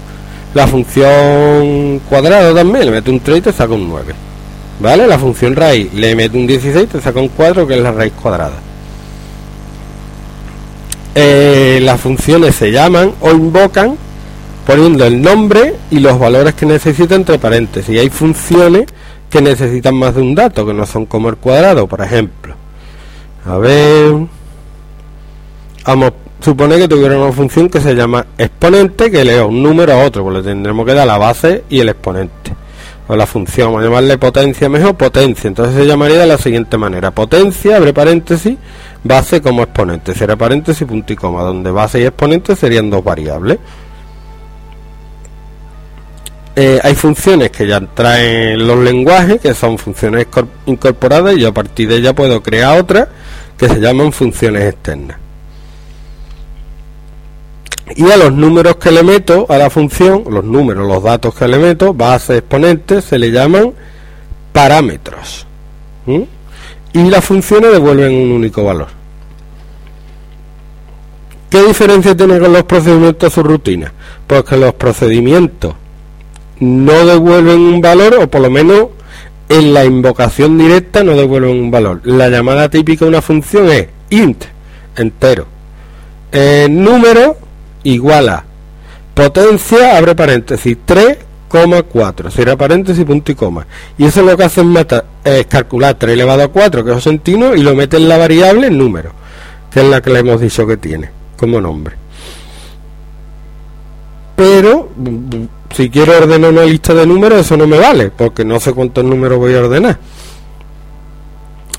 La 0.53 0.67
función 0.67 1.99
cuadrado 2.09 2.55
también, 2.55 2.85
le 2.85 2.91
meto 2.91 3.11
un 3.11 3.19
3 3.19 3.37
y 3.37 3.41
te 3.41 3.53
saca 3.53 3.73
un 3.73 3.87
9. 3.87 4.13
¿Vale? 4.79 5.07
La 5.07 5.19
función 5.19 5.55
raíz, 5.55 5.93
le 5.93 6.15
meto 6.15 6.37
un 6.37 6.47
16 6.47 6.83
y 6.83 6.87
te 6.87 7.01
saca 7.01 7.19
un 7.19 7.29
4 7.29 7.67
que 7.67 7.75
es 7.75 7.79
la 7.79 7.91
raíz 7.91 8.13
cuadrada. 8.13 8.55
Eh, 11.13 11.79
las 11.81 12.01
funciones 12.01 12.55
se 12.55 12.71
llaman 12.71 13.13
o 13.21 13.31
invocan 13.31 13.95
poniendo 14.65 15.05
el 15.05 15.21
nombre 15.21 15.75
y 15.91 15.99
los 15.99 16.19
valores 16.19 16.55
que 16.55 16.65
necesita 16.65 17.15
entre 17.15 17.37
paréntesis. 17.37 17.95
Y 17.95 17.99
hay 17.99 18.09
funciones 18.09 18.87
que 19.29 19.41
necesitan 19.41 19.95
más 19.95 20.15
de 20.15 20.21
un 20.21 20.33
dato, 20.35 20.65
que 20.65 20.73
no 20.73 20.85
son 20.85 21.05
como 21.05 21.29
el 21.29 21.37
cuadrado, 21.37 21.87
por 21.87 22.01
ejemplo. 22.01 22.55
A 23.45 23.57
ver. 23.57 24.34
Vamos, 25.85 26.13
supone 26.41 26.77
que 26.79 26.87
tuviera 26.87 27.17
una 27.17 27.31
función 27.31 27.69
que 27.69 27.79
se 27.79 27.93
llama 27.93 28.25
exponente, 28.37 29.11
que 29.11 29.23
leo 29.23 29.47
un 29.47 29.61
número 29.61 29.93
a 29.93 30.03
otro, 30.03 30.23
pues 30.23 30.37
le 30.37 30.43
tendremos 30.43 30.83
que 30.85 30.93
dar 30.95 31.05
la 31.05 31.17
base 31.17 31.63
y 31.69 31.79
el 31.79 31.89
exponente. 31.89 32.55
O 33.07 33.15
la 33.15 33.27
función, 33.27 33.67
vamos 33.67 33.81
a 33.81 33.85
llamarle 33.85 34.17
potencia 34.17 34.67
mejor, 34.67 34.95
potencia. 34.95 35.47
Entonces 35.47 35.75
se 35.75 35.85
llamaría 35.85 36.17
de 36.17 36.25
la 36.25 36.39
siguiente 36.39 36.75
manera. 36.75 37.11
Potencia, 37.11 37.77
abre 37.77 37.93
paréntesis, 37.93 38.57
base 39.03 39.41
como 39.43 39.61
exponente. 39.61 40.15
Será 40.15 40.35
paréntesis, 40.35 40.87
punto 40.87 41.13
y 41.13 41.15
coma, 41.15 41.43
donde 41.43 41.69
base 41.69 41.99
y 41.99 42.03
exponente 42.05 42.55
serían 42.55 42.89
dos 42.89 43.03
variables. 43.03 43.59
Eh, 46.55 46.79
hay 46.81 46.95
funciones 46.95 47.51
que 47.51 47.67
ya 47.67 47.79
traen 47.79 48.65
los 48.65 48.79
lenguajes, 48.79 49.39
que 49.39 49.53
son 49.53 49.77
funciones 49.77 50.25
incorporadas, 50.65 51.35
y 51.35 51.41
yo 51.41 51.49
a 51.49 51.53
partir 51.53 51.89
de 51.89 51.97
ella 51.97 52.15
puedo 52.15 52.41
crear 52.41 52.79
otras 52.79 53.07
que 53.55 53.69
se 53.69 53.79
llaman 53.79 54.11
funciones 54.11 54.63
externas. 54.63 55.24
Y 57.93 58.09
a 58.09 58.17
los 58.17 58.33
números 58.33 58.77
que 58.77 58.91
le 58.91 59.03
meto 59.03 59.45
a 59.47 59.57
la 59.57 59.69
función, 59.69 60.23
los 60.29 60.43
números, 60.43 60.87
los 60.87 61.03
datos 61.03 61.35
que 61.35 61.47
le 61.47 61.59
meto, 61.59 61.93
base, 61.93 62.37
exponentes, 62.37 63.05
se 63.05 63.19
le 63.19 63.31
llaman 63.31 63.73
parámetros. 64.51 65.45
Y 66.07 67.09
las 67.09 67.23
funciones 67.23 67.71
devuelven 67.71 68.13
un 68.13 68.31
único 68.31 68.63
valor. 68.63 68.87
¿Qué 71.49 71.61
diferencia 71.63 72.17
tiene 72.17 72.39
con 72.39 72.51
los 72.51 72.63
procedimientos 72.63 73.33
subrutina? 73.33 73.93
Pues 74.25 74.43
que 74.43 74.57
los 74.57 74.73
procedimientos 74.73 75.75
no 76.59 77.05
devuelven 77.05 77.59
un 77.59 77.81
valor 77.81 78.15
o 78.15 78.29
por 78.29 78.41
lo 78.41 78.49
menos 78.49 78.87
en 79.47 79.73
la 79.73 79.85
invocación 79.85 80.57
directa 80.57 81.03
no 81.03 81.15
devuelven 81.15 81.51
un 81.51 81.71
valor. 81.71 82.01
La 82.03 82.29
llamada 82.29 82.69
típica 82.69 83.05
de 83.05 83.09
una 83.09 83.21
función 83.21 83.69
es 83.69 83.87
int, 84.09 84.43
entero. 84.95 85.45
El 86.31 86.83
número 86.83 87.37
igual 87.85 88.29
a 88.29 88.43
potencia, 89.13 89.97
abre 89.97 90.13
paréntesis, 90.13 90.77
3,4, 90.85 92.29
cierra 92.29 92.57
paréntesis, 92.57 93.05
punto 93.05 93.31
y 93.31 93.35
coma. 93.35 93.65
Y 93.97 94.05
eso 94.05 94.21
lo 94.21 94.35
que 94.35 94.43
hace 94.43 94.61
es, 95.23 95.47
calcular 95.47 95.95
3 95.95 96.13
elevado 96.13 96.43
a 96.43 96.49
4, 96.49 96.83
que 96.83 96.91
es 96.91 97.03
centino, 97.03 97.55
y 97.55 97.63
lo 97.63 97.73
mete 97.73 97.95
en 97.95 98.09
la 98.09 98.17
variable 98.17 98.69
número, 98.69 99.13
que 99.71 99.79
es 99.79 99.85
la 99.85 100.01
que 100.01 100.09
le 100.09 100.19
hemos 100.19 100.41
dicho 100.41 100.67
que 100.67 100.75
tiene 100.75 101.09
como 101.37 101.61
nombre. 101.61 101.95
Pero 104.35 104.89
si 105.73 105.89
quiero 105.89 106.17
ordenar 106.17 106.51
una 106.51 106.65
lista 106.65 106.93
de 106.93 107.05
números, 107.07 107.39
eso 107.39 107.55
no 107.55 107.67
me 107.67 107.77
vale, 107.77 108.11
porque 108.11 108.43
no 108.43 108.59
sé 108.59 108.73
cuántos 108.73 109.05
números 109.05 109.37
voy 109.37 109.55
a 109.55 109.59
ordenar. 109.59 109.97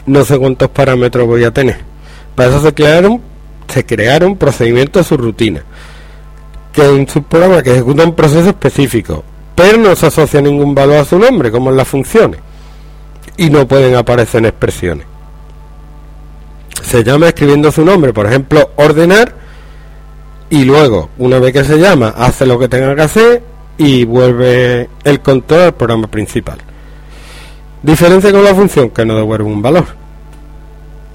No 0.06 0.24
sé 0.24 0.38
cuántos 0.38 0.70
parámetros 0.70 1.26
voy 1.26 1.44
a 1.44 1.50
tener. 1.50 1.80
Para 2.34 2.50
eso 2.50 2.62
se 2.62 2.72
crearon, 2.72 3.20
se 3.66 3.84
crearon 3.84 4.36
procedimientos 4.36 5.06
su 5.06 5.16
rutina, 5.16 5.64
que 6.76 6.84
en 6.86 7.08
su 7.08 7.22
programa 7.22 7.62
que 7.62 7.72
ejecutan 7.72 8.10
un 8.10 8.14
proceso 8.14 8.50
específico, 8.50 9.24
pero 9.54 9.78
no 9.78 9.96
se 9.96 10.08
asocia 10.08 10.42
ningún 10.42 10.74
valor 10.74 10.98
a 10.98 11.04
su 11.06 11.18
nombre, 11.18 11.50
como 11.50 11.70
en 11.70 11.76
las 11.78 11.88
funciones, 11.88 12.38
y 13.38 13.48
no 13.48 13.66
pueden 13.66 13.96
aparecer 13.96 14.40
en 14.40 14.46
expresiones. 14.46 15.06
Se 16.82 17.02
llama 17.02 17.28
escribiendo 17.28 17.72
su 17.72 17.82
nombre, 17.82 18.12
por 18.12 18.26
ejemplo, 18.26 18.72
ordenar, 18.76 19.32
y 20.50 20.64
luego, 20.64 21.08
una 21.16 21.38
vez 21.38 21.54
que 21.54 21.64
se 21.64 21.78
llama, 21.78 22.08
hace 22.08 22.44
lo 22.44 22.58
que 22.58 22.68
tenga 22.68 22.94
que 22.94 23.02
hacer 23.02 23.42
y 23.78 24.04
vuelve 24.04 24.90
el 25.02 25.20
control 25.20 25.60
al 25.62 25.74
programa 25.74 26.08
principal. 26.08 26.58
Diferencia 27.82 28.30
con 28.32 28.44
la 28.44 28.54
función 28.54 28.90
que 28.90 29.06
no 29.06 29.16
devuelve 29.16 29.44
un 29.44 29.62
valor. 29.62 29.86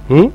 ¿Mm? 0.09 0.25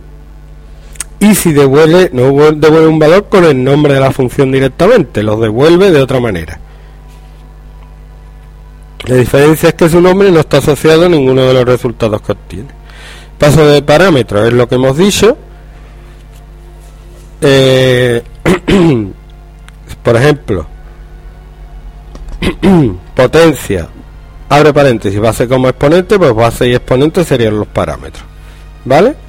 Y 1.19 1.35
si 1.35 1.53
devuelve, 1.53 2.11
no 2.13 2.25
devuelve 2.53 2.89
un 2.89 2.99
valor 2.99 3.27
con 3.29 3.45
el 3.45 3.63
nombre 3.63 3.95
de 3.95 4.01
la 4.01 4.13
función 4.13 4.53
directamente, 4.53 5.23
lo 5.23 5.37
devuelve 5.37 5.91
de 5.91 6.03
otra 6.03 6.21
manera. 6.21 6.61
La 9.05 9.15
diferencia 9.15 9.71
es 9.71 9.75
que 9.75 9.89
su 9.89 10.01
nombre 10.01 10.31
no 10.31 10.41
está 10.41 10.59
asociado 10.59 11.07
a 11.07 11.09
ninguno 11.09 11.43
de 11.43 11.55
los 11.55 11.65
resultados 11.65 12.21
que 12.21 12.33
obtiene. 12.33 12.69
Paso 13.39 13.67
de 13.67 13.83
parámetros 13.83 14.49
es 14.49 14.53
lo 14.53 14.69
que 14.69 14.75
hemos 14.75 14.97
dicho. 14.97 15.37
Eh, 17.41 18.23
por 20.03 20.17
ejemplo, 20.17 20.67
potencia, 23.15 23.89
abre 24.49 24.73
paréntesis, 24.73 25.21
base 25.21 25.47
como 25.47 25.69
exponente, 25.69 26.19
pues 26.19 26.35
base 26.35 26.69
y 26.69 26.75
exponente 26.75 27.25
serían 27.25 27.59
los 27.59 27.69
parámetros. 27.69 28.25
¿Vale? 28.85 29.26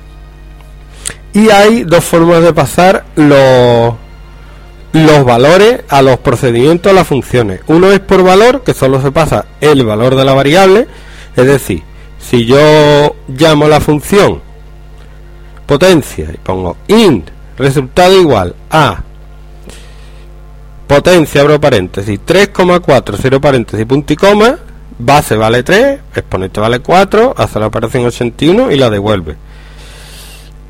Y 1.38 1.52
hay 1.52 1.84
dos 1.84 2.04
formas 2.04 2.42
de 2.42 2.52
pasar 2.52 3.06
los, 3.16 3.94
los 4.92 5.24
valores 5.24 5.82
a 5.88 6.02
los 6.02 6.18
procedimientos, 6.18 6.92
a 6.92 6.96
las 6.96 7.06
funciones. 7.06 7.60
Uno 7.68 7.92
es 7.92 8.00
por 8.00 8.24
valor, 8.24 8.64
que 8.64 8.74
solo 8.74 9.00
se 9.00 9.12
pasa 9.12 9.46
el 9.62 9.86
valor 9.86 10.16
de 10.16 10.26
la 10.26 10.34
variable, 10.34 10.88
es 11.36 11.46
decir, 11.46 11.84
si 12.18 12.48
yo 12.48 13.16
llamo 13.28 13.68
la 13.68 13.80
función 13.80 14.42
potencia 15.68 16.28
y 16.34 16.38
pongo 16.38 16.76
int 16.88 17.30
resultado 17.56 18.20
igual 18.20 18.56
a 18.72 19.04
potencia, 20.88 21.42
abro 21.42 21.62
paréntesis, 21.62 22.20
3,4, 22.26 23.16
cero 23.22 23.40
paréntesis, 23.40 23.86
punto 23.86 24.12
y 24.12 24.16
coma, 24.16 24.58
base 24.98 25.36
vale 25.36 25.62
3, 25.62 26.00
exponente 26.16 26.60
vale 26.60 26.80
4, 26.80 27.36
hace 27.38 27.60
la 27.60 27.68
operación 27.68 28.08
81 28.08 28.72
y 28.72 28.76
la 28.76 28.90
devuelve. 28.90 29.36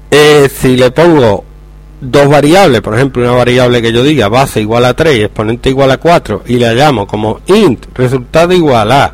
Eh, 0.09 0.49
si 0.53 0.77
le 0.77 0.91
pongo 0.91 1.43
dos 1.99 2.29
variables, 2.29 2.81
por 2.81 2.95
ejemplo, 2.95 3.23
una 3.23 3.33
variable 3.33 3.81
que 3.81 3.91
yo 3.91 4.03
diga 4.03 4.29
base 4.29 4.61
igual 4.61 4.85
a 4.85 4.93
3 4.93 5.17
y 5.17 5.23
exponente 5.23 5.69
igual 5.69 5.91
a 5.91 5.97
4 5.97 6.43
y 6.47 6.57
la 6.57 6.73
llamo 6.73 7.07
como 7.07 7.41
int, 7.47 7.85
resultado 7.95 8.53
igual 8.53 8.91
a 8.91 9.13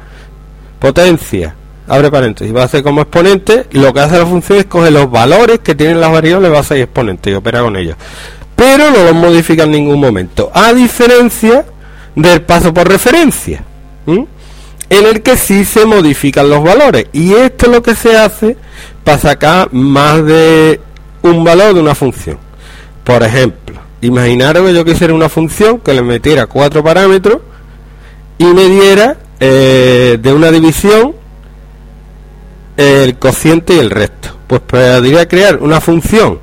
potencia, 0.80 1.56
abre 1.88 2.12
paréntesis, 2.12 2.54
base 2.54 2.84
como 2.84 3.02
exponente, 3.02 3.68
lo 3.72 3.94
que 3.94 4.02
hace 4.02 4.20
la 4.20 4.26
función 4.26 4.60
es 4.60 4.66
coger 4.66 4.92
los 4.92 5.10
valores 5.10 5.60
que 5.60 5.76
tienen 5.76 6.02
las 6.02 6.12
variables 6.12 6.52
base 6.52 6.78
y 6.78 6.82
exponente 6.82 7.32
y 7.32 7.34
opera 7.34 7.62
con 7.62 7.76
ellos. 7.76 7.96
Pero 8.56 8.92
no 8.92 9.04
los 9.04 9.16
modifica 9.16 9.64
en 9.64 9.72
ningún 9.72 10.00
momento, 10.00 10.52
a 10.54 10.74
diferencia 10.74 11.66
del 12.16 12.42
paso 12.42 12.74
por 12.74 12.88
referencia, 12.88 13.64
en 14.90 15.06
el 15.06 15.22
que 15.22 15.38
sí 15.38 15.66
se 15.66 15.86
modifican 15.86 16.50
los 16.50 16.64
valores. 16.64 17.08
Y 17.14 17.34
esto 17.34 17.68
es 17.68 17.72
lo 17.72 17.84
que 17.84 17.96
se 17.96 18.18
hace 18.18 18.58
para 19.04 19.18
sacar 19.18 19.74
más 19.74 20.24
de 20.26 20.80
un 21.22 21.44
valor 21.44 21.74
de 21.74 21.82
una 21.82 21.96
función. 21.96 22.38
Por 23.04 23.24
ejemplo, 23.24 23.80
imaginaros 24.02 24.66
que 24.68 24.74
yo 24.74 24.86
quisiera 24.86 25.14
una 25.14 25.30
función 25.30 25.80
que 25.80 25.94
le 25.94 26.02
metiera 26.02 26.46
cuatro 26.46 26.84
parámetros 26.84 27.40
y 28.38 28.46
me 28.46 28.68
diera 28.70 29.18
eh, 29.40 30.18
de 30.22 30.34
una 30.34 30.52
división 30.52 31.16
el 32.78 33.18
cociente 33.18 33.76
y 33.76 33.80
el 33.80 33.90
resto. 33.90 34.36
Pues 34.48 34.62
podría 34.62 35.28
crear 35.28 35.58
una 35.62 35.82
función 35.82 36.40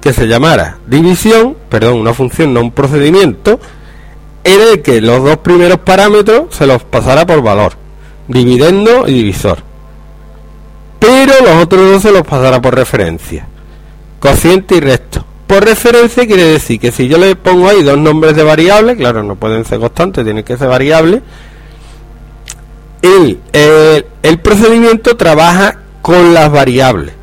que 0.00 0.12
se 0.12 0.26
llamara 0.26 0.78
división, 0.86 1.56
perdón, 1.68 1.98
una 1.98 2.14
función, 2.14 2.54
no 2.54 2.60
un 2.60 2.72
procedimiento, 2.72 3.60
en 4.44 4.60
el 4.60 4.82
que 4.82 5.00
los 5.00 5.22
dos 5.22 5.38
primeros 5.38 5.78
parámetros 5.80 6.54
se 6.54 6.66
los 6.66 6.82
pasara 6.84 7.26
por 7.26 7.42
valor, 7.42 7.74
dividendo 8.30 9.06
y 9.06 9.12
divisor. 9.12 9.58
Pero 10.98 11.32
los 11.44 11.62
otros 11.62 11.90
dos 11.90 12.02
se 12.02 12.12
los 12.12 12.22
pasara 12.22 12.60
por 12.60 12.74
referencia, 12.74 13.46
cociente 14.18 14.76
y 14.76 14.80
resto. 14.80 15.24
Por 15.46 15.64
referencia 15.64 16.26
quiere 16.26 16.44
decir 16.44 16.78
que 16.78 16.92
si 16.92 17.08
yo 17.08 17.18
le 17.18 17.34
pongo 17.34 17.68
ahí 17.68 17.82
dos 17.82 17.98
nombres 17.98 18.36
de 18.36 18.44
variables, 18.44 18.96
claro, 18.96 19.22
no 19.22 19.34
pueden 19.34 19.64
ser 19.64 19.80
constantes, 19.80 20.24
tienen 20.24 20.44
que 20.44 20.56
ser 20.56 20.68
variables, 20.68 21.22
el, 23.02 23.40
el 24.22 24.38
procedimiento 24.40 25.16
trabaja 25.16 25.78
con 26.02 26.34
las 26.34 26.52
variables 26.52 27.14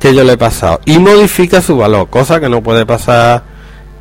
que 0.00 0.14
yo 0.14 0.24
le 0.24 0.34
he 0.34 0.38
pasado 0.38 0.80
y 0.86 0.98
modifica 0.98 1.60
su 1.60 1.76
valor, 1.76 2.08
cosa 2.08 2.40
que 2.40 2.48
no 2.48 2.62
puede 2.62 2.86
pasar 2.86 3.42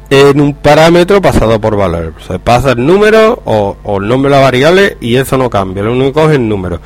en 0.10 0.40
un 0.40 0.54
parámetro 0.54 1.22
pasado 1.22 1.60
por 1.60 1.76
valor. 1.76 2.14
Se 2.26 2.40
pasa 2.40 2.72
el 2.72 2.86
número 2.86 3.42
o, 3.46 3.98
el 4.00 4.08
nombre 4.08 4.30
de 4.32 4.38
la 4.38 4.42
variable 4.42 4.98
y 5.02 5.16
eso 5.16 5.38
no 5.38 5.50
cambia, 5.50 5.84
lo 5.84 5.94
único 5.94 6.30
es 6.30 6.36
el 6.36 6.48
número. 6.48 6.80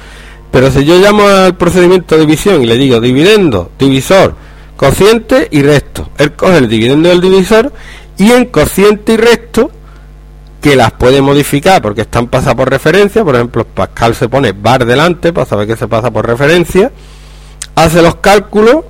Pero 0.51 0.69
si 0.71 0.83
yo 0.83 0.99
llamo 0.99 1.23
al 1.27 1.55
procedimiento 1.55 2.15
de 2.15 2.21
división 2.21 2.61
y 2.61 2.65
le 2.65 2.75
digo 2.75 2.99
dividendo, 2.99 3.71
divisor, 3.79 4.35
cociente 4.75 5.47
y 5.51 5.61
resto, 5.61 6.09
él 6.17 6.33
coge 6.33 6.57
el 6.57 6.67
dividendo 6.67 7.09
del 7.09 7.21
divisor 7.21 7.71
y 8.17 8.31
en 8.31 8.45
cociente 8.45 9.13
y 9.13 9.17
resto 9.17 9.71
que 10.61 10.75
las 10.75 10.91
puede 10.91 11.21
modificar 11.21 11.81
porque 11.81 12.01
están 12.01 12.27
pasadas 12.27 12.55
por 12.55 12.69
referencia, 12.69 13.23
por 13.23 13.35
ejemplo, 13.35 13.65
Pascal 13.65 14.13
se 14.13 14.29
pone 14.29 14.51
bar 14.51 14.85
delante 14.85 15.33
para 15.33 15.45
saber 15.45 15.67
que 15.67 15.75
se 15.75 15.87
pasa 15.87 16.11
por 16.11 16.27
referencia, 16.27 16.91
hace 17.75 18.01
los 18.01 18.15
cálculos 18.15 18.85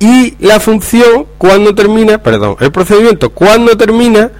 y 0.00 0.36
la 0.38 0.60
función 0.60 1.26
cuando 1.38 1.74
termina, 1.74 2.22
perdón, 2.22 2.56
el 2.60 2.70
procedimiento 2.70 3.30
cuando 3.30 3.76
termina 3.76 4.30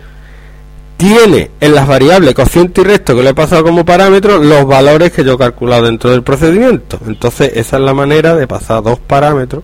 tiene 0.97 1.53
en 1.61 1.75
las 1.75 1.87
variables 1.87 2.35
cociente 2.35 2.81
y 2.81 2.85
resto 2.85 3.15
que 3.15 3.23
le 3.23 3.31
he 3.31 3.35
pasado 3.35 3.65
como 3.65 3.85
parámetro 3.85 4.39
los 4.39 4.67
valores 4.67 5.13
que 5.13 5.25
yo 5.25 5.35
he 5.35 5.39
calculado 5.39 5.85
dentro 5.85 6.11
del 6.11 6.23
procedimiento. 6.23 6.99
Entonces 7.07 7.53
esa 7.55 7.77
es 7.77 7.83
la 7.83 7.95
manera 7.95 8.35
de 8.35 8.47
pasar 8.47 8.83
dos 8.83 8.99
parámetros 8.99 9.63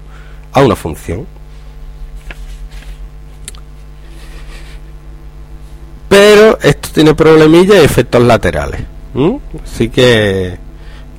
a 0.53 0.62
una 0.62 0.76
función. 0.76 1.26
Pero 6.09 6.59
esto 6.62 6.88
tiene 6.92 7.14
problemillas 7.14 7.82
y 7.82 7.84
efectos 7.84 8.22
laterales. 8.22 8.82
Así 9.64 9.88
que 9.88 10.57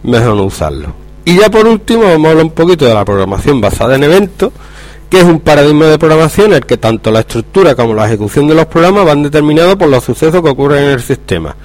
mejor 0.04 0.36
no 0.36 0.44
usarlo. 0.44 1.05
Y 1.26 1.38
ya 1.38 1.50
por 1.50 1.68
último 1.68 2.04
vamos 2.04 2.28
a 2.28 2.30
hablar 2.30 2.46
un 2.46 2.52
poquito 2.52 2.86
de 2.86 2.94
la 2.94 3.04
programación 3.04 3.60
basada 3.60 3.96
en 3.96 4.04
eventos, 4.04 4.52
que 5.10 5.20
es 5.20 5.24
un 5.24 5.40
paradigma 5.40 5.86
de 5.88 5.98
programación 5.98 6.48
en 6.48 6.54
el 6.54 6.66
que 6.66 6.78
tanto 6.78 7.10
la 7.10 7.22
estructura 7.22 7.76
como 7.76 7.96
la 7.96 8.06
ejecución 8.06 8.48
de 8.48 8.54
los 8.54 8.68
programas 8.68 9.06
van 9.06 9.24
determinados 9.24 9.76
por 9.76 9.90
los 9.90 10.04
sucesos 10.04 10.42
que 10.44 10.50
ocurren 10.50 10.84
en 10.84 10.92
el 10.92 11.02
sistema, 11.02 11.56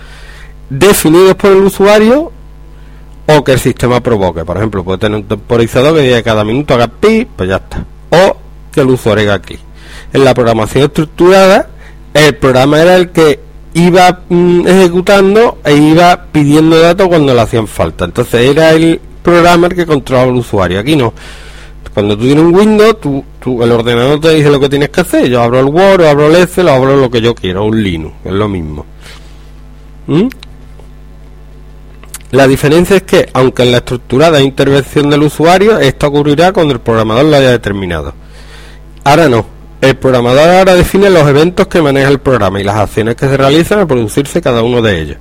definidos 0.71 1.35
por 1.35 1.53
el 1.53 1.59
usuario 1.59 2.33
o 3.27 3.45
que 3.45 3.53
el 3.53 3.59
sistema 3.59 4.01
provoque. 4.01 4.47
Por 4.47 4.57
ejemplo, 4.57 4.83
puede 4.83 4.99
tener 4.99 5.19
un 5.19 5.29
temporizador 5.29 5.95
que 5.95 6.03
diga 6.03 6.23
cada 6.23 6.43
minuto 6.43 6.73
haga 6.73 6.89
pi, 6.89 7.27
pues 7.37 7.51
ya 7.51 7.57
está. 7.57 7.85
O 8.11 8.37
que 8.73 8.81
el 8.81 8.89
usuario 8.89 9.31
haga 9.31 9.43
clic. 9.43 9.61
En 10.15 10.25
la 10.25 10.33
programación 10.33 10.85
estructurada, 10.85 11.69
el 12.15 12.35
programa 12.37 12.81
era 12.81 12.97
el 12.97 13.11
que 13.11 13.41
iba 13.75 14.21
mm, 14.29 14.67
ejecutando 14.67 15.59
e 15.65 15.77
iba 15.77 16.27
pidiendo 16.33 16.81
datos 16.81 17.09
cuando 17.09 17.35
le 17.35 17.41
hacían 17.43 17.67
falta. 17.67 18.07
Entonces 18.07 18.49
era 18.49 18.73
el 18.73 19.01
programa 19.23 19.69
el 19.69 19.75
que 19.75 19.87
controlaba 19.87 20.31
al 20.31 20.37
usuario. 20.37 20.81
Aquí 20.81 20.97
no. 20.97 21.13
Cuando 21.95 22.17
tú 22.17 22.25
tienes 22.25 22.45
un 22.45 22.55
Windows, 22.55 23.01
tú, 23.01 23.63
el 23.63 23.73
ordenador 23.73 24.21
te 24.21 24.31
dice 24.31 24.49
lo 24.49 24.61
que 24.61 24.69
tienes 24.69 24.91
que 24.91 25.01
hacer. 25.01 25.29
Yo 25.29 25.43
abro 25.43 25.61
el 25.61 25.67
Word, 25.67 26.05
abro 26.05 26.29
el 26.29 26.37
Excel, 26.37 26.69
abro 26.69 26.97
lo 26.97 27.11
que 27.11 27.21
yo 27.21 27.35
quiero, 27.35 27.65
un 27.65 27.83
Linux, 27.83 28.15
es 28.25 28.33
lo 28.33 28.49
mismo. 28.49 28.87
¿Mm? 30.07 30.29
La 32.31 32.47
diferencia 32.47 32.97
es 32.97 33.03
que, 33.03 33.29
aunque 33.33 33.65
en 33.65 33.73
la 33.73 33.79
estructurada 33.79 34.41
intervención 34.41 35.11
del 35.11 35.25
usuario, 35.25 35.79
esto 35.81 36.07
ocurrirá 36.07 36.53
cuando 36.53 36.75
el 36.75 36.81
programador 36.81 37.25
lo 37.25 37.37
haya 37.37 37.51
determinado. 37.51 38.15
Ahora 39.03 39.29
no. 39.29 39.47
El 39.81 39.97
programador 39.97 40.49
ahora 40.49 40.75
define 40.75 41.11
los 41.11 41.27
eventos 41.27 41.67
que 41.67 41.81
maneja 41.83 42.09
el 42.09 42.21
programa 42.21 42.61
y 42.61 42.65
las 42.65 42.77
acciones 42.77 43.17
que 43.17 43.27
se 43.27 43.37
realizan 43.37 43.81
al 43.81 43.87
producirse 43.87 44.41
cada 44.41 44.63
uno 44.63 44.81
de 44.83 45.01
ellos. 45.01 45.17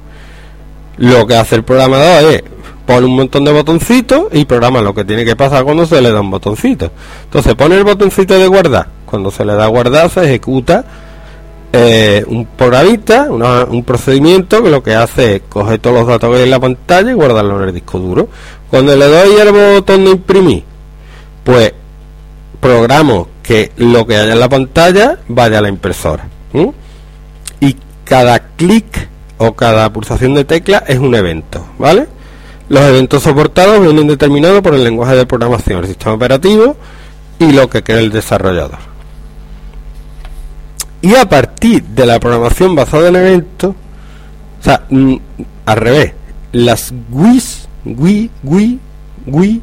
Lo 0.97 1.25
que 1.25 1.35
hace 1.35 1.55
el 1.55 1.63
programador 1.63 2.33
es 2.33 2.43
pone 2.89 3.05
un 3.05 3.17
montón 3.17 3.45
de 3.45 3.51
botoncitos 3.51 4.29
y 4.31 4.45
programa 4.45 4.81
lo 4.81 4.95
que 4.95 5.05
tiene 5.05 5.23
que 5.23 5.35
pasar 5.35 5.63
cuando 5.63 5.85
se 5.85 6.01
le 6.01 6.11
da 6.11 6.21
un 6.21 6.31
botoncito. 6.31 6.89
Entonces 7.25 7.53
pone 7.53 7.75
el 7.75 7.83
botoncito 7.83 8.39
de 8.39 8.47
guardar. 8.47 8.87
Cuando 9.05 9.29
se 9.29 9.45
le 9.45 9.53
da 9.53 9.67
guardar 9.67 10.09
se 10.09 10.23
ejecuta 10.23 10.83
eh, 11.71 12.25
un 12.27 12.47
programita, 12.47 13.27
un 13.29 13.83
procedimiento 13.83 14.63
que 14.63 14.71
lo 14.71 14.81
que 14.81 14.95
hace 14.95 15.35
es 15.35 15.41
coger 15.47 15.77
todos 15.77 15.97
los 15.97 16.07
datos 16.07 16.31
que 16.31 16.37
hay 16.37 16.43
en 16.45 16.49
la 16.49 16.59
pantalla 16.59 17.11
y 17.11 17.13
guardarlo 17.13 17.61
en 17.61 17.67
el 17.67 17.75
disco 17.75 17.99
duro. 17.99 18.27
Cuando 18.71 18.95
le 18.95 19.05
doy 19.05 19.35
el 19.39 19.51
botón 19.51 20.05
de 20.05 20.09
imprimir, 20.09 20.63
pues 21.43 21.71
programo 22.59 23.27
que 23.43 23.71
lo 23.77 24.07
que 24.07 24.15
haya 24.15 24.33
en 24.33 24.39
la 24.39 24.49
pantalla 24.49 25.19
vaya 25.27 25.59
a 25.59 25.61
la 25.61 25.69
impresora. 25.69 26.27
Y 27.59 27.75
cada 28.03 28.39
clic 28.39 29.09
o 29.37 29.53
cada 29.53 29.93
pulsación 29.93 30.33
de 30.33 30.43
tecla 30.43 30.83
es 30.87 30.97
un 30.97 31.13
evento, 31.13 31.63
¿vale? 31.77 32.07
Los 32.69 32.81
eventos 32.81 33.23
soportados 33.23 33.81
vienen 33.81 34.07
determinados 34.07 34.61
por 34.61 34.75
el 34.75 34.83
lenguaje 34.83 35.15
de 35.15 35.25
programación, 35.25 35.79
el 35.79 35.87
sistema 35.87 36.13
operativo 36.13 36.77
y 37.39 37.51
lo 37.51 37.67
que 37.67 37.81
quiere 37.81 38.01
el 38.01 38.11
desarrollador. 38.11 38.77
Y 41.01 41.15
a 41.15 41.27
partir 41.27 41.83
de 41.83 42.05
la 42.05 42.19
programación 42.19 42.75
basada 42.75 43.07
en 43.07 43.15
eventos, 43.15 43.71
o 43.71 44.63
sea, 44.63 44.85
mm, 44.89 45.15
al 45.65 45.77
revés, 45.77 46.13
las 46.51 46.93
GUIs, 47.09 47.67
GUI, 47.85 48.29
GUI, 48.43 48.79
GUI, 49.25 49.61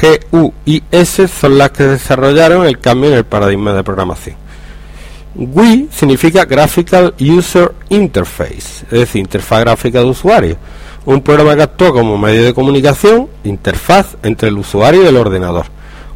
G, 0.00 0.20
U 0.32 0.52
y 0.66 0.82
S 0.90 1.28
son 1.28 1.56
las 1.56 1.70
que 1.70 1.84
desarrollaron 1.84 2.66
el 2.66 2.80
cambio 2.80 3.10
en 3.10 3.16
el 3.16 3.24
paradigma 3.24 3.72
de 3.72 3.84
programación. 3.84 4.36
GUI 5.36 5.88
significa 5.92 6.44
Graphical 6.44 7.14
User 7.18 7.72
Interface, 7.88 8.84
es 8.84 8.90
decir, 8.90 9.20
interfaz 9.20 9.60
gráfica 9.60 10.00
de 10.00 10.06
usuario. 10.06 10.56
Un 11.06 11.20
programa 11.20 11.54
que 11.56 11.62
actúa 11.62 11.92
como 11.92 12.16
medio 12.16 12.44
de 12.44 12.54
comunicación, 12.54 13.28
interfaz 13.44 14.16
entre 14.22 14.48
el 14.48 14.58
usuario 14.58 15.02
y 15.02 15.06
el 15.06 15.16
ordenador 15.16 15.66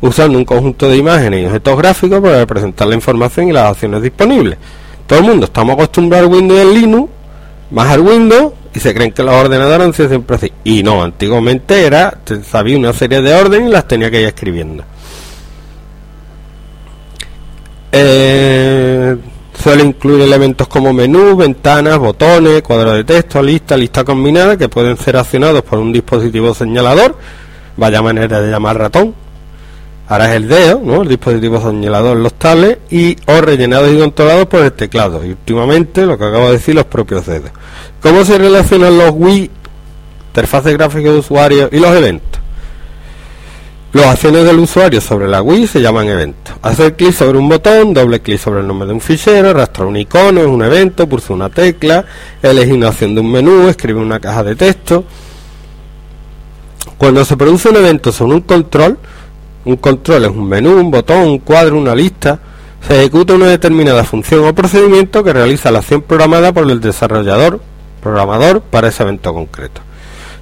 usando 0.00 0.38
un 0.38 0.44
conjunto 0.44 0.88
de 0.88 0.96
imágenes 0.96 1.42
y 1.42 1.46
objetos 1.46 1.78
gráficos 1.78 2.20
para 2.20 2.38
representar 2.38 2.88
la 2.88 2.94
información 2.94 3.48
y 3.48 3.52
las 3.52 3.70
acciones 3.70 4.02
disponibles. 4.02 4.58
Todo 5.06 5.20
el 5.20 5.24
mundo 5.24 5.46
estamos 5.46 5.74
acostumbrados 5.74 6.28
al 6.28 6.34
Windows 6.34 6.58
y 6.58 6.62
al 6.62 6.74
Linux, 6.74 7.10
más 7.70 7.90
al 7.90 8.00
Windows, 8.00 8.52
y 8.74 8.80
se 8.80 8.94
creen 8.94 9.12
que 9.12 9.22
los 9.22 9.34
ordenadores 9.34 9.86
han 9.86 9.94
sido 9.94 10.08
siempre 10.08 10.36
así. 10.36 10.52
Y 10.64 10.82
no, 10.82 11.02
antiguamente 11.02 11.84
era, 11.84 12.18
sabía 12.44 12.76
una 12.76 12.92
serie 12.92 13.20
de 13.22 13.34
órdenes 13.34 13.68
y 13.68 13.72
las 13.72 13.88
tenía 13.88 14.10
que 14.10 14.20
ir 14.20 14.28
escribiendo. 14.28 14.84
Eh, 17.90 19.16
suele 19.68 19.84
incluir 19.84 20.22
elementos 20.22 20.66
como 20.66 20.94
menú, 20.94 21.36
ventanas, 21.36 21.98
botones, 21.98 22.62
cuadros 22.62 22.94
de 22.94 23.04
texto, 23.04 23.42
lista, 23.42 23.76
lista 23.76 24.02
combinada 24.02 24.56
que 24.56 24.70
pueden 24.70 24.96
ser 24.96 25.18
accionados 25.18 25.62
por 25.62 25.78
un 25.78 25.92
dispositivo 25.92 26.54
señalador, 26.54 27.14
vaya 27.76 28.00
manera 28.00 28.40
de 28.40 28.50
llamar 28.50 28.78
ratón, 28.78 29.14
Ahora 30.08 30.30
es 30.30 30.36
el 30.36 30.48
dedo, 30.48 30.80
¿no? 30.82 31.02
el 31.02 31.08
dispositivo 31.08 31.60
señalador 31.60 32.16
los 32.16 32.32
tablets 32.32 32.80
y 32.90 33.14
o 33.26 33.42
rellenados 33.42 33.92
y 33.92 33.98
controlados 33.98 34.46
por 34.46 34.64
el 34.64 34.72
teclado. 34.72 35.22
Y 35.22 35.32
últimamente, 35.32 36.06
lo 36.06 36.16
que 36.16 36.24
acabo 36.24 36.46
de 36.46 36.52
decir, 36.52 36.74
los 36.74 36.86
propios 36.86 37.26
dedos. 37.26 37.50
¿Cómo 38.00 38.24
se 38.24 38.38
relacionan 38.38 38.96
los 38.96 39.10
Wii, 39.12 39.50
interfaces 40.28 40.72
gráficas 40.78 41.12
de 41.12 41.18
usuario 41.18 41.68
y 41.70 41.78
los 41.78 41.94
eventos? 41.94 42.37
Las 43.90 44.04
acciones 44.08 44.44
del 44.44 44.58
usuario 44.58 45.00
sobre 45.00 45.28
la 45.28 45.40
Wii 45.40 45.66
se 45.66 45.80
llaman 45.80 46.08
eventos. 46.08 46.54
Hacer 46.60 46.94
clic 46.94 47.12
sobre 47.14 47.38
un 47.38 47.48
botón, 47.48 47.94
doble 47.94 48.20
clic 48.20 48.38
sobre 48.38 48.60
el 48.60 48.66
nombre 48.66 48.86
de 48.86 48.92
un 48.92 49.00
fichero, 49.00 49.48
arrastrar 49.48 49.88
un 49.88 49.96
icono 49.96 50.40
es 50.42 50.46
un 50.46 50.62
evento, 50.62 51.08
pulsar 51.08 51.32
una 51.32 51.48
tecla, 51.48 52.04
elegir 52.42 52.74
una 52.74 52.90
opción 52.90 53.14
de 53.14 53.22
un 53.22 53.32
menú, 53.32 53.66
escribir 53.66 54.02
una 54.02 54.20
caja 54.20 54.44
de 54.44 54.56
texto. 54.56 55.04
Cuando 56.98 57.24
se 57.24 57.38
produce 57.38 57.70
un 57.70 57.76
evento 57.76 58.12
sobre 58.12 58.34
un 58.34 58.42
control, 58.42 58.98
un 59.64 59.76
control 59.76 60.24
es 60.24 60.30
un 60.32 60.46
menú, 60.46 60.78
un 60.78 60.90
botón, 60.90 61.22
un 61.22 61.38
cuadro, 61.38 61.78
una 61.78 61.94
lista. 61.94 62.40
Se 62.86 62.94
ejecuta 62.94 63.32
una 63.32 63.46
determinada 63.46 64.04
función 64.04 64.44
o 64.44 64.54
procedimiento 64.54 65.24
que 65.24 65.32
realiza 65.32 65.70
la 65.70 65.78
acción 65.78 66.02
programada 66.02 66.52
por 66.52 66.70
el 66.70 66.80
desarrollador, 66.80 67.62
programador, 68.02 68.60
para 68.60 68.88
ese 68.88 69.02
evento 69.02 69.32
concreto. 69.32 69.80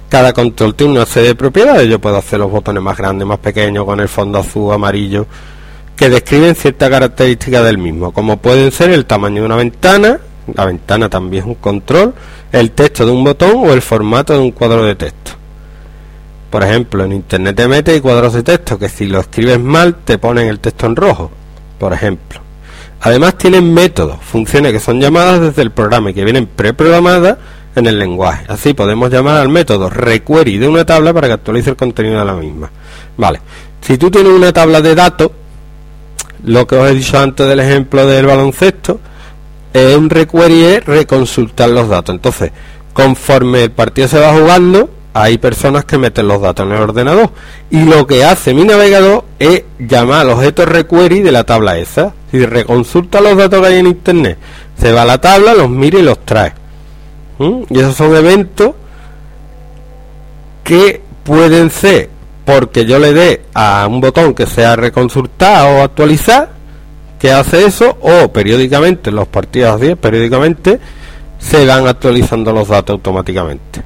Cada 0.09 0.31
control 0.33 0.75
tiene 0.75 0.93
una 0.93 1.05
serie 1.05 1.29
de 1.29 1.35
propiedades. 1.35 1.87
Yo 1.89 1.99
puedo 1.99 2.17
hacer 2.17 2.39
los 2.39 2.49
botones 2.49 2.81
más 2.81 2.97
grandes, 2.97 3.27
más 3.27 3.39
pequeños, 3.39 3.85
con 3.85 3.99
el 3.99 4.07
fondo 4.07 4.39
azul, 4.39 4.73
amarillo, 4.73 5.27
que 5.97 6.09
describen 6.09 6.55
ciertas 6.55 6.89
características 6.89 7.65
del 7.65 7.77
mismo, 7.77 8.11
como 8.11 8.37
pueden 8.37 8.71
ser 8.71 8.91
el 8.91 9.05
tamaño 9.05 9.41
de 9.41 9.45
una 9.47 9.55
ventana, 9.55 10.19
la 10.53 10.65
ventana 10.65 11.09
también 11.09 11.43
es 11.43 11.47
un 11.47 11.55
control, 11.55 12.13
el 12.51 12.71
texto 12.71 13.05
de 13.05 13.11
un 13.11 13.23
botón 13.23 13.55
o 13.55 13.73
el 13.73 13.81
formato 13.81 14.33
de 14.33 14.39
un 14.39 14.51
cuadro 14.51 14.83
de 14.83 14.95
texto. 14.95 15.31
Por 16.49 16.63
ejemplo, 16.63 17.03
en 17.03 17.13
internet 17.13 17.55
te 17.55 17.67
metes 17.67 18.01
cuadros 18.01 18.33
de 18.33 18.43
texto 18.43 18.79
que 18.79 18.87
si 18.87 19.07
lo 19.07 19.19
escribes 19.19 19.59
mal 19.59 19.95
te 19.95 20.17
ponen 20.17 20.47
el 20.47 20.59
texto 20.59 20.85
en 20.85 20.95
rojo, 20.95 21.31
por 21.79 21.91
ejemplo. 21.93 22.39
Además 23.01 23.37
tienen 23.37 23.73
métodos, 23.73 24.17
funciones 24.21 24.71
que 24.71 24.79
son 24.79 25.01
llamadas 25.01 25.41
desde 25.41 25.61
el 25.63 25.71
programa 25.71 26.11
y 26.11 26.13
que 26.13 26.23
vienen 26.23 26.47
preprogramadas 26.47 27.37
en 27.77 27.85
el 27.85 27.99
lenguaje. 27.99 28.45
Así 28.47 28.73
podemos 28.73 29.11
llamar 29.11 29.37
al 29.37 29.49
método 29.49 29.89
requery 29.89 30.57
de 30.57 30.67
una 30.67 30.83
tabla 30.83 31.13
para 31.13 31.27
que 31.27 31.33
actualice 31.33 31.69
el 31.69 31.75
contenido 31.75 32.19
de 32.19 32.25
la 32.25 32.33
misma. 32.33 32.71
Vale, 33.15 33.39
si 33.81 33.97
tú 33.97 34.09
tienes 34.09 34.33
una 34.33 34.51
tabla 34.51 34.81
de 34.81 34.95
datos, 34.95 35.31
lo 36.43 36.65
que 36.65 36.75
os 36.75 36.89
he 36.89 36.95
dicho 36.95 37.19
antes 37.19 37.47
del 37.47 37.59
ejemplo 37.59 38.05
del 38.07 38.25
baloncesto, 38.25 38.99
es 39.73 39.95
un 39.95 40.09
requery 40.09 40.63
es 40.63 40.85
reconsultar 40.85 41.69
los 41.69 41.87
datos. 41.87 42.15
Entonces, 42.15 42.51
conforme 42.93 43.65
el 43.65 43.71
partido 43.71 44.07
se 44.07 44.19
va 44.19 44.33
jugando, 44.33 44.89
hay 45.13 45.37
personas 45.37 45.85
que 45.85 45.99
meten 45.99 46.27
los 46.27 46.41
datos 46.41 46.65
en 46.65 46.71
el 46.71 46.81
ordenador 46.81 47.29
y 47.69 47.85
lo 47.85 48.07
que 48.07 48.23
hace 48.23 48.53
mi 48.53 48.63
navegador 48.63 49.25
es 49.37 49.63
llamar 49.77 50.21
al 50.21 50.31
objeto 50.31 50.65
requery 50.65 51.21
de 51.21 51.31
la 51.31 51.43
tabla 51.43 51.77
esa 51.79 52.13
si 52.29 52.45
reconsulta 52.45 53.19
los 53.19 53.35
datos 53.35 53.61
que 53.61 53.67
hay 53.67 53.79
en 53.79 53.87
internet 53.87 54.37
se 54.79 54.91
va 54.91 55.01
a 55.01 55.05
la 55.05 55.19
tabla 55.19 55.55
los 55.55 55.71
mira 55.71 55.97
y 55.97 56.03
los 56.03 56.23
trae 56.23 56.53
¿Mm? 57.39 57.63
y 57.69 57.79
esos 57.79 57.95
son 57.95 58.15
eventos 58.15 58.71
que 60.63 61.01
pueden 61.23 61.69
ser 61.69 62.09
porque 62.45 62.85
yo 62.85 62.99
le 62.99 63.13
dé 63.13 63.41
a 63.53 63.87
un 63.89 64.01
botón 64.01 64.33
que 64.33 64.45
sea 64.47 64.75
reconsultar 64.75 65.67
o 65.71 65.83
actualizar 65.83 66.49
que 67.19 67.31
hace 67.31 67.65
eso 67.65 67.97
o 68.01 68.31
periódicamente 68.31 69.11
los 69.11 69.27
partidos 69.27 69.81
10 69.81 69.97
periódicamente 69.97 70.79
se 71.39 71.65
van 71.65 71.87
actualizando 71.87 72.51
los 72.51 72.67
datos 72.67 72.95
automáticamente. 72.95 73.81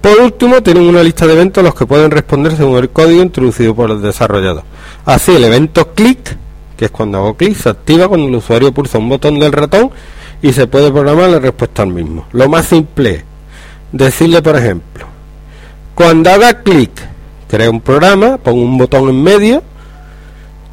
Por 0.00 0.18
último, 0.20 0.62
tienen 0.62 0.84
una 0.84 1.02
lista 1.02 1.26
de 1.26 1.34
eventos 1.34 1.62
los 1.62 1.74
que 1.74 1.86
pueden 1.86 2.10
responder 2.10 2.56
según 2.56 2.78
el 2.78 2.90
código 2.90 3.22
introducido 3.22 3.74
por 3.74 3.90
el 3.90 4.02
desarrollador. 4.02 4.64
Así, 5.04 5.32
el 5.32 5.44
evento 5.44 5.94
click, 5.94 6.36
que 6.76 6.86
es 6.86 6.90
cuando 6.90 7.18
hago 7.18 7.34
clic, 7.34 7.56
se 7.56 7.68
activa 7.68 8.08
cuando 8.08 8.26
el 8.26 8.34
usuario 8.34 8.72
pulsa 8.72 8.98
un 8.98 9.08
botón 9.08 9.38
del 9.38 9.52
ratón 9.52 9.92
y 10.42 10.52
se 10.52 10.66
puede 10.66 10.90
programar 10.90 11.30
la 11.30 11.38
respuesta 11.38 11.82
al 11.82 11.88
mismo. 11.88 12.26
Lo 12.32 12.48
más 12.48 12.66
simple 12.66 13.10
es 13.10 13.24
decirle, 13.92 14.42
por 14.42 14.56
ejemplo, 14.56 15.06
cuando 15.94 16.30
haga 16.30 16.62
clic, 16.62 16.90
crea 17.48 17.70
un 17.70 17.80
programa, 17.80 18.38
pongo 18.38 18.62
un 18.62 18.76
botón 18.76 19.08
en 19.08 19.22
medio 19.22 19.62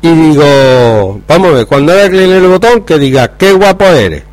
y 0.02 0.10
digo, 0.10 1.22
vamos 1.28 1.50
a 1.50 1.54
ver, 1.54 1.68
cuando 1.68 1.94
haga 1.94 2.10
clic 2.10 2.22
en 2.22 2.32
el 2.32 2.48
botón, 2.48 2.82
que 2.82 2.98
diga, 2.98 3.38
qué 3.38 3.52
guapo 3.54 3.86
eres. 3.86 4.24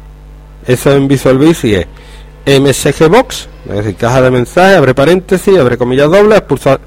Eso 0.67 0.93
en 0.93 1.07
Visual 1.07 1.39
Basic 1.39 1.87
es 2.45 2.61
MSG 2.61 3.09
Box, 3.09 3.49
es 3.69 3.77
decir, 3.77 3.97
caja 3.97 4.23
de 4.23 4.31
mensaje, 4.31 4.77
abre 4.77 4.95
paréntesis, 4.95 5.59
abre 5.59 5.77
comillas 5.77 6.11
dobles, 6.11 6.39
expulsar, 6.39 6.81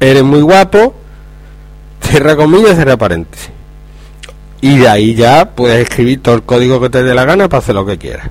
eres 0.00 0.22
muy 0.22 0.40
guapo, 0.40 0.94
cierra 2.00 2.34
comillas, 2.34 2.74
cierra 2.74 2.96
paréntesis. 2.96 3.50
Y 4.62 4.78
de 4.78 4.88
ahí 4.88 5.14
ya 5.14 5.50
puedes 5.50 5.82
escribir 5.82 6.22
todo 6.22 6.36
el 6.36 6.44
código 6.44 6.80
que 6.80 6.88
te 6.88 7.02
dé 7.02 7.12
la 7.14 7.24
gana 7.24 7.48
para 7.48 7.58
hacer 7.58 7.74
lo 7.74 7.84
que 7.84 7.98
quieras. 7.98 8.30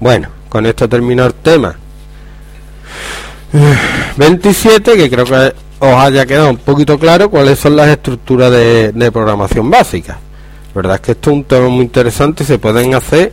Bueno, 0.00 0.28
con 0.48 0.64
esto 0.64 0.88
termino 0.88 1.26
el 1.26 1.34
tema. 1.34 1.76
27, 4.16 4.96
que 4.96 5.10
creo 5.10 5.26
que 5.26 5.54
os 5.78 5.94
haya 5.94 6.24
quedado 6.24 6.50
un 6.50 6.56
poquito 6.56 6.98
claro 6.98 7.30
cuáles 7.30 7.58
son 7.58 7.76
las 7.76 7.88
estructuras 7.88 8.50
de, 8.50 9.10
programación 9.12 9.70
básicas. 9.70 10.16
verdad 10.74 10.96
es 10.96 11.00
que 11.02 11.12
esto 11.12 11.30
es 11.30 11.36
un 11.36 11.44
tema 11.44 11.68
muy 11.68 11.84
interesante 11.84 12.44
se 12.44 12.58
pueden 12.58 12.94
hacer 12.94 13.32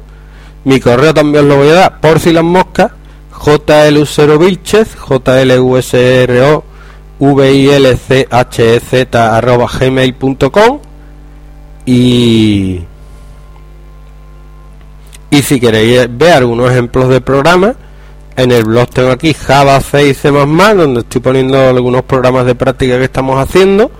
mi 0.64 0.80
correo 0.80 1.14
también 1.14 1.48
lo 1.48 1.56
voy 1.56 1.70
a 1.70 1.74
dar 1.74 2.00
por 2.00 2.20
si 2.20 2.32
las 2.32 2.44
moscas 2.44 2.92
jlusero 3.32 4.38
vilchez 4.38 4.94
jlusro 4.96 5.58
vilchz 5.58 5.94
arroba 9.14 9.66
gmail.com 9.66 10.78
y 11.86 12.80
y 15.30 15.42
si 15.42 15.60
queréis 15.60 16.08
ver 16.10 16.32
algunos 16.32 16.70
ejemplos 16.70 17.08
de 17.08 17.20
programas 17.20 17.76
en 18.40 18.52
el 18.52 18.64
blog 18.64 18.88
tengo 18.88 19.10
aquí 19.10 19.34
Java 19.34 19.80
6 19.80 20.16
C++, 20.16 20.30
donde 20.30 21.00
estoy 21.00 21.20
poniendo 21.20 21.58
algunos 21.58 22.02
programas 22.02 22.46
de 22.46 22.54
práctica 22.54 22.98
que 22.98 23.04
estamos 23.04 23.38
haciendo. 23.38 23.90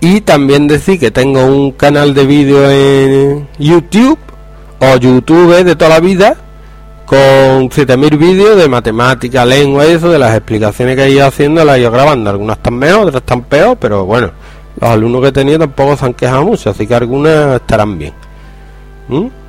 Y 0.00 0.20
también 0.22 0.66
decir 0.66 0.98
que 0.98 1.10
tengo 1.10 1.44
un 1.44 1.72
canal 1.72 2.12
de 2.12 2.26
vídeo 2.26 2.70
en 2.70 3.48
YouTube 3.58 4.18
o 4.80 4.96
YouTube 4.96 5.64
de 5.64 5.76
toda 5.76 5.90
la 5.90 6.00
vida 6.00 6.36
con 7.06 7.70
7000 7.70 8.16
vídeos 8.16 8.56
de 8.56 8.68
matemática, 8.68 9.44
lengua 9.44 9.86
y 9.86 9.92
eso, 9.92 10.10
de 10.10 10.18
las 10.18 10.34
explicaciones 10.34 10.96
que 10.96 11.04
he 11.04 11.10
ido 11.10 11.26
haciendo, 11.26 11.64
las 11.64 11.78
he 11.78 11.88
grabando. 11.88 12.30
Algunas 12.30 12.56
están 12.56 12.74
mejor, 12.74 13.08
otras 13.08 13.22
están 13.22 13.42
peor, 13.42 13.76
pero 13.78 14.04
bueno, 14.04 14.30
los 14.80 14.90
alumnos 14.90 15.20
que 15.20 15.28
he 15.28 15.32
tenido 15.32 15.58
tampoco 15.58 15.96
se 15.96 16.06
han 16.06 16.14
quejado 16.14 16.44
mucho, 16.44 16.70
así 16.70 16.86
que 16.86 16.94
algunas 16.94 17.56
estarán 17.60 17.98
bien. 17.98 18.14
¿Mm? 19.08 19.41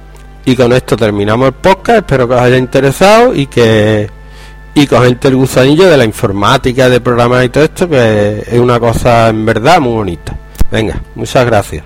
Y 0.46 0.56
con 0.56 0.74
esto 0.74 0.98
terminamos 0.98 1.48
el 1.48 1.54
podcast. 1.54 2.00
Espero 2.00 2.28
que 2.28 2.34
os 2.34 2.42
haya 2.42 2.58
interesado 2.58 3.34
y 3.34 3.48
que 3.48 4.10
y 4.76 4.88
cogente 4.88 5.28
el 5.28 5.36
gusanillo 5.36 5.88
de 5.88 5.98
la 5.98 6.06
informática, 6.06 6.90
de 6.90 7.00
programas 7.00 7.46
y 7.46 7.50
todo 7.50 7.64
esto, 7.64 7.88
que 7.88 8.44
es 8.48 8.60
una 8.60 8.80
cosa 8.80 9.30
en 9.30 9.46
verdad 9.46 9.80
muy 9.80 9.94
bonita. 9.94 10.38
Venga, 10.72 11.02
muchas 11.16 11.46
gracias. 11.46 11.86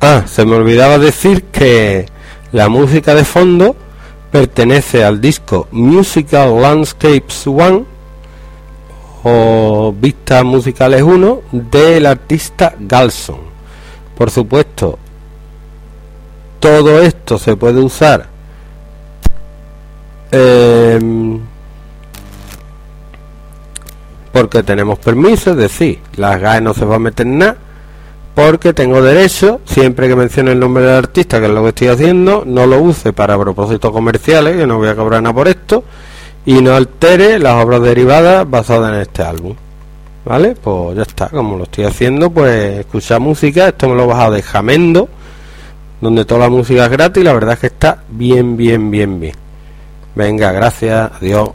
Ah, 0.00 0.24
se 0.26 0.44
me 0.44 0.56
olvidaba 0.56 0.98
decir 0.98 1.44
que 1.44 2.06
la 2.52 2.68
música 2.68 3.14
de 3.14 3.24
fondo 3.24 3.76
pertenece 4.30 5.04
al 5.04 5.20
disco 5.20 5.68
Musical 5.70 6.60
Landscapes 6.60 7.46
One 7.46 7.84
o 9.22 9.94
Vistas 9.96 10.44
Musicales 10.44 11.02
1 11.02 11.42
del 11.52 12.06
artista 12.06 12.74
Galson. 12.78 13.38
Por 14.16 14.30
supuesto, 14.30 14.98
todo 16.64 17.02
esto 17.02 17.36
se 17.38 17.56
puede 17.56 17.78
usar 17.78 18.24
em, 20.30 21.38
porque 24.32 24.62
tenemos 24.62 24.98
permiso, 24.98 25.50
es 25.50 25.58
decir, 25.58 25.98
las 26.16 26.40
GAE 26.40 26.62
no 26.62 26.72
se 26.72 26.86
va 26.86 26.96
a 26.96 26.98
meter 26.98 27.26
nada 27.26 27.58
porque 28.34 28.72
tengo 28.72 29.02
derecho, 29.02 29.60
siempre 29.66 30.08
que 30.08 30.16
mencione 30.16 30.52
el 30.52 30.58
nombre 30.58 30.84
del 30.84 30.96
artista, 30.96 31.38
que 31.38 31.46
es 31.46 31.52
lo 31.52 31.62
que 31.64 31.68
estoy 31.68 31.88
haciendo, 31.88 32.44
no 32.46 32.66
lo 32.66 32.80
use 32.80 33.12
para 33.12 33.38
propósitos 33.38 33.92
comerciales, 33.92 34.56
que 34.56 34.66
no 34.66 34.78
voy 34.78 34.88
a 34.88 34.96
cobrar 34.96 35.22
nada 35.22 35.34
por 35.34 35.48
esto, 35.48 35.84
y 36.46 36.62
no 36.62 36.74
altere 36.74 37.38
las 37.38 37.62
obras 37.62 37.82
derivadas 37.82 38.50
basadas 38.50 38.94
en 38.94 39.00
este 39.00 39.22
álbum. 39.22 39.54
¿Vale? 40.24 40.56
Pues 40.60 40.96
ya 40.96 41.02
está, 41.02 41.28
como 41.28 41.58
lo 41.58 41.64
estoy 41.64 41.84
haciendo, 41.84 42.30
pues 42.30 42.80
escucha 42.80 43.18
música, 43.18 43.68
esto 43.68 43.90
me 43.90 43.94
lo 43.94 44.04
he 44.04 44.06
bajado 44.06 44.32
de 44.32 44.42
Jamendo, 44.42 45.10
donde 46.04 46.24
toda 46.24 46.42
la 46.42 46.50
música 46.50 46.84
es 46.84 46.90
gratis 46.90 47.24
la 47.24 47.32
verdad 47.32 47.54
es 47.54 47.60
que 47.60 47.66
está 47.66 48.04
bien, 48.08 48.56
bien, 48.56 48.90
bien, 48.90 49.18
bien. 49.18 49.34
Venga, 50.14 50.52
gracias, 50.52 51.10
adiós. 51.20 51.50